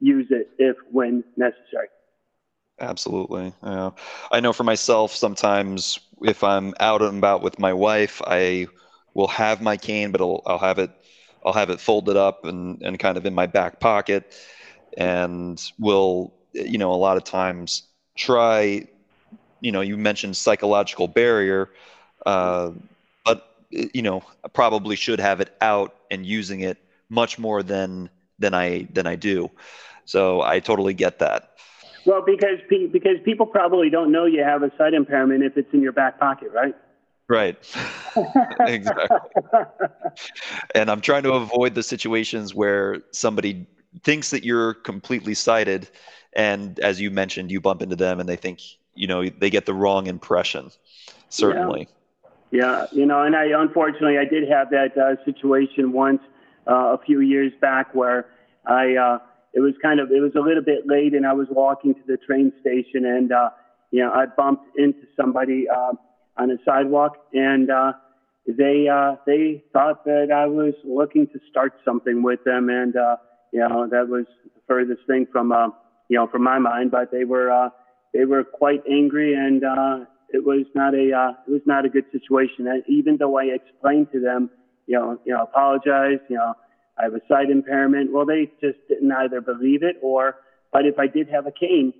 use 0.00 0.26
it 0.30 0.50
if 0.58 0.76
when 0.90 1.22
necessary. 1.36 1.88
Absolutely. 2.80 3.52
Yeah. 3.62 3.90
I 4.32 4.40
know 4.40 4.52
for 4.52 4.64
myself, 4.64 5.14
sometimes 5.14 6.00
if 6.22 6.42
I'm 6.42 6.74
out 6.80 7.02
and 7.02 7.18
about 7.18 7.42
with 7.42 7.58
my 7.58 7.72
wife, 7.72 8.22
I 8.26 8.66
will 9.14 9.28
have 9.28 9.60
my 9.60 9.76
cane, 9.76 10.12
but 10.12 10.20
I'll, 10.20 10.42
I'll 10.46 10.58
have 10.58 10.78
it, 10.78 10.90
I'll 11.44 11.52
have 11.52 11.70
it 11.70 11.80
folded 11.80 12.16
up 12.16 12.44
and, 12.44 12.80
and 12.82 12.98
kind 12.98 13.16
of 13.16 13.26
in 13.26 13.34
my 13.34 13.46
back 13.46 13.80
pocket, 13.80 14.34
and 14.96 15.60
will, 15.78 16.34
you 16.52 16.78
know, 16.78 16.92
a 16.92 16.96
lot 16.96 17.16
of 17.16 17.24
times 17.24 17.84
try 18.16 18.86
you 19.60 19.72
know, 19.72 19.80
you 19.80 19.96
mentioned 19.96 20.36
psychological 20.36 21.08
barrier, 21.08 21.70
uh, 22.26 22.70
but 23.24 23.54
you 23.70 24.02
know, 24.02 24.22
I 24.44 24.48
probably 24.48 24.96
should 24.96 25.20
have 25.20 25.40
it 25.40 25.54
out 25.60 25.94
and 26.10 26.24
using 26.26 26.60
it 26.60 26.78
much 27.08 27.38
more 27.38 27.62
than 27.62 28.10
than 28.38 28.54
I 28.54 28.88
than 28.92 29.06
I 29.06 29.16
do. 29.16 29.50
So 30.04 30.42
I 30.42 30.60
totally 30.60 30.94
get 30.94 31.18
that. 31.20 31.50
Well, 32.06 32.22
because 32.24 32.58
because 32.68 33.16
people 33.24 33.46
probably 33.46 33.90
don't 33.90 34.10
know 34.10 34.24
you 34.24 34.42
have 34.42 34.62
a 34.62 34.72
sight 34.76 34.94
impairment 34.94 35.44
if 35.44 35.56
it's 35.56 35.72
in 35.72 35.82
your 35.82 35.92
back 35.92 36.18
pocket, 36.18 36.50
right? 36.52 36.74
Right. 37.28 37.56
exactly. 38.60 39.18
and 40.74 40.90
I'm 40.90 41.00
trying 41.00 41.22
to 41.22 41.34
avoid 41.34 41.74
the 41.74 41.82
situations 41.82 42.54
where 42.54 43.02
somebody 43.12 43.66
thinks 44.02 44.30
that 44.30 44.44
you're 44.44 44.74
completely 44.74 45.34
sighted, 45.34 45.88
and 46.32 46.80
as 46.80 47.00
you 47.00 47.10
mentioned, 47.10 47.52
you 47.52 47.60
bump 47.60 47.82
into 47.82 47.94
them 47.94 48.18
and 48.18 48.28
they 48.28 48.36
think 48.36 48.60
you 48.94 49.06
know 49.06 49.28
they 49.28 49.50
get 49.50 49.66
the 49.66 49.74
wrong 49.74 50.06
impression. 50.06 50.70
Certainly. 51.28 51.88
Yeah, 52.50 52.60
yeah 52.60 52.86
you 52.92 53.06
know, 53.06 53.22
and 53.22 53.36
I 53.36 53.46
unfortunately 53.46 54.18
I 54.18 54.24
did 54.24 54.48
have 54.48 54.70
that 54.70 54.96
uh, 54.96 55.24
situation 55.24 55.92
once 55.92 56.20
uh, 56.68 56.96
a 56.96 56.98
few 57.04 57.20
years 57.20 57.52
back 57.60 57.94
where 57.94 58.26
I 58.66 58.96
uh, 58.96 59.18
it 59.52 59.60
was 59.60 59.74
kind 59.82 60.00
of 60.00 60.10
it 60.10 60.20
was 60.20 60.32
a 60.36 60.40
little 60.40 60.62
bit 60.62 60.86
late 60.86 61.14
and 61.14 61.26
I 61.26 61.32
was 61.32 61.48
walking 61.50 61.94
to 61.94 62.00
the 62.06 62.16
train 62.16 62.52
station 62.60 63.04
and 63.04 63.32
uh, 63.32 63.50
you 63.90 64.00
know 64.00 64.12
I 64.12 64.26
bumped 64.26 64.76
into 64.76 65.06
somebody 65.16 65.66
uh, 65.68 65.92
on 66.36 66.50
a 66.50 66.56
sidewalk 66.64 67.16
and 67.32 67.70
uh, 67.70 67.92
they 68.46 68.88
uh, 68.88 69.16
they 69.26 69.62
thought 69.72 70.04
that 70.04 70.30
I 70.32 70.46
was 70.46 70.74
looking 70.84 71.26
to 71.28 71.40
start 71.50 71.74
something 71.84 72.22
with 72.22 72.44
them 72.44 72.68
and 72.68 72.96
uh, 72.96 73.16
you 73.52 73.60
know 73.60 73.88
that 73.88 74.08
was 74.08 74.26
the 74.44 74.60
furthest 74.66 75.06
thing 75.06 75.26
from 75.30 75.52
uh, 75.52 75.68
you 76.08 76.16
know 76.16 76.26
from 76.26 76.42
my 76.42 76.58
mind 76.58 76.90
but 76.90 77.10
they 77.10 77.24
were 77.24 77.50
uh, 77.50 77.70
they 78.12 78.24
were 78.24 78.44
quite 78.44 78.82
angry 78.90 79.34
and 79.34 79.64
uh, 79.64 80.04
it 80.30 80.44
was 80.44 80.66
not 80.74 80.94
a 80.94 81.12
uh, 81.12 81.32
it 81.46 81.50
was 81.50 81.62
not 81.66 81.84
a 81.84 81.88
good 81.88 82.04
situation 82.12 82.66
and 82.66 82.82
even 82.88 83.16
though 83.16 83.38
I 83.38 83.44
explained 83.44 84.08
to 84.12 84.20
them 84.20 84.50
you 84.86 84.98
know 84.98 85.18
you 85.24 85.32
know 85.32 85.42
apologize 85.42 86.20
you 86.28 86.36
know 86.36 86.54
I 86.98 87.04
have 87.04 87.14
a 87.14 87.20
sight 87.28 87.50
impairment 87.50 88.12
well 88.12 88.26
they 88.26 88.50
just 88.60 88.78
didn't 88.88 89.12
either 89.12 89.40
believe 89.40 89.82
it 89.82 89.96
or 90.02 90.36
but 90.72 90.86
if 90.86 90.98
I 90.98 91.06
did 91.06 91.28
have 91.28 91.46
a 91.46 91.52
cane 91.52 91.92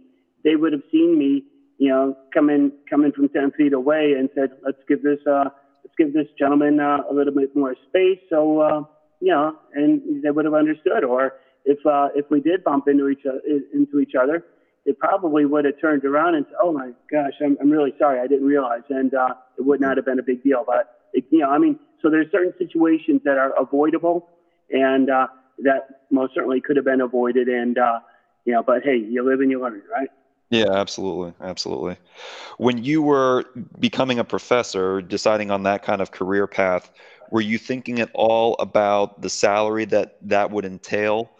they 0.45 0.57
would 0.57 0.73
have 0.73 0.83
seen 0.91 1.19
me 1.19 1.45
you 1.81 1.89
know, 1.89 2.15
coming 2.33 2.73
coming 2.89 3.11
from 3.11 3.31
10 3.31 3.53
feet 3.53 3.73
away 3.73 4.13
and 4.17 4.29
said, 4.35 4.51
let's 4.63 4.79
give 4.87 5.03
this 5.03 5.19
uh, 5.27 5.47
let's 5.83 5.97
give 5.97 6.13
this 6.13 6.27
gentleman 6.39 6.79
uh, 6.79 6.99
a 7.11 7.13
little 7.13 7.33
bit 7.35 7.57
more 7.57 7.75
space. 7.89 8.21
So 8.29 8.61
uh, 8.61 8.83
you 9.19 9.33
know, 9.33 9.57
and 9.73 10.23
they 10.23 10.31
would 10.31 10.45
have 10.45 10.53
understood. 10.53 11.05
Or 11.05 11.33
if 11.65 11.79
uh, 11.87 12.09
if 12.15 12.27
we 12.31 12.41
did 12.43 12.63
bump 12.65 12.87
into 12.87 13.09
each 13.09 13.25
into 13.73 13.99
each 13.99 14.13
other, 14.15 14.45
they 14.87 14.93
probably 14.93 15.45
would 15.45 15.65
have 15.65 15.81
turned 15.81 16.05
around 16.05 16.35
and 16.35 16.47
said, 16.47 16.57
oh 16.63 16.73
my 16.73 16.91
gosh, 17.11 17.35
I'm 17.45 17.57
I'm 17.61 17.71
really 17.71 17.95
sorry, 17.99 18.21
I 18.21 18.27
didn't 18.27 18.47
realize, 18.47 18.83
and 18.89 19.13
uh, 19.15 19.35
it 19.59 19.63
would 19.63 19.81
not 19.81 19.97
have 19.97 20.07
been 20.07 20.19
a 20.19 20.23
big 20.23 20.43
deal. 20.43 20.65
But 20.67 20.99
it, 21.13 21.25
you 21.31 21.41
know, 21.41 21.51
I 21.51 21.59
mean, 21.59 21.79
so 22.03 22.11
there's 22.11 22.31
certain 22.31 22.55
situations 22.59 23.21
that 23.25 23.39
are 23.39 23.53
avoidable, 23.61 24.29
and 24.71 25.11
uh, 25.11 25.27
that 25.63 26.07
most 26.11 26.35
certainly 26.35 26.61
could 26.61 26.77
have 26.77 26.85
been 26.85 27.01
avoided. 27.01 27.49
And 27.49 27.79
uh, 27.79 28.01
you 28.45 28.53
know, 28.53 28.63
but 28.63 28.83
hey, 28.83 28.97
you 28.97 29.23
live 29.23 29.41
and 29.41 29.51
you 29.51 29.61
learn, 29.61 29.83
right? 29.93 30.09
Yeah, 30.51 30.73
absolutely. 30.73 31.33
Absolutely. 31.41 31.97
When 32.59 32.83
you 32.83 33.03
were 33.03 33.45
becoming 33.79 34.19
a 34.19 34.25
professor, 34.25 35.01
deciding 35.01 35.53
on 35.53 35.63
that 35.63 35.85
kind 35.85 36.01
of 36.01 36.11
career 36.11 36.49
path, 36.49 36.91
were 37.31 37.41
you 37.41 37.57
thinking 37.57 38.01
at 38.01 38.11
all 38.15 38.57
about 38.59 39.23
the 39.23 39.31
salary 39.31 39.85
that 39.87 40.17
that 40.23 40.51
would 40.51 40.65
entail? 40.65 41.31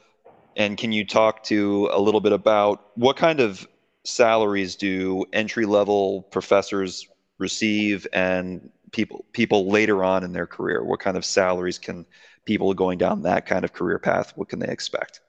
And 0.61 0.77
can 0.77 0.93
you 0.93 1.07
talk 1.07 1.43
to 1.45 1.89
a 1.91 1.99
little 1.99 2.21
bit 2.21 2.33
about 2.33 2.91
what 2.95 3.17
kind 3.17 3.41
of 3.41 3.67
salaries 4.05 4.77
do 4.77 5.25
entry 5.33 5.65
level 5.65 6.21
professors 6.25 7.09
receive 7.39 8.07
and 8.13 8.69
people 8.93 9.25
people 9.33 9.71
later 9.71 10.05
on 10.05 10.23
in 10.23 10.35
their 10.35 10.47
career? 10.47 10.85
What 10.85 11.01
kind 11.01 11.17
of 11.17 11.25
salaries 11.25 11.79
can 11.79 12.05
people 12.45 12.75
going 12.75 12.99
down 12.99 13.23
that 13.23 13.47
kind 13.47 13.65
of 13.65 13.73
career 13.73 13.99
path 13.99 14.35
what 14.37 14.51
can 14.51 14.59
they 14.59 14.69
expect? 14.69 15.23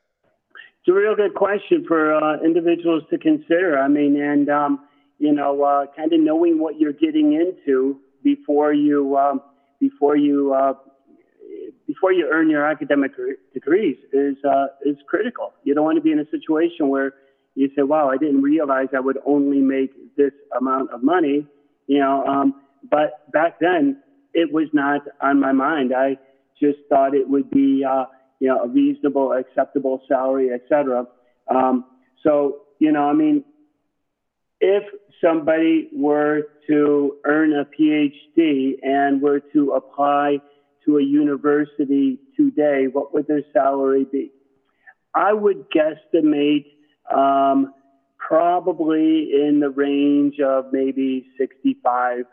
It's 0.81 0.89
a 0.89 0.93
real 0.93 1.15
good 1.15 1.33
question 1.33 1.85
for 1.87 2.13
uh, 2.13 2.41
individuals 2.43 3.03
to 3.09 3.17
consider. 3.17 3.79
I 3.79 3.87
mean, 3.87 4.21
and 4.21 4.49
um, 4.49 4.81
you 5.17 5.31
know, 5.31 5.63
uh, 5.63 5.85
kind 5.95 6.11
of 6.11 6.19
knowing 6.19 6.59
what 6.59 6.77
you're 6.77 6.91
getting 6.91 7.31
into 7.31 8.01
before 8.21 8.73
you 8.73 9.17
um, 9.17 9.41
before 9.79 10.17
you 10.17 10.53
uh, 10.53 10.73
before 11.87 12.11
you 12.13 12.27
earn 12.31 12.49
your 12.49 12.65
academic 12.65 13.11
degrees 13.53 13.97
is 14.13 14.35
uh, 14.43 14.67
is 14.85 14.97
critical. 15.07 15.53
You 15.63 15.73
don't 15.73 15.85
want 15.85 15.97
to 15.97 16.01
be 16.01 16.11
in 16.11 16.19
a 16.19 16.29
situation 16.29 16.89
where 16.89 17.13
you 17.55 17.69
say, 17.75 17.83
"Wow, 17.83 18.09
I 18.09 18.17
didn't 18.17 18.41
realize 18.41 18.87
I 18.95 18.99
would 18.99 19.19
only 19.25 19.59
make 19.59 19.91
this 20.15 20.33
amount 20.57 20.91
of 20.91 21.03
money." 21.03 21.47
You 21.87 21.99
know, 21.99 22.23
um, 22.25 22.55
but 22.89 23.31
back 23.31 23.59
then 23.59 24.01
it 24.33 24.51
was 24.51 24.67
not 24.73 25.01
on 25.21 25.39
my 25.39 25.51
mind. 25.51 25.93
I 25.95 26.17
just 26.59 26.79
thought 26.89 27.13
it 27.15 27.27
would 27.27 27.49
be 27.49 27.83
uh, 27.83 28.05
you 28.41 28.47
know, 28.47 28.63
a 28.63 28.67
reasonable, 28.67 29.33
acceptable 29.33 30.01
salary, 30.07 30.49
etc. 30.51 31.05
Um, 31.47 31.85
so, 32.23 32.63
you 32.79 32.91
know, 32.91 33.03
I 33.03 33.13
mean, 33.13 33.45
if 34.59 34.83
somebody 35.23 35.89
were 35.93 36.47
to 36.67 37.17
earn 37.23 37.53
a 37.53 37.65
PhD 37.65 38.77
and 38.81 39.21
were 39.21 39.41
to 39.53 39.73
apply 39.73 40.39
to 40.85 40.97
a 40.97 41.03
university 41.03 42.19
today, 42.35 42.87
what 42.91 43.13
would 43.13 43.27
their 43.27 43.43
salary 43.53 44.05
be? 44.11 44.31
I 45.13 45.33
would 45.33 45.65
guesstimate 45.69 46.65
um, 47.13 47.73
probably 48.17 49.31
in 49.33 49.59
the 49.59 49.69
range 49.69 50.39
of 50.39 50.65
maybe 50.71 51.27
$65,000. 51.39 52.25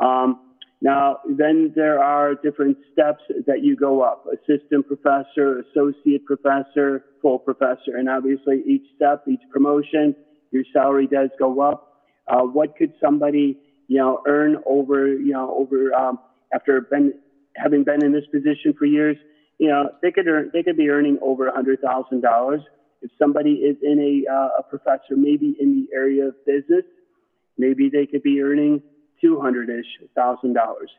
Um, 0.00 0.40
now, 0.82 1.20
then 1.28 1.72
there 1.74 2.02
are 2.02 2.34
different 2.34 2.76
steps 2.92 3.22
that 3.46 3.62
you 3.62 3.76
go 3.76 4.02
up 4.02 4.26
assistant 4.26 4.86
professor, 4.86 5.60
associate 5.60 6.26
professor, 6.26 7.04
full 7.22 7.38
professor. 7.38 7.96
And 7.96 8.08
obviously, 8.08 8.62
each 8.66 8.84
step, 8.94 9.24
each 9.26 9.40
promotion, 9.50 10.14
your 10.50 10.64
salary 10.72 11.06
does 11.06 11.30
go 11.38 11.60
up. 11.60 12.02
Uh, 12.28 12.42
what 12.42 12.76
could 12.76 12.92
somebody, 13.00 13.58
you 13.88 13.98
know, 13.98 14.22
earn 14.26 14.56
over, 14.66 15.08
you 15.08 15.32
know, 15.32 15.54
over 15.56 15.94
um, 15.94 16.18
after 16.52 16.80
been, 16.80 17.14
having 17.56 17.84
been 17.84 18.04
in 18.04 18.12
this 18.12 18.26
position 18.32 18.74
for 18.78 18.86
years? 18.86 19.16
You 19.58 19.68
know, 19.68 19.90
they 20.02 20.10
could 20.12 20.26
earn, 20.28 20.50
they 20.52 20.62
could 20.62 20.76
be 20.76 20.90
earning 20.90 21.18
over 21.22 21.48
a 21.48 21.54
hundred 21.54 21.80
thousand 21.80 22.20
dollars. 22.22 22.60
If 23.02 23.10
somebody 23.18 23.52
is 23.52 23.76
in 23.82 23.98
a, 24.00 24.32
uh, 24.32 24.48
a 24.58 24.62
professor, 24.62 25.16
maybe 25.16 25.56
in 25.60 25.74
the 25.74 25.94
area 25.94 26.28
of 26.28 26.34
business, 26.44 26.84
maybe 27.58 27.88
they 27.88 28.06
could 28.06 28.22
be 28.22 28.40
earning 28.40 28.82
two 29.20 29.40
hundred 29.40 29.70
ish 29.70 30.08
thousand 30.14 30.54
dollars. 30.54 30.90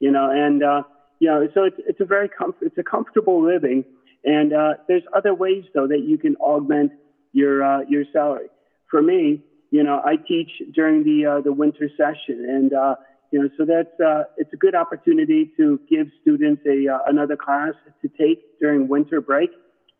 You 0.00 0.10
know, 0.10 0.30
and 0.30 0.62
uh, 0.62 0.82
you 1.18 1.28
know, 1.28 1.48
so 1.54 1.64
it's 1.64 1.76
it's 1.78 2.00
a 2.00 2.04
very 2.04 2.28
com- 2.28 2.54
it's 2.60 2.78
a 2.78 2.82
comfortable 2.82 3.44
living. 3.44 3.84
And 4.24 4.52
uh, 4.52 4.74
there's 4.88 5.02
other 5.14 5.34
ways 5.34 5.64
though 5.74 5.86
that 5.86 6.00
you 6.00 6.18
can 6.18 6.36
augment 6.36 6.92
your 7.32 7.62
uh, 7.62 7.80
your 7.88 8.04
salary. 8.12 8.48
For 8.90 9.02
me, 9.02 9.42
you 9.70 9.82
know, 9.82 10.00
I 10.04 10.16
teach 10.16 10.50
during 10.72 11.04
the 11.04 11.26
uh, 11.26 11.40
the 11.40 11.52
winter 11.52 11.88
session, 11.96 12.46
and 12.48 12.72
uh, 12.72 12.94
you 13.34 13.42
know, 13.42 13.48
so 13.58 13.64
that's 13.64 13.98
uh, 13.98 14.22
it's 14.36 14.52
a 14.52 14.56
good 14.56 14.76
opportunity 14.76 15.50
to 15.56 15.80
give 15.90 16.06
students 16.22 16.62
a 16.66 16.86
uh, 16.86 16.98
another 17.08 17.36
class 17.36 17.72
to 18.00 18.08
take 18.08 18.38
during 18.60 18.86
winter 18.86 19.20
break. 19.20 19.50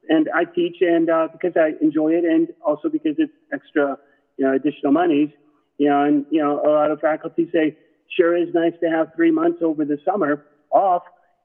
And 0.09 0.29
I 0.33 0.45
teach, 0.45 0.77
and 0.83 1.11
uh, 1.11 1.27
because 1.33 1.55
I 1.57 1.73
enjoy 1.83 2.13
it, 2.13 2.25
and 2.25 2.47
also 2.65 2.89
because 2.89 3.17
it's 3.19 3.33
extra, 3.53 3.99
you 4.37 4.45
know, 4.45 4.55
additional 4.55 4.93
monies, 4.93 5.31
you 5.79 5.89
know, 5.89 6.05
and 6.05 6.25
you 6.31 6.41
know, 6.41 6.61
a 6.65 6.71
lot 6.71 6.93
of 6.93 7.01
faculty 7.01 7.51
say, 7.53 7.77
sure 8.17 8.37
is 8.37 8.55
nice 8.55 8.75
to 8.81 8.89
have 8.89 9.09
three 9.17 9.33
months 9.33 9.59
over 9.63 9.85
the 9.85 9.99
summer 10.05 10.45
off. 10.71 11.03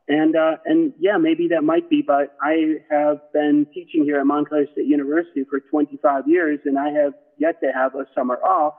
And 0.07 0.35
uh, 0.35 0.57
and 0.65 0.93
yeah, 0.99 1.17
maybe 1.17 1.47
that 1.47 1.63
might 1.63 1.89
be, 1.89 2.03
but 2.05 2.37
I 2.39 2.83
have 2.91 3.17
been 3.33 3.65
teaching 3.73 4.03
here 4.03 4.19
at 4.19 4.27
Montclair 4.27 4.67
State 4.73 4.85
University 4.85 5.43
for 5.49 5.59
25 5.59 6.27
years, 6.27 6.59
and 6.65 6.77
I 6.77 6.91
have 6.91 7.13
yet 7.39 7.59
to 7.61 7.71
have 7.73 7.95
a 7.95 8.05
summer 8.13 8.35
off 8.43 8.75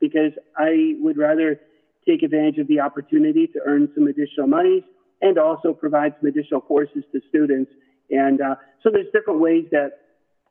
because 0.00 0.32
I 0.56 0.94
would 1.00 1.18
rather 1.18 1.60
take 2.06 2.22
advantage 2.22 2.58
of 2.58 2.68
the 2.68 2.80
opportunity 2.80 3.46
to 3.48 3.60
earn 3.66 3.88
some 3.94 4.06
additional 4.06 4.46
monies 4.46 4.82
and 5.22 5.38
also 5.38 5.72
provide 5.72 6.14
some 6.20 6.28
additional 6.28 6.60
courses 6.60 7.02
to 7.12 7.20
students. 7.28 7.70
And 8.10 8.40
uh, 8.40 8.56
so 8.82 8.90
there's 8.90 9.06
different 9.12 9.40
ways 9.40 9.66
that 9.70 9.90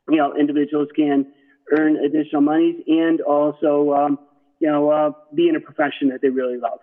you 0.10 0.18
know 0.18 0.36
individuals 0.36 0.89
can 0.96 1.28
earn 1.72 1.98
additional 1.98 2.42
monies 2.42 2.84
and 2.88 3.22
also 3.22 3.94
um, 3.94 4.20
you 4.63 4.70
know, 4.72 4.89
uh, 4.89 5.12
be 5.36 5.50
in 5.50 5.58
a 5.58 5.60
profession 5.60 6.08
that 6.08 6.22
they 6.22 6.30
really 6.30 6.58
love. 6.58 6.80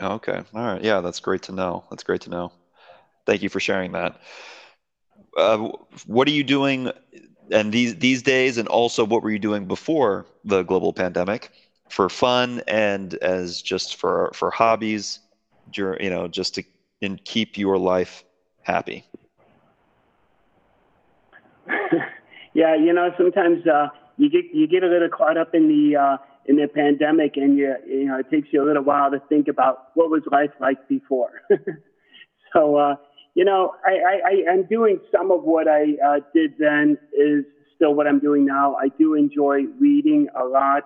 Okay. 0.00 0.40
All 0.54 0.64
right. 0.64 0.82
Yeah, 0.82 1.00
that's 1.00 1.18
great 1.18 1.42
to 1.42 1.52
know. 1.52 1.82
That's 1.90 2.04
great 2.04 2.20
to 2.22 2.30
know. 2.30 2.52
Thank 3.26 3.42
you 3.42 3.48
for 3.48 3.58
sharing 3.58 3.92
that. 3.92 4.20
Uh, 5.36 5.70
what 6.06 6.28
are 6.28 6.32
you 6.32 6.44
doing 6.44 6.92
and 7.50 7.72
these 7.72 7.96
these 7.96 8.22
days 8.22 8.58
and 8.58 8.68
also 8.68 9.04
what 9.04 9.24
were 9.24 9.30
you 9.30 9.40
doing 9.40 9.66
before 9.66 10.24
the 10.44 10.62
global 10.62 10.92
pandemic 10.92 11.50
for 11.92 12.08
fun 12.08 12.62
and 12.66 13.14
as 13.14 13.60
just 13.60 13.96
for 13.96 14.30
for 14.34 14.50
hobbies 14.50 15.20
you 15.74 16.10
know 16.10 16.26
just 16.26 16.54
to 16.54 16.62
and 17.02 17.22
keep 17.24 17.58
your 17.58 17.76
life 17.76 18.24
happy 18.62 19.04
yeah 22.54 22.74
you 22.74 22.92
know 22.92 23.10
sometimes 23.18 23.66
uh, 23.66 23.88
you 24.16 24.30
get 24.30 24.44
you 24.52 24.66
get 24.66 24.82
a 24.82 24.86
little 24.86 25.08
caught 25.08 25.36
up 25.36 25.54
in 25.54 25.68
the 25.68 25.96
uh, 25.96 26.16
in 26.46 26.56
the 26.56 26.66
pandemic, 26.66 27.36
and 27.36 27.56
you 27.56 27.74
you 27.86 28.06
know 28.06 28.18
it 28.18 28.30
takes 28.30 28.48
you 28.52 28.62
a 28.62 28.66
little 28.66 28.82
while 28.82 29.10
to 29.10 29.20
think 29.28 29.48
about 29.48 29.88
what 29.94 30.10
was 30.10 30.22
life 30.30 30.50
like 30.60 30.88
before. 30.88 31.42
so 32.52 32.76
uh, 32.76 32.96
you 33.34 33.44
know, 33.44 33.74
I, 33.84 33.92
I, 34.24 34.52
I'm 34.52 34.64
doing 34.64 35.00
some 35.10 35.30
of 35.30 35.42
what 35.42 35.66
I 35.66 35.94
uh, 36.06 36.20
did 36.34 36.52
then 36.58 36.98
is 37.18 37.44
still 37.74 37.94
what 37.94 38.06
I'm 38.06 38.18
doing 38.18 38.44
now. 38.44 38.74
I 38.74 38.88
do 38.98 39.14
enjoy 39.14 39.62
reading 39.80 40.28
a 40.38 40.44
lot. 40.44 40.82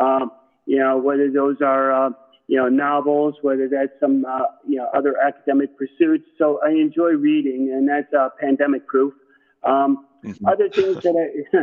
Um, 0.00 0.32
you 0.66 0.78
know, 0.78 0.98
whether 0.98 1.30
those 1.30 1.60
are 1.60 1.92
uh, 1.92 2.10
you 2.46 2.58
know, 2.58 2.68
novels, 2.68 3.36
whether 3.42 3.68
that's 3.68 3.92
some, 4.00 4.24
uh, 4.24 4.40
you 4.66 4.76
know, 4.76 4.88
other 4.94 5.16
academic 5.18 5.76
pursuits. 5.78 6.24
So 6.36 6.60
I 6.64 6.70
enjoy 6.70 7.12
reading, 7.12 7.72
and 7.72 7.88
that's 7.88 8.12
uh, 8.12 8.28
pandemic 8.38 8.86
proof. 8.86 9.14
Um, 9.62 10.06
mm-hmm. 10.22 10.46
Other 10.46 10.68
things 10.68 11.02
that 11.02 11.16
I, 11.16 11.58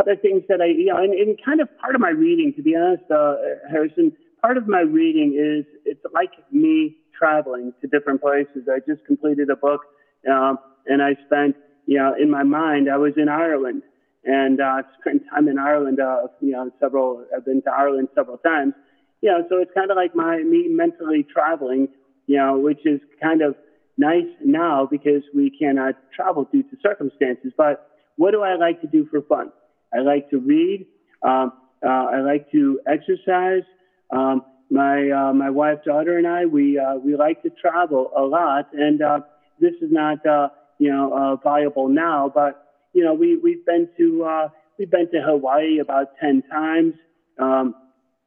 other 0.00 0.16
things 0.16 0.44
that 0.48 0.60
I, 0.62 0.66
you 0.66 0.86
know, 0.86 0.96
and, 0.96 1.12
and 1.12 1.38
kind 1.44 1.60
of 1.60 1.68
part 1.78 1.94
of 1.94 2.00
my 2.00 2.10
reading, 2.10 2.54
to 2.56 2.62
be 2.62 2.74
honest, 2.74 3.04
uh, 3.10 3.36
Harrison, 3.70 4.12
part 4.40 4.56
of 4.56 4.66
my 4.66 4.80
reading 4.80 5.34
is 5.38 5.66
it's 5.84 6.00
like 6.14 6.30
me 6.50 6.96
traveling 7.16 7.74
to 7.82 7.86
different 7.88 8.22
places. 8.22 8.68
I 8.72 8.78
just 8.90 9.04
completed 9.04 9.50
a 9.50 9.56
book, 9.56 9.82
um, 10.30 10.58
and 10.86 11.02
I 11.02 11.14
spent, 11.26 11.56
you 11.84 11.98
know, 11.98 12.14
in 12.18 12.30
my 12.30 12.42
mind, 12.42 12.88
I 12.90 12.96
was 12.96 13.12
in 13.18 13.28
Ireland, 13.28 13.82
and 14.24 14.60
uh, 14.60 14.82
spent 15.00 15.22
time 15.30 15.48
in 15.48 15.58
Ireland. 15.58 16.00
Uh, 16.00 16.28
you 16.40 16.52
know, 16.52 16.70
several. 16.80 17.24
I've 17.34 17.44
been 17.44 17.62
to 17.62 17.70
Ireland 17.70 18.08
several 18.14 18.38
times. 18.38 18.74
You 19.20 19.30
know, 19.30 19.46
so 19.48 19.58
it's 19.58 19.70
kind 19.74 19.90
of 19.90 19.96
like 19.96 20.14
my 20.14 20.38
me 20.38 20.68
mentally 20.68 21.26
traveling. 21.32 21.88
You 22.26 22.38
know, 22.38 22.58
which 22.58 22.86
is 22.86 23.00
kind 23.20 23.42
of 23.42 23.56
nice 23.98 24.30
now 24.44 24.86
because 24.90 25.22
we 25.34 25.50
cannot 25.50 25.94
travel 26.14 26.48
due 26.50 26.62
to 26.62 26.76
circumstances. 26.82 27.52
But 27.56 27.88
what 28.16 28.30
do 28.30 28.42
I 28.42 28.54
like 28.56 28.80
to 28.82 28.86
do 28.86 29.06
for 29.10 29.22
fun? 29.22 29.52
I 29.92 30.00
like 30.00 30.30
to 30.30 30.38
read. 30.38 30.86
Um, 31.22 31.52
uh, 31.84 31.88
I 31.88 32.20
like 32.20 32.50
to 32.52 32.80
exercise. 32.86 33.64
Um, 34.10 34.42
my 34.70 35.10
uh, 35.10 35.32
my 35.34 35.50
wife, 35.50 35.78
daughter, 35.84 36.16
and 36.16 36.26
I 36.26 36.46
we 36.46 36.78
uh, 36.78 36.96
we 36.96 37.14
like 37.16 37.42
to 37.42 37.50
travel 37.50 38.10
a 38.16 38.22
lot, 38.22 38.72
and 38.72 39.02
uh, 39.02 39.20
this 39.60 39.74
is 39.82 39.90
not 39.90 40.24
uh, 40.24 40.48
you 40.78 40.90
know 40.90 41.12
uh, 41.12 41.36
viable 41.36 41.88
now, 41.88 42.30
but 42.34 42.61
you 42.92 43.04
know 43.04 43.14
we 43.14 43.36
we've 43.36 43.64
been 43.64 43.88
to 43.98 44.24
uh, 44.24 44.48
we've 44.78 44.90
been 44.90 45.10
to 45.10 45.20
Hawaii 45.22 45.78
about 45.78 46.08
ten 46.20 46.42
times. 46.50 46.94
Um, 47.38 47.74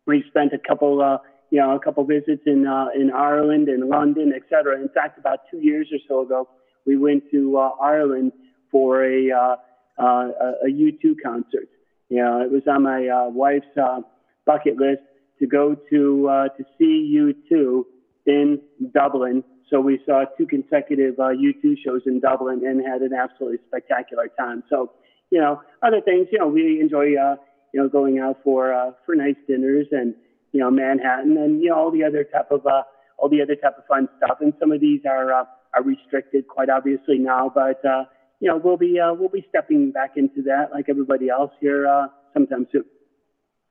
we've 0.06 0.24
spent 0.28 0.54
a 0.54 0.58
couple 0.58 1.02
uh, 1.02 1.18
you 1.52 1.60
know 1.60 1.76
a 1.76 1.80
couple 1.80 2.04
visits 2.06 2.44
in 2.46 2.68
uh, 2.68 2.88
in 2.96 3.12
Ireland 3.12 3.70
and 3.70 3.90
London, 3.90 4.34
et 4.36 4.44
cetera. 4.50 4.80
In 4.82 4.90
fact, 4.90 5.20
about 5.20 5.40
two 5.52 5.60
years 5.60 5.90
or 5.92 6.00
so 6.08 6.22
ago, 6.22 6.50
we 6.86 6.98
went 6.98 7.24
to 7.32 7.58
uh, 7.58 7.70
Ireland 7.82 8.32
for 8.72 9.04
a 9.04 9.32
uh, 9.32 9.56
uh, 9.98 10.28
a 10.66 10.68
U2 10.68 11.16
concert. 11.24 11.70
You 12.10 12.18
know, 12.18 12.42
it 12.42 12.52
was 12.52 12.64
on 12.68 12.84
my 12.84 13.08
uh, 13.08 13.30
wife's 13.30 13.66
uh, 13.82 14.02
bucket 14.46 14.78
list 14.78 15.02
to 15.40 15.48
go 15.48 15.76
to 15.90 16.28
uh, 16.30 16.48
to 16.50 16.64
see 16.78 17.18
U2 17.18 17.84
in 18.26 18.62
Dublin. 18.94 19.44
So 19.70 19.80
we 19.82 20.00
saw 20.06 20.26
two 20.38 20.46
consecutive 20.46 21.20
uh, 21.20 21.30
U2 21.30 21.76
shows 21.84 22.02
in 22.06 22.20
Dublin 22.20 22.62
and 22.66 22.86
had 22.86 23.02
an 23.02 23.14
absolutely 23.14 23.60
spectacular 23.68 24.30
time. 24.38 24.64
So, 24.70 24.92
you 25.32 25.40
know, 25.40 25.62
other 25.82 26.02
things, 26.02 26.28
you 26.32 26.40
know, 26.40 26.48
we 26.48 26.80
enjoy, 26.80 27.16
uh, 27.16 27.36
you 27.74 27.82
know, 27.82 27.90
going 27.90 28.20
out 28.20 28.38
for 28.44 28.74
uh, 28.74 28.92
for 29.06 29.16
nice 29.16 29.36
dinners 29.48 29.88
and 29.92 30.14
you 30.56 30.62
know 30.62 30.72
Manhattan 30.72 31.38
and 31.38 31.62
you 31.62 31.70
know 31.70 31.76
all 31.76 31.92
the 31.92 32.04
other 32.04 32.24
type 32.24 32.50
of 32.50 32.66
uh, 32.66 32.84
all 33.18 33.28
the 33.28 33.42
other 33.42 33.56
type 33.56 33.78
of 33.78 33.86
fun 33.88 34.08
stuff. 34.18 34.38
And 34.40 34.54
some 34.58 34.72
of 34.72 34.80
these 34.80 35.02
are 35.06 35.34
uh, 35.34 35.44
are 35.74 35.84
restricted 35.84 36.48
quite 36.48 36.70
obviously 36.70 37.18
now, 37.18 37.52
but 37.54 37.84
uh, 37.84 38.06
you 38.40 38.48
know 38.48 38.58
we'll 38.64 38.78
be 38.78 38.98
uh, 38.98 39.14
we'll 39.14 39.28
be 39.28 39.46
stepping 39.50 39.92
back 39.92 40.14
into 40.16 40.42
that 40.44 40.70
like 40.72 40.86
everybody 40.88 41.28
else 41.28 41.52
here 41.60 41.86
uh, 41.86 42.08
sometime 42.34 42.68
soon. 42.72 42.86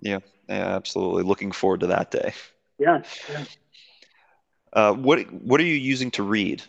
Yeah, 0.01 0.19
yeah, 0.47 0.77
absolutely. 0.77 1.23
Looking 1.23 1.53
forward 1.53 1.81
to 1.81 1.87
that 1.87 2.11
day. 2.11 2.35
Yeah. 2.79 3.03
yeah. 3.31 3.45
Uh, 4.75 4.93
what 4.93 5.21
What 5.33 5.61
are 5.61 5.65
you 5.65 5.77
using 5.77 6.11
to 6.13 6.23
read? 6.23 6.63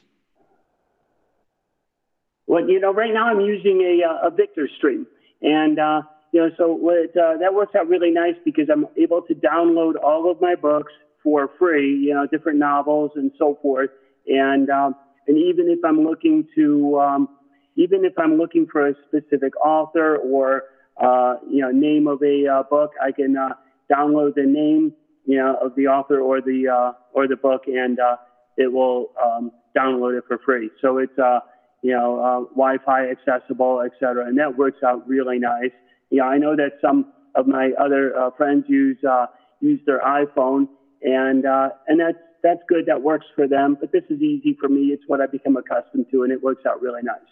Well, 2.47 2.69
you 2.69 2.79
know, 2.79 2.93
right 2.93 3.11
now 3.11 3.27
I'm 3.27 3.41
using 3.41 3.81
a, 3.81 4.07
uh, 4.07 4.27
a 4.27 4.31
Victor 4.31 4.69
Stream, 4.77 5.07
and 5.41 5.79
uh, 5.79 6.03
you 6.31 6.41
know, 6.41 6.49
so 6.57 6.75
uh, 6.75 7.37
that 7.37 7.53
works 7.53 7.73
out 7.75 7.87
really 7.87 8.11
nice 8.11 8.35
because 8.45 8.69
I'm 8.71 8.87
able 8.97 9.21
to 9.23 9.33
download 9.33 9.93
all 10.03 10.29
of 10.29 10.39
my 10.39 10.53
books 10.55 10.93
for 11.23 11.49
free. 11.57 11.95
You 11.95 12.13
know, 12.13 12.27
different 12.27 12.59
novels 12.59 13.11
and 13.15 13.31
so 13.39 13.57
forth, 13.61 13.89
and 14.27 14.69
um, 14.69 14.95
and 15.27 15.37
even 15.37 15.69
if 15.69 15.79
I'm 15.83 16.03
looking 16.03 16.47
to, 16.53 16.99
um, 16.99 17.29
even 17.75 18.05
if 18.05 18.13
I'm 18.19 18.37
looking 18.37 18.67
for 18.71 18.87
a 18.87 18.93
specific 19.07 19.55
author 19.65 20.17
or 20.17 20.65
uh, 20.97 21.35
you 21.49 21.61
know, 21.61 21.71
name 21.71 22.07
of 22.07 22.21
a 22.23 22.47
uh, 22.47 22.63
book. 22.63 22.91
I 23.01 23.11
can 23.11 23.35
uh, 23.37 23.53
download 23.91 24.35
the 24.35 24.43
name, 24.43 24.93
you 25.25 25.37
know, 25.37 25.57
of 25.61 25.75
the 25.75 25.87
author 25.87 26.19
or 26.19 26.41
the 26.41 26.67
uh, 26.69 26.93
or 27.15 27.28
the 27.28 27.39
book, 27.47 27.63
and 27.67 27.95
uh, 27.99 28.17
it 28.63 28.69
will 28.78 28.99
um, 29.25 29.51
download 29.75 30.13
it 30.19 30.25
for 30.28 30.38
free. 30.47 30.69
So 30.82 30.88
it's 31.04 31.17
uh, 31.17 31.39
you 31.82 31.93
know, 31.97 32.10
uh, 32.28 32.39
Wi-Fi 32.62 33.10
accessible, 33.15 33.82
et 33.86 33.91
cetera, 33.99 34.25
and 34.28 34.38
that 34.41 34.58
works 34.58 34.82
out 34.88 35.08
really 35.08 35.39
nice. 35.39 35.75
Yeah, 36.10 36.23
I 36.23 36.38
know 36.38 36.56
that 36.56 36.73
some 36.82 37.13
of 37.39 37.47
my 37.47 37.71
other 37.86 38.04
uh, 38.17 38.32
friends 38.38 38.65
use 38.67 38.97
uh, 39.04 39.28
use 39.60 39.80
their 39.86 40.01
iPhone, 40.21 40.67
and 41.01 41.45
uh, 41.45 41.69
and 41.88 41.99
that's 41.99 42.23
that's 42.43 42.63
good. 42.67 42.86
That 42.88 43.01
works 43.01 43.28
for 43.36 43.47
them. 43.47 43.78
But 43.80 43.91
this 43.91 44.04
is 44.10 44.19
easy 44.21 44.58
for 44.60 44.69
me. 44.69 44.84
It's 44.95 45.04
what 45.08 45.21
I've 45.21 45.32
become 45.32 45.58
accustomed 45.58 46.08
to, 46.12 46.23
and 46.23 46.32
it 46.32 46.41
works 46.41 46.63
out 46.65 46.82
really 46.82 47.04
nice. 47.04 47.32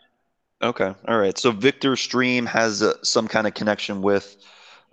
Okay. 0.62 0.93
All 1.08 1.19
right. 1.19 1.38
So 1.38 1.52
Victor 1.52 1.96
Stream 1.96 2.46
has 2.46 2.82
uh, 2.82 2.93
some 3.04 3.28
kind 3.28 3.48
of 3.48 3.54
connection 3.54 4.02
with 4.02 4.38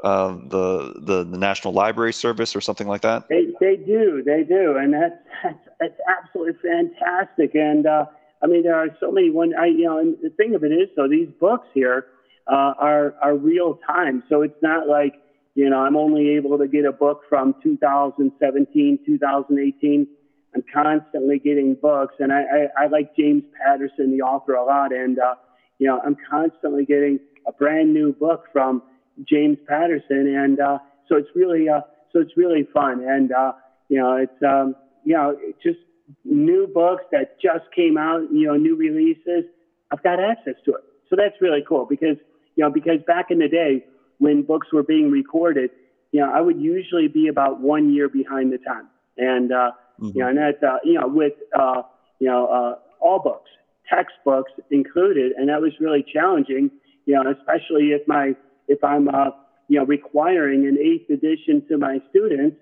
uh, 0.02 0.32
the, 0.48 0.94
the 1.00 1.24
the 1.24 1.38
National 1.38 1.74
Library 1.74 2.12
Service 2.12 2.56
or 2.56 2.60
something 2.60 2.88
like 2.88 3.02
that. 3.02 3.28
They 3.28 3.46
they 3.60 3.76
do. 3.76 4.22
They 4.24 4.44
do, 4.44 4.76
and 4.76 4.94
that's 4.94 5.14
that's, 5.42 5.68
that's 5.78 6.00
absolutely 6.08 6.54
fantastic. 6.62 7.54
And 7.54 7.86
uh, 7.86 8.06
I 8.42 8.46
mean, 8.46 8.62
there 8.62 8.76
are 8.76 8.88
so 9.00 9.10
many 9.12 9.30
one. 9.30 9.54
I 9.54 9.66
you 9.66 9.84
know, 9.84 9.98
and 9.98 10.16
the 10.22 10.30
thing 10.30 10.54
of 10.54 10.64
it 10.64 10.72
is, 10.72 10.88
so 10.96 11.08
these 11.08 11.28
books 11.38 11.68
here 11.74 12.06
uh, 12.46 12.74
are 12.78 13.14
are 13.22 13.36
real 13.36 13.78
time. 13.86 14.22
So 14.28 14.42
it's 14.42 14.62
not 14.62 14.88
like 14.88 15.14
you 15.54 15.68
know 15.68 15.80
I'm 15.80 15.96
only 15.96 16.30
able 16.30 16.58
to 16.58 16.66
get 16.66 16.84
a 16.84 16.92
book 16.92 17.22
from 17.28 17.54
2017, 17.62 18.98
2018. 19.04 20.06
I'm 20.52 20.64
constantly 20.72 21.38
getting 21.38 21.74
books, 21.74 22.14
and 22.18 22.32
I, 22.32 22.42
I, 22.42 22.84
I 22.84 22.86
like 22.88 23.14
James 23.16 23.44
Patterson, 23.64 24.10
the 24.10 24.22
author, 24.22 24.54
a 24.54 24.64
lot, 24.64 24.92
and 24.92 25.18
uh, 25.18 25.34
you 25.78 25.86
know, 25.86 26.00
I'm 26.04 26.16
constantly 26.28 26.84
getting 26.84 27.18
a 27.46 27.52
brand 27.52 27.92
new 27.92 28.12
book 28.12 28.44
from 28.52 28.82
James 29.28 29.58
Patterson, 29.66 30.34
and 30.36 30.60
uh, 30.60 30.78
so 31.08 31.16
it's 31.16 31.28
really, 31.34 31.68
uh, 31.68 31.80
so 32.12 32.20
it's 32.20 32.36
really 32.36 32.66
fun, 32.72 33.04
and 33.04 33.32
uh, 33.32 33.52
you 33.88 33.98
know, 33.98 34.16
it's, 34.16 34.42
um, 34.42 34.74
you 35.04 35.14
know, 35.14 35.36
it's 35.38 35.62
just 35.62 35.78
new 36.24 36.66
books 36.72 37.04
that 37.12 37.40
just 37.40 37.64
came 37.74 37.96
out, 37.98 38.22
you 38.32 38.46
know, 38.46 38.56
new 38.56 38.76
releases. 38.76 39.44
I've 39.90 40.02
got 40.02 40.20
access 40.20 40.54
to 40.64 40.74
it, 40.74 40.84
so 41.08 41.16
that's 41.16 41.40
really 41.40 41.64
cool 41.68 41.86
because, 41.86 42.16
you 42.56 42.64
know, 42.64 42.70
because 42.70 43.00
back 43.06 43.26
in 43.30 43.38
the 43.38 43.48
day 43.48 43.84
when 44.18 44.42
books 44.42 44.68
were 44.72 44.82
being 44.82 45.10
recorded, 45.10 45.70
you 46.12 46.20
know, 46.20 46.30
I 46.32 46.40
would 46.40 46.60
usually 46.60 47.08
be 47.08 47.28
about 47.28 47.60
one 47.60 47.92
year 47.92 48.08
behind 48.08 48.52
the 48.52 48.58
time, 48.58 48.88
and 49.16 49.52
uh, 49.52 49.72
mm-hmm. 50.00 50.16
you 50.16 50.22
know, 50.22 50.28
and 50.28 50.38
that, 50.38 50.62
uh, 50.62 50.78
you 50.84 50.94
know, 50.94 51.08
with, 51.08 51.34
uh, 51.58 51.82
you 52.18 52.28
know, 52.28 52.46
uh, 52.46 52.74
all 53.00 53.18
books 53.18 53.50
textbooks 53.90 54.52
included, 54.70 55.32
and 55.36 55.48
that 55.48 55.60
was 55.60 55.72
really 55.80 56.04
challenging. 56.12 56.70
You 57.06 57.14
know, 57.14 57.30
especially 57.30 57.88
if 57.88 58.06
my 58.06 58.36
if 58.70 58.82
I'm 58.82 59.08
uh, 59.08 59.30
you 59.68 59.78
know 59.78 59.84
requiring 59.84 60.66
an 60.66 60.78
eighth 60.78 61.10
edition 61.10 61.62
to 61.68 61.76
my 61.76 62.00
students, 62.08 62.56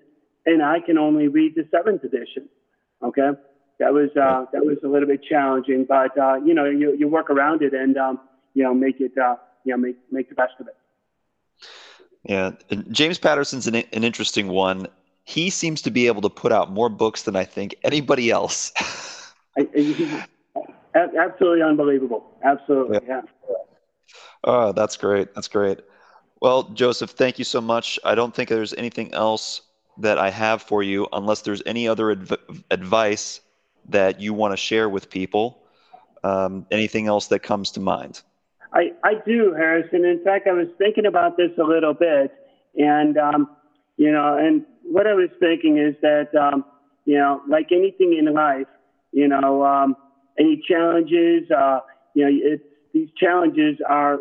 and 0.45 0.61
I 0.61 0.79
can 0.81 0.97
only 0.97 1.27
read 1.29 1.53
the 1.55 1.65
seventh 1.71 2.03
edition. 2.03 2.49
Okay, 3.01 3.29
that 3.79 3.93
was 3.93 4.09
uh, 4.17 4.45
that 4.51 4.65
was 4.65 4.77
a 4.83 4.87
little 4.87 5.07
bit 5.07 5.23
challenging, 5.23 5.85
but 5.87 6.17
uh, 6.17 6.35
you 6.43 6.53
know 6.53 6.65
you, 6.65 6.95
you 6.97 7.07
work 7.07 7.29
around 7.29 7.61
it 7.61 7.73
and 7.73 7.95
um, 7.97 8.19
you 8.53 8.63
know 8.63 8.73
make 8.73 8.99
it 8.99 9.17
uh, 9.17 9.35
you 9.63 9.71
know 9.71 9.77
make 9.77 9.97
make 10.11 10.27
the 10.27 10.35
best 10.35 10.53
of 10.59 10.67
it. 10.67 10.75
Yeah, 12.23 12.51
James 12.89 13.17
Patterson's 13.17 13.67
an, 13.67 13.75
an 13.75 14.03
interesting 14.03 14.49
one. 14.49 14.87
He 15.23 15.49
seems 15.51 15.81
to 15.83 15.91
be 15.91 16.07
able 16.07 16.21
to 16.23 16.29
put 16.29 16.51
out 16.51 16.71
more 16.71 16.89
books 16.89 17.23
than 17.23 17.35
I 17.35 17.45
think 17.45 17.75
anybody 17.83 18.31
else. 18.31 18.73
I, 19.57 19.67
absolutely 20.95 21.61
unbelievable. 21.61 22.25
Absolutely, 22.43 22.99
yeah. 23.07 23.21
yeah. 23.47 23.55
Oh, 24.43 24.71
that's 24.71 24.97
great. 24.97 25.33
That's 25.35 25.47
great. 25.47 25.79
Well, 26.41 26.63
Joseph, 26.63 27.11
thank 27.11 27.37
you 27.37 27.45
so 27.45 27.59
much. 27.59 27.99
I 28.03 28.15
don't 28.15 28.33
think 28.33 28.49
there's 28.49 28.73
anything 28.73 29.13
else 29.13 29.61
that 29.97 30.17
I 30.17 30.29
have 30.29 30.61
for 30.61 30.81
you, 30.81 31.07
unless 31.11 31.41
there's 31.41 31.61
any 31.65 31.87
other 31.87 32.11
adv- 32.11 32.63
advice 32.71 33.41
that 33.89 34.21
you 34.21 34.33
want 34.33 34.53
to 34.53 34.57
share 34.57 34.87
with 34.87 35.09
people. 35.09 35.63
Um, 36.23 36.65
anything 36.71 37.07
else 37.07 37.27
that 37.27 37.39
comes 37.39 37.71
to 37.71 37.79
mind? 37.79 38.21
I, 38.73 38.91
I 39.03 39.15
do, 39.25 39.53
Harrison. 39.53 40.05
In 40.05 40.23
fact, 40.23 40.47
I 40.47 40.53
was 40.53 40.67
thinking 40.77 41.05
about 41.05 41.37
this 41.37 41.51
a 41.57 41.63
little 41.63 41.93
bit, 41.93 42.31
and 42.77 43.17
um, 43.17 43.49
you 43.97 44.11
know, 44.11 44.37
and 44.37 44.63
what 44.83 45.07
I 45.07 45.13
was 45.13 45.29
thinking 45.39 45.77
is 45.77 45.95
that 46.01 46.33
um, 46.35 46.63
you 47.05 47.17
know, 47.17 47.41
like 47.49 47.71
anything 47.71 48.15
in 48.17 48.33
life, 48.33 48.67
you 49.11 49.27
know, 49.27 49.65
um, 49.65 49.95
any 50.39 50.61
challenges. 50.67 51.49
Uh, 51.51 51.79
you 52.13 52.25
know, 52.25 52.31
it's, 52.31 52.63
these 52.93 53.09
challenges 53.17 53.77
are 53.87 54.19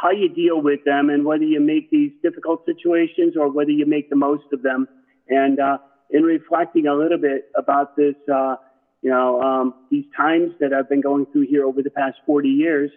how 0.00 0.10
you 0.10 0.28
deal 0.28 0.60
with 0.60 0.84
them 0.84 1.08
and 1.10 1.24
whether 1.24 1.44
you 1.44 1.60
make 1.60 1.90
these 1.90 2.12
difficult 2.22 2.64
situations 2.66 3.34
or 3.38 3.50
whether 3.50 3.70
you 3.70 3.86
make 3.86 4.10
the 4.10 4.16
most 4.16 4.44
of 4.52 4.62
them. 4.62 4.86
And 5.28 5.58
uh, 5.58 5.78
in 6.10 6.22
reflecting 6.22 6.86
a 6.86 6.94
little 6.94 7.18
bit 7.18 7.50
about 7.56 7.96
this, 7.96 8.14
uh, 8.32 8.56
you 9.02 9.10
know, 9.10 9.40
um, 9.40 9.74
these 9.90 10.04
times 10.16 10.52
that 10.60 10.72
I've 10.72 10.88
been 10.88 11.00
going 11.00 11.26
through 11.26 11.46
here 11.48 11.64
over 11.64 11.82
the 11.82 11.90
past 11.90 12.16
40 12.26 12.48
years, 12.48 12.90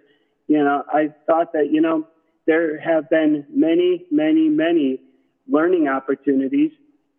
you 0.48 0.58
know, 0.58 0.84
I 0.92 1.14
thought 1.26 1.54
that, 1.54 1.72
you 1.72 1.82
know, 1.82 2.08
there 2.48 2.80
have 2.80 3.10
been 3.10 3.46
many, 3.54 4.06
many, 4.12 4.50
many 4.50 5.00
learning 5.48 5.88
opportunities 5.88 6.72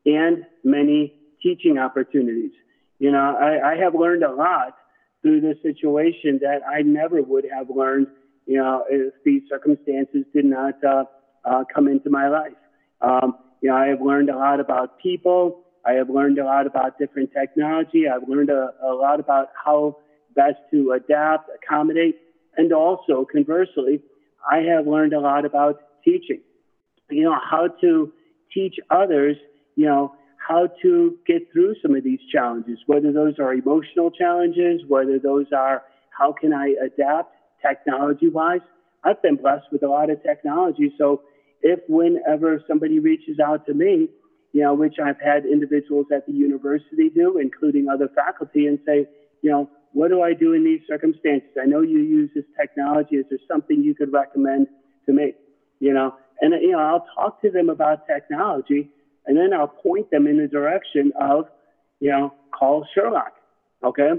and 0.04 0.44
many 0.64 1.14
teaching 1.42 1.78
opportunities. 1.78 2.52
You 2.98 3.12
know, 3.12 3.36
I, 3.40 3.72
I 3.72 3.76
have 3.76 3.94
learned 3.94 4.24
a 4.24 4.32
lot 4.32 4.76
through 5.22 5.40
this 5.40 5.56
situation 5.62 6.40
that 6.42 6.60
I 6.68 6.82
never 6.82 7.22
would 7.22 7.44
have 7.52 7.70
learned, 7.70 8.08
you 8.50 8.56
know, 8.56 8.84
if 8.90 9.14
these 9.24 9.42
circumstances 9.48 10.24
did 10.34 10.44
not 10.44 10.74
uh, 10.82 11.04
uh, 11.44 11.62
come 11.72 11.86
into 11.86 12.10
my 12.10 12.28
life. 12.28 12.58
Um, 13.00 13.34
you 13.62 13.70
know, 13.70 13.76
I 13.76 13.86
have 13.86 14.00
learned 14.00 14.28
a 14.28 14.36
lot 14.36 14.58
about 14.58 14.98
people. 14.98 15.60
I 15.86 15.92
have 15.92 16.10
learned 16.10 16.40
a 16.40 16.44
lot 16.44 16.66
about 16.66 16.98
different 16.98 17.30
technology. 17.32 18.08
I've 18.08 18.28
learned 18.28 18.50
a, 18.50 18.70
a 18.82 18.92
lot 18.92 19.20
about 19.20 19.50
how 19.64 19.98
best 20.34 20.56
to 20.72 20.90
adapt, 20.90 21.48
accommodate, 21.62 22.16
and 22.56 22.72
also 22.72 23.24
conversely, 23.30 24.02
I 24.50 24.58
have 24.74 24.88
learned 24.88 25.12
a 25.12 25.20
lot 25.20 25.44
about 25.44 25.76
teaching. 26.04 26.40
You 27.08 27.22
know, 27.26 27.36
how 27.48 27.68
to 27.82 28.12
teach 28.52 28.74
others, 28.90 29.36
you 29.76 29.86
know, 29.86 30.12
how 30.48 30.66
to 30.82 31.16
get 31.24 31.42
through 31.52 31.76
some 31.80 31.94
of 31.94 32.02
these 32.02 32.18
challenges, 32.32 32.80
whether 32.86 33.12
those 33.12 33.34
are 33.38 33.54
emotional 33.54 34.10
challenges, 34.10 34.82
whether 34.88 35.20
those 35.20 35.46
are 35.56 35.84
how 36.10 36.32
can 36.32 36.52
I 36.52 36.74
adapt 36.84 37.36
technology 37.66 38.28
wise. 38.28 38.60
I've 39.04 39.20
been 39.22 39.36
blessed 39.36 39.66
with 39.72 39.82
a 39.82 39.88
lot 39.88 40.10
of 40.10 40.22
technology. 40.22 40.92
So 40.98 41.22
if 41.62 41.80
whenever 41.88 42.62
somebody 42.66 42.98
reaches 42.98 43.38
out 43.40 43.66
to 43.66 43.74
me, 43.74 44.08
you 44.52 44.62
know, 44.62 44.74
which 44.74 44.96
I've 45.02 45.20
had 45.20 45.46
individuals 45.46 46.06
at 46.12 46.26
the 46.26 46.32
university 46.32 47.08
do, 47.08 47.38
including 47.38 47.88
other 47.88 48.08
faculty, 48.14 48.66
and 48.66 48.78
say, 48.84 49.06
you 49.42 49.50
know, 49.50 49.70
what 49.92 50.08
do 50.08 50.22
I 50.22 50.34
do 50.34 50.52
in 50.52 50.64
these 50.64 50.80
circumstances? 50.88 51.50
I 51.60 51.66
know 51.66 51.80
you 51.80 51.98
use 51.98 52.30
this 52.34 52.44
technology. 52.60 53.16
Is 53.16 53.26
there 53.30 53.38
something 53.50 53.82
you 53.82 53.94
could 53.94 54.12
recommend 54.12 54.68
to 55.06 55.12
me? 55.12 55.34
You 55.80 55.94
know, 55.94 56.14
and 56.40 56.54
you 56.60 56.72
know, 56.72 56.78
I'll 56.78 57.06
talk 57.14 57.40
to 57.42 57.50
them 57.50 57.68
about 57.68 58.06
technology, 58.06 58.90
and 59.26 59.36
then 59.36 59.52
I'll 59.52 59.68
point 59.68 60.10
them 60.10 60.26
in 60.26 60.36
the 60.38 60.48
direction 60.48 61.12
of, 61.20 61.46
you 62.00 62.10
know, 62.10 62.34
call 62.56 62.86
Sherlock, 62.94 63.32
okay? 63.84 64.10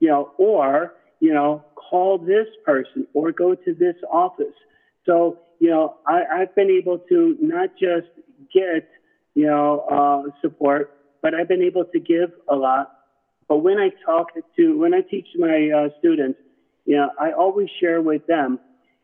You 0.00 0.08
know, 0.08 0.30
or, 0.38 0.94
you 1.20 1.32
know, 1.32 1.64
call 1.74 2.18
this 2.18 2.46
person 2.64 3.06
or 3.14 3.30
go 3.32 3.54
to 3.54 3.74
this 3.74 3.96
office. 4.10 4.54
So, 5.06 5.38
you 5.58 5.70
know, 5.70 5.96
I, 6.06 6.22
I've 6.32 6.54
been 6.54 6.70
able 6.70 6.98
to 7.10 7.36
not 7.40 7.70
just 7.78 8.08
get, 8.52 8.88
you 9.34 9.46
know, 9.46 9.80
uh, 9.90 10.30
support, 10.40 10.96
but 11.22 11.34
I've 11.34 11.48
been 11.48 11.62
able 11.62 11.84
to 11.84 12.00
give 12.00 12.32
a 12.48 12.56
lot. 12.56 12.92
But 13.48 13.58
when 13.58 13.78
I 13.78 13.90
talk 14.04 14.28
to, 14.56 14.78
when 14.78 14.94
I 14.94 15.02
teach 15.02 15.26
my 15.36 15.70
uh, 15.70 15.88
students, 15.98 16.38
you 16.86 16.96
know, 16.96 17.10
I 17.20 17.32
always 17.32 17.68
share 17.80 18.00
with 18.00 18.26
them, 18.26 18.58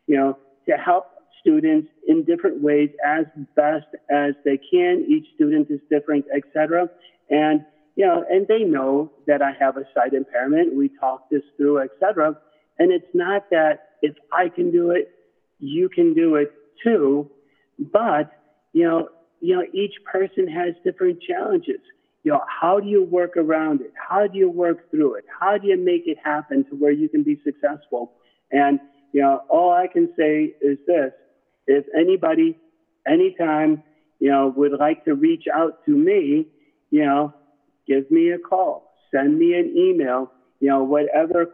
you 0.07 0.17
know, 0.17 0.37
to 0.67 0.77
help 0.77 1.07
students 1.39 1.89
in 2.07 2.23
different 2.23 2.61
ways 2.61 2.89
as 3.05 3.25
best 3.55 3.85
as 4.09 4.33
they 4.43 4.57
can. 4.57 5.05
Each 5.07 5.25
student 5.35 5.69
is 5.69 5.79
different, 5.89 6.25
etc. 6.35 6.89
And 7.29 7.65
you 7.97 8.05
know, 8.05 8.23
and 8.29 8.47
they 8.47 8.59
know 8.59 9.11
that 9.25 9.41
I 9.41 9.53
have 9.59 9.75
a 9.75 9.83
sight 9.93 10.13
impairment. 10.13 10.75
We 10.75 10.89
talk 10.99 11.31
this 11.31 11.41
through, 11.57 11.79
etc. 11.79 12.37
And 12.77 12.91
it's 12.91 13.07
not 13.15 13.49
that 13.49 13.97
if 14.03 14.15
I 14.31 14.49
can 14.49 14.71
do 14.71 14.91
it, 14.91 15.11
you 15.59 15.89
can 15.89 16.13
do 16.13 16.35
it 16.35 16.53
too. 16.83 17.29
But 17.79 18.31
you 18.71 18.83
know, 18.83 19.09
you 19.41 19.55
know, 19.55 19.63
each 19.73 19.95
person 20.05 20.47
has 20.47 20.75
different 20.85 21.21
challenges. 21.21 21.81
You 22.23 22.33
know, 22.33 22.41
how 22.47 22.79
do 22.79 22.87
you 22.87 23.03
work 23.03 23.35
around 23.35 23.81
it? 23.81 23.93
How 23.95 24.27
do 24.27 24.37
you 24.37 24.49
work 24.49 24.91
through 24.91 25.15
it? 25.15 25.25
How 25.39 25.57
do 25.57 25.67
you 25.67 25.77
make 25.77 26.03
it 26.05 26.17
happen 26.23 26.65
to 26.65 26.75
where 26.75 26.91
you 26.91 27.09
can 27.09 27.23
be 27.23 27.41
successful? 27.43 28.13
And 28.51 28.79
you 29.11 29.21
know, 29.21 29.41
all 29.49 29.71
I 29.71 29.87
can 29.87 30.13
say 30.15 30.53
is 30.61 30.77
this: 30.85 31.13
if 31.65 31.85
anybody, 31.97 32.59
anytime, 33.07 33.81
you 34.19 34.29
know, 34.29 34.53
would 34.55 34.73
like 34.79 35.03
to 35.05 35.15
reach 35.15 35.45
out 35.51 35.83
to 35.85 35.91
me, 35.91 36.45
you 36.91 37.03
know, 37.03 37.33
give 37.87 38.09
me 38.11 38.31
a 38.31 38.37
call, 38.37 38.91
send 39.11 39.37
me 39.37 39.53
an 39.53 39.73
email, 39.75 40.31
you 40.59 40.69
know, 40.69 40.83
whatever, 40.83 41.47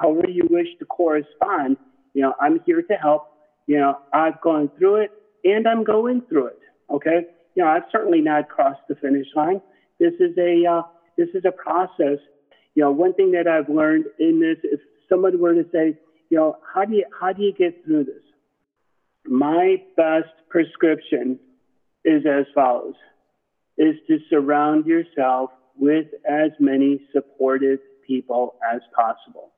however 0.00 0.28
you 0.28 0.46
wish 0.50 0.68
to 0.78 0.84
correspond, 0.86 1.76
you 2.14 2.22
know, 2.22 2.34
I'm 2.40 2.60
here 2.66 2.82
to 2.82 2.94
help. 2.94 3.28
You 3.66 3.78
know, 3.78 3.98
I've 4.12 4.40
gone 4.40 4.70
through 4.78 4.96
it 4.96 5.10
and 5.44 5.66
I'm 5.66 5.84
going 5.84 6.22
through 6.28 6.46
it. 6.46 6.58
Okay. 6.90 7.26
You 7.54 7.64
know, 7.64 7.68
I've 7.70 7.84
certainly 7.92 8.20
not 8.20 8.48
crossed 8.48 8.80
the 8.88 8.96
finish 8.96 9.26
line. 9.34 9.60
This 9.98 10.14
is 10.18 10.36
a, 10.38 10.64
uh, 10.66 10.82
this 11.16 11.28
is 11.34 11.44
a 11.44 11.52
process. 11.52 12.18
You 12.74 12.82
know, 12.84 12.90
one 12.90 13.14
thing 13.14 13.32
that 13.32 13.46
I've 13.46 13.68
learned 13.68 14.06
in 14.18 14.40
this, 14.40 14.56
if 14.64 14.80
someone 15.08 15.38
were 15.38 15.54
to 15.54 15.64
say, 15.72 15.98
you 16.30 16.36
know, 16.36 16.56
how 16.74 16.84
do 16.84 16.94
you, 16.94 17.04
how 17.18 17.32
do 17.32 17.42
you 17.42 17.52
get 17.52 17.84
through 17.84 18.04
this? 18.04 18.22
my 19.26 19.76
best 19.96 20.32
prescription 20.48 21.38
is 22.04 22.24
as 22.26 22.46
follows 22.54 22.94
is 23.76 23.94
to 24.08 24.18
surround 24.28 24.86
yourself 24.86 25.50
with 25.80 26.06
as 26.28 26.50
many 26.60 27.00
supportive 27.12 27.80
people 28.06 28.54
as 28.72 28.80
possible. 28.94 29.50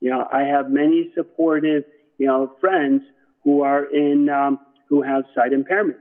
You 0.00 0.10
know, 0.10 0.28
I 0.30 0.42
have 0.42 0.70
many 0.70 1.10
supportive, 1.14 1.84
you 2.18 2.26
know, 2.26 2.52
friends 2.60 3.02
who 3.44 3.62
are 3.62 3.84
in, 3.84 4.28
um, 4.28 4.58
who 4.88 5.02
have 5.02 5.24
sight 5.34 5.52
impairments. 5.52 5.94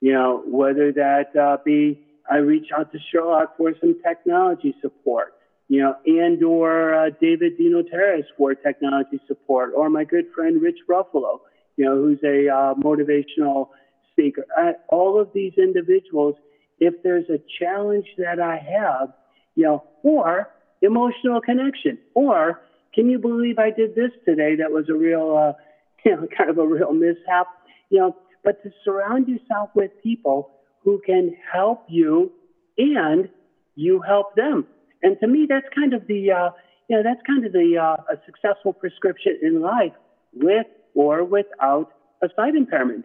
You 0.00 0.14
know, 0.14 0.42
whether 0.46 0.92
that 0.92 1.36
uh, 1.36 1.58
be 1.64 2.00
I 2.30 2.36
reach 2.36 2.68
out 2.76 2.92
to 2.92 2.98
Sherlock 3.10 3.56
for 3.58 3.74
some 3.80 4.00
technology 4.02 4.74
support, 4.80 5.34
you 5.68 5.80
know, 5.80 5.96
and 6.06 6.42
or 6.42 6.94
uh, 6.94 7.10
David 7.20 7.58
Dino 7.58 7.82
for 8.38 8.54
technology 8.54 9.20
support, 9.26 9.72
or 9.76 9.90
my 9.90 10.04
good 10.04 10.26
friend 10.34 10.62
Rich 10.62 10.78
Ruffalo 10.88 11.40
you 11.80 11.86
know, 11.86 11.96
who's 11.96 12.18
a 12.22 12.46
uh, 12.46 12.74
motivational 12.74 13.68
speaker. 14.12 14.44
I, 14.54 14.72
all 14.90 15.18
of 15.18 15.30
these 15.32 15.54
individuals, 15.56 16.34
if 16.80 16.94
there's 17.02 17.28
a 17.28 17.38
challenge 17.58 18.06
that 18.18 18.40
I 18.40 18.56
have, 18.56 19.12
you 19.54 19.64
know, 19.64 19.84
or 20.02 20.48
emotional 20.82 21.40
connection, 21.40 21.98
or 22.14 22.60
can 22.94 23.08
you 23.08 23.18
believe 23.18 23.58
I 23.58 23.70
did 23.70 23.94
this 23.94 24.10
today? 24.24 24.56
That 24.56 24.72
was 24.72 24.88
a 24.88 24.94
real, 24.94 25.36
uh, 25.36 25.52
you 26.04 26.16
know, 26.16 26.26
kind 26.36 26.50
of 26.50 26.58
a 26.58 26.66
real 26.66 26.92
mishap, 26.92 27.46
you 27.90 27.98
know. 27.98 28.16
But 28.42 28.62
to 28.62 28.70
surround 28.84 29.28
yourself 29.28 29.70
with 29.74 29.90
people 30.02 30.52
who 30.82 31.00
can 31.04 31.36
help 31.52 31.84
you 31.88 32.32
and 32.78 33.28
you 33.74 34.00
help 34.00 34.34
them. 34.34 34.66
And 35.02 35.18
to 35.20 35.26
me, 35.26 35.46
that's 35.48 35.66
kind 35.74 35.92
of 35.92 36.06
the, 36.06 36.30
uh, 36.30 36.50
you 36.88 36.96
know, 36.96 37.02
that's 37.02 37.20
kind 37.26 37.44
of 37.44 37.52
the 37.52 37.76
uh, 37.76 38.12
a 38.12 38.16
successful 38.24 38.72
prescription 38.72 39.38
in 39.42 39.60
life 39.60 39.92
with 40.32 40.66
or 40.94 41.24
without 41.24 41.92
a 42.22 42.28
sight 42.34 42.54
impairment. 42.54 43.04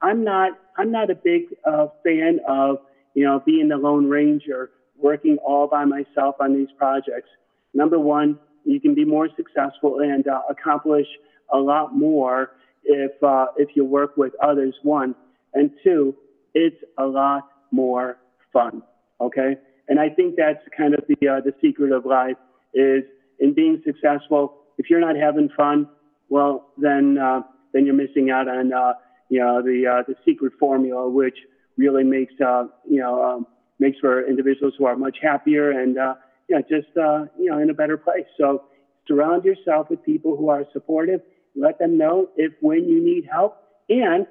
I'm 0.00 0.24
not 0.24 0.52
I'm 0.76 0.92
not 0.92 1.10
a 1.10 1.14
big 1.14 1.54
uh, 1.66 1.88
fan 2.04 2.38
of 2.48 2.78
you 3.18 3.24
know 3.24 3.42
being 3.44 3.66
the 3.66 3.76
lone 3.76 4.06
ranger 4.08 4.70
working 4.96 5.38
all 5.44 5.66
by 5.66 5.84
myself 5.84 6.36
on 6.38 6.54
these 6.54 6.68
projects. 6.78 7.28
Number 7.74 7.98
one, 7.98 8.38
you 8.64 8.80
can 8.80 8.94
be 8.94 9.04
more 9.04 9.28
successful 9.36 9.98
and 9.98 10.24
uh, 10.28 10.42
accomplish 10.48 11.08
a 11.52 11.58
lot 11.58 11.96
more 11.96 12.52
if 12.84 13.10
uh, 13.22 13.46
if 13.56 13.70
you 13.74 13.84
work 13.84 14.16
with 14.16 14.34
others. 14.40 14.72
One 14.84 15.16
and 15.52 15.70
two, 15.82 16.14
it's 16.54 16.80
a 16.96 17.06
lot 17.06 17.42
more 17.72 18.18
fun. 18.52 18.82
Okay, 19.20 19.56
and 19.88 19.98
I 19.98 20.10
think 20.10 20.36
that's 20.36 20.62
kind 20.76 20.94
of 20.94 21.02
the 21.08 21.28
uh, 21.28 21.40
the 21.40 21.54
secret 21.60 21.90
of 21.90 22.06
life 22.06 22.36
is 22.72 23.02
in 23.40 23.52
being 23.52 23.82
successful. 23.84 24.58
If 24.78 24.88
you're 24.90 25.00
not 25.00 25.16
having 25.16 25.48
fun, 25.56 25.88
well, 26.28 26.68
then 26.78 27.18
uh, 27.18 27.40
then 27.72 27.84
you're 27.84 27.96
missing 27.96 28.30
out 28.30 28.46
on 28.46 28.72
uh, 28.72 28.92
you 29.28 29.40
know 29.40 29.60
the 29.60 29.78
uh, 29.92 30.02
the 30.06 30.14
secret 30.24 30.52
formula, 30.60 31.10
which 31.10 31.38
really 31.78 32.04
makes 32.04 32.34
uh, 32.44 32.64
you 32.84 33.00
know 33.00 33.22
um, 33.22 33.46
makes 33.78 33.98
for 34.00 34.28
individuals 34.28 34.74
who 34.76 34.84
are 34.84 34.96
much 34.96 35.16
happier 35.22 35.70
and 35.70 35.96
uh, 35.96 36.14
you 36.48 36.60
just 36.68 36.94
uh, 36.96 37.24
you 37.38 37.50
know 37.50 37.58
in 37.58 37.70
a 37.70 37.74
better 37.74 37.96
place. 37.96 38.26
So 38.36 38.64
surround 39.06 39.44
yourself 39.44 39.88
with 39.88 40.02
people 40.04 40.36
who 40.36 40.50
are 40.50 40.64
supportive. 40.74 41.22
Let 41.56 41.78
them 41.78 41.96
know 41.96 42.28
if 42.36 42.52
when 42.60 42.84
you 42.84 43.02
need 43.02 43.26
help, 43.32 43.56
and 43.88 44.26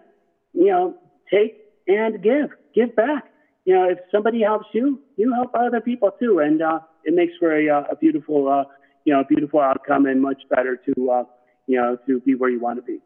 you 0.53 0.67
know 0.67 0.95
take 1.31 1.63
and 1.87 2.21
give, 2.21 2.49
give 2.75 2.95
back. 2.95 3.25
You 3.65 3.73
know, 3.73 3.89
if 3.89 3.99
somebody 4.11 4.41
helps 4.41 4.67
you, 4.73 4.99
you 5.17 5.33
help 5.33 5.51
other 5.53 5.81
people 5.81 6.11
too, 6.19 6.39
and 6.39 6.61
uh, 6.61 6.79
it 7.03 7.13
makes 7.13 7.33
for 7.39 7.55
a, 7.55 7.69
uh, 7.69 7.83
a 7.91 7.95
beautiful, 7.95 8.47
uh, 8.47 8.63
you 9.03 9.13
know, 9.13 9.23
beautiful 9.27 9.59
outcome 9.59 10.05
and 10.05 10.21
much 10.21 10.41
better 10.49 10.77
to, 10.77 11.11
uh, 11.11 11.23
you 11.65 11.77
know, 11.77 11.97
to 12.07 12.19
be 12.21 12.35
where 12.35 12.49
you 12.49 12.59
want 12.59 12.77
to 12.77 12.83
be. 12.83 12.99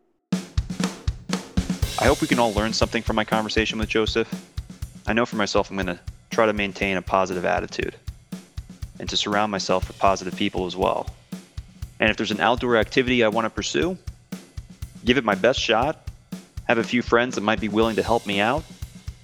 I 2.01 2.05
hope 2.05 2.19
we 2.19 2.27
can 2.27 2.39
all 2.39 2.51
learn 2.51 2.73
something 2.73 3.03
from 3.03 3.15
my 3.15 3.23
conversation 3.23 3.77
with 3.77 3.87
Joseph. 3.87 4.27
I 5.05 5.13
know 5.13 5.23
for 5.23 5.35
myself, 5.35 5.69
I'm 5.69 5.75
going 5.75 5.85
to 5.85 5.99
try 6.31 6.47
to 6.47 6.53
maintain 6.53 6.97
a 6.97 7.01
positive 7.03 7.45
attitude 7.45 7.95
and 8.99 9.07
to 9.07 9.15
surround 9.15 9.51
myself 9.51 9.87
with 9.87 9.99
positive 9.99 10.35
people 10.35 10.65
as 10.65 10.75
well. 10.75 11.07
And 11.99 12.09
if 12.09 12.17
there's 12.17 12.31
an 12.31 12.39
outdoor 12.39 12.77
activity 12.77 13.23
I 13.23 13.27
want 13.27 13.45
to 13.45 13.51
pursue, 13.51 13.99
give 15.05 15.17
it 15.17 15.23
my 15.23 15.35
best 15.35 15.59
shot, 15.59 16.09
have 16.63 16.79
a 16.79 16.83
few 16.83 17.03
friends 17.03 17.35
that 17.35 17.41
might 17.41 17.61
be 17.61 17.69
willing 17.69 17.97
to 17.97 18.03
help 18.03 18.25
me 18.25 18.39
out, 18.39 18.63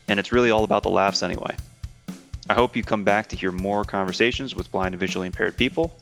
and 0.08 0.20
it's 0.20 0.32
really 0.32 0.52
all 0.52 0.64
about 0.64 0.84
the 0.84 0.92
laughs 0.92 1.24
anyway. 1.24 1.56
I 2.48 2.54
hope 2.54 2.76
you 2.76 2.84
come 2.84 3.04
back 3.04 3.30
to 3.30 3.36
hear 3.36 3.52
more 3.52 3.86
conversations 3.86 4.56
with 4.56 4.72
blind 4.72 4.94
and 4.94 5.00
visually 5.00 5.26
impaired 5.26 5.58
people, 5.58 5.98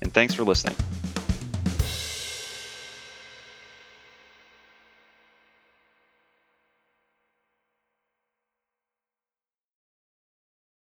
and 0.00 0.14
thanks 0.14 0.32
for 0.32 0.44
listening. 0.44 0.76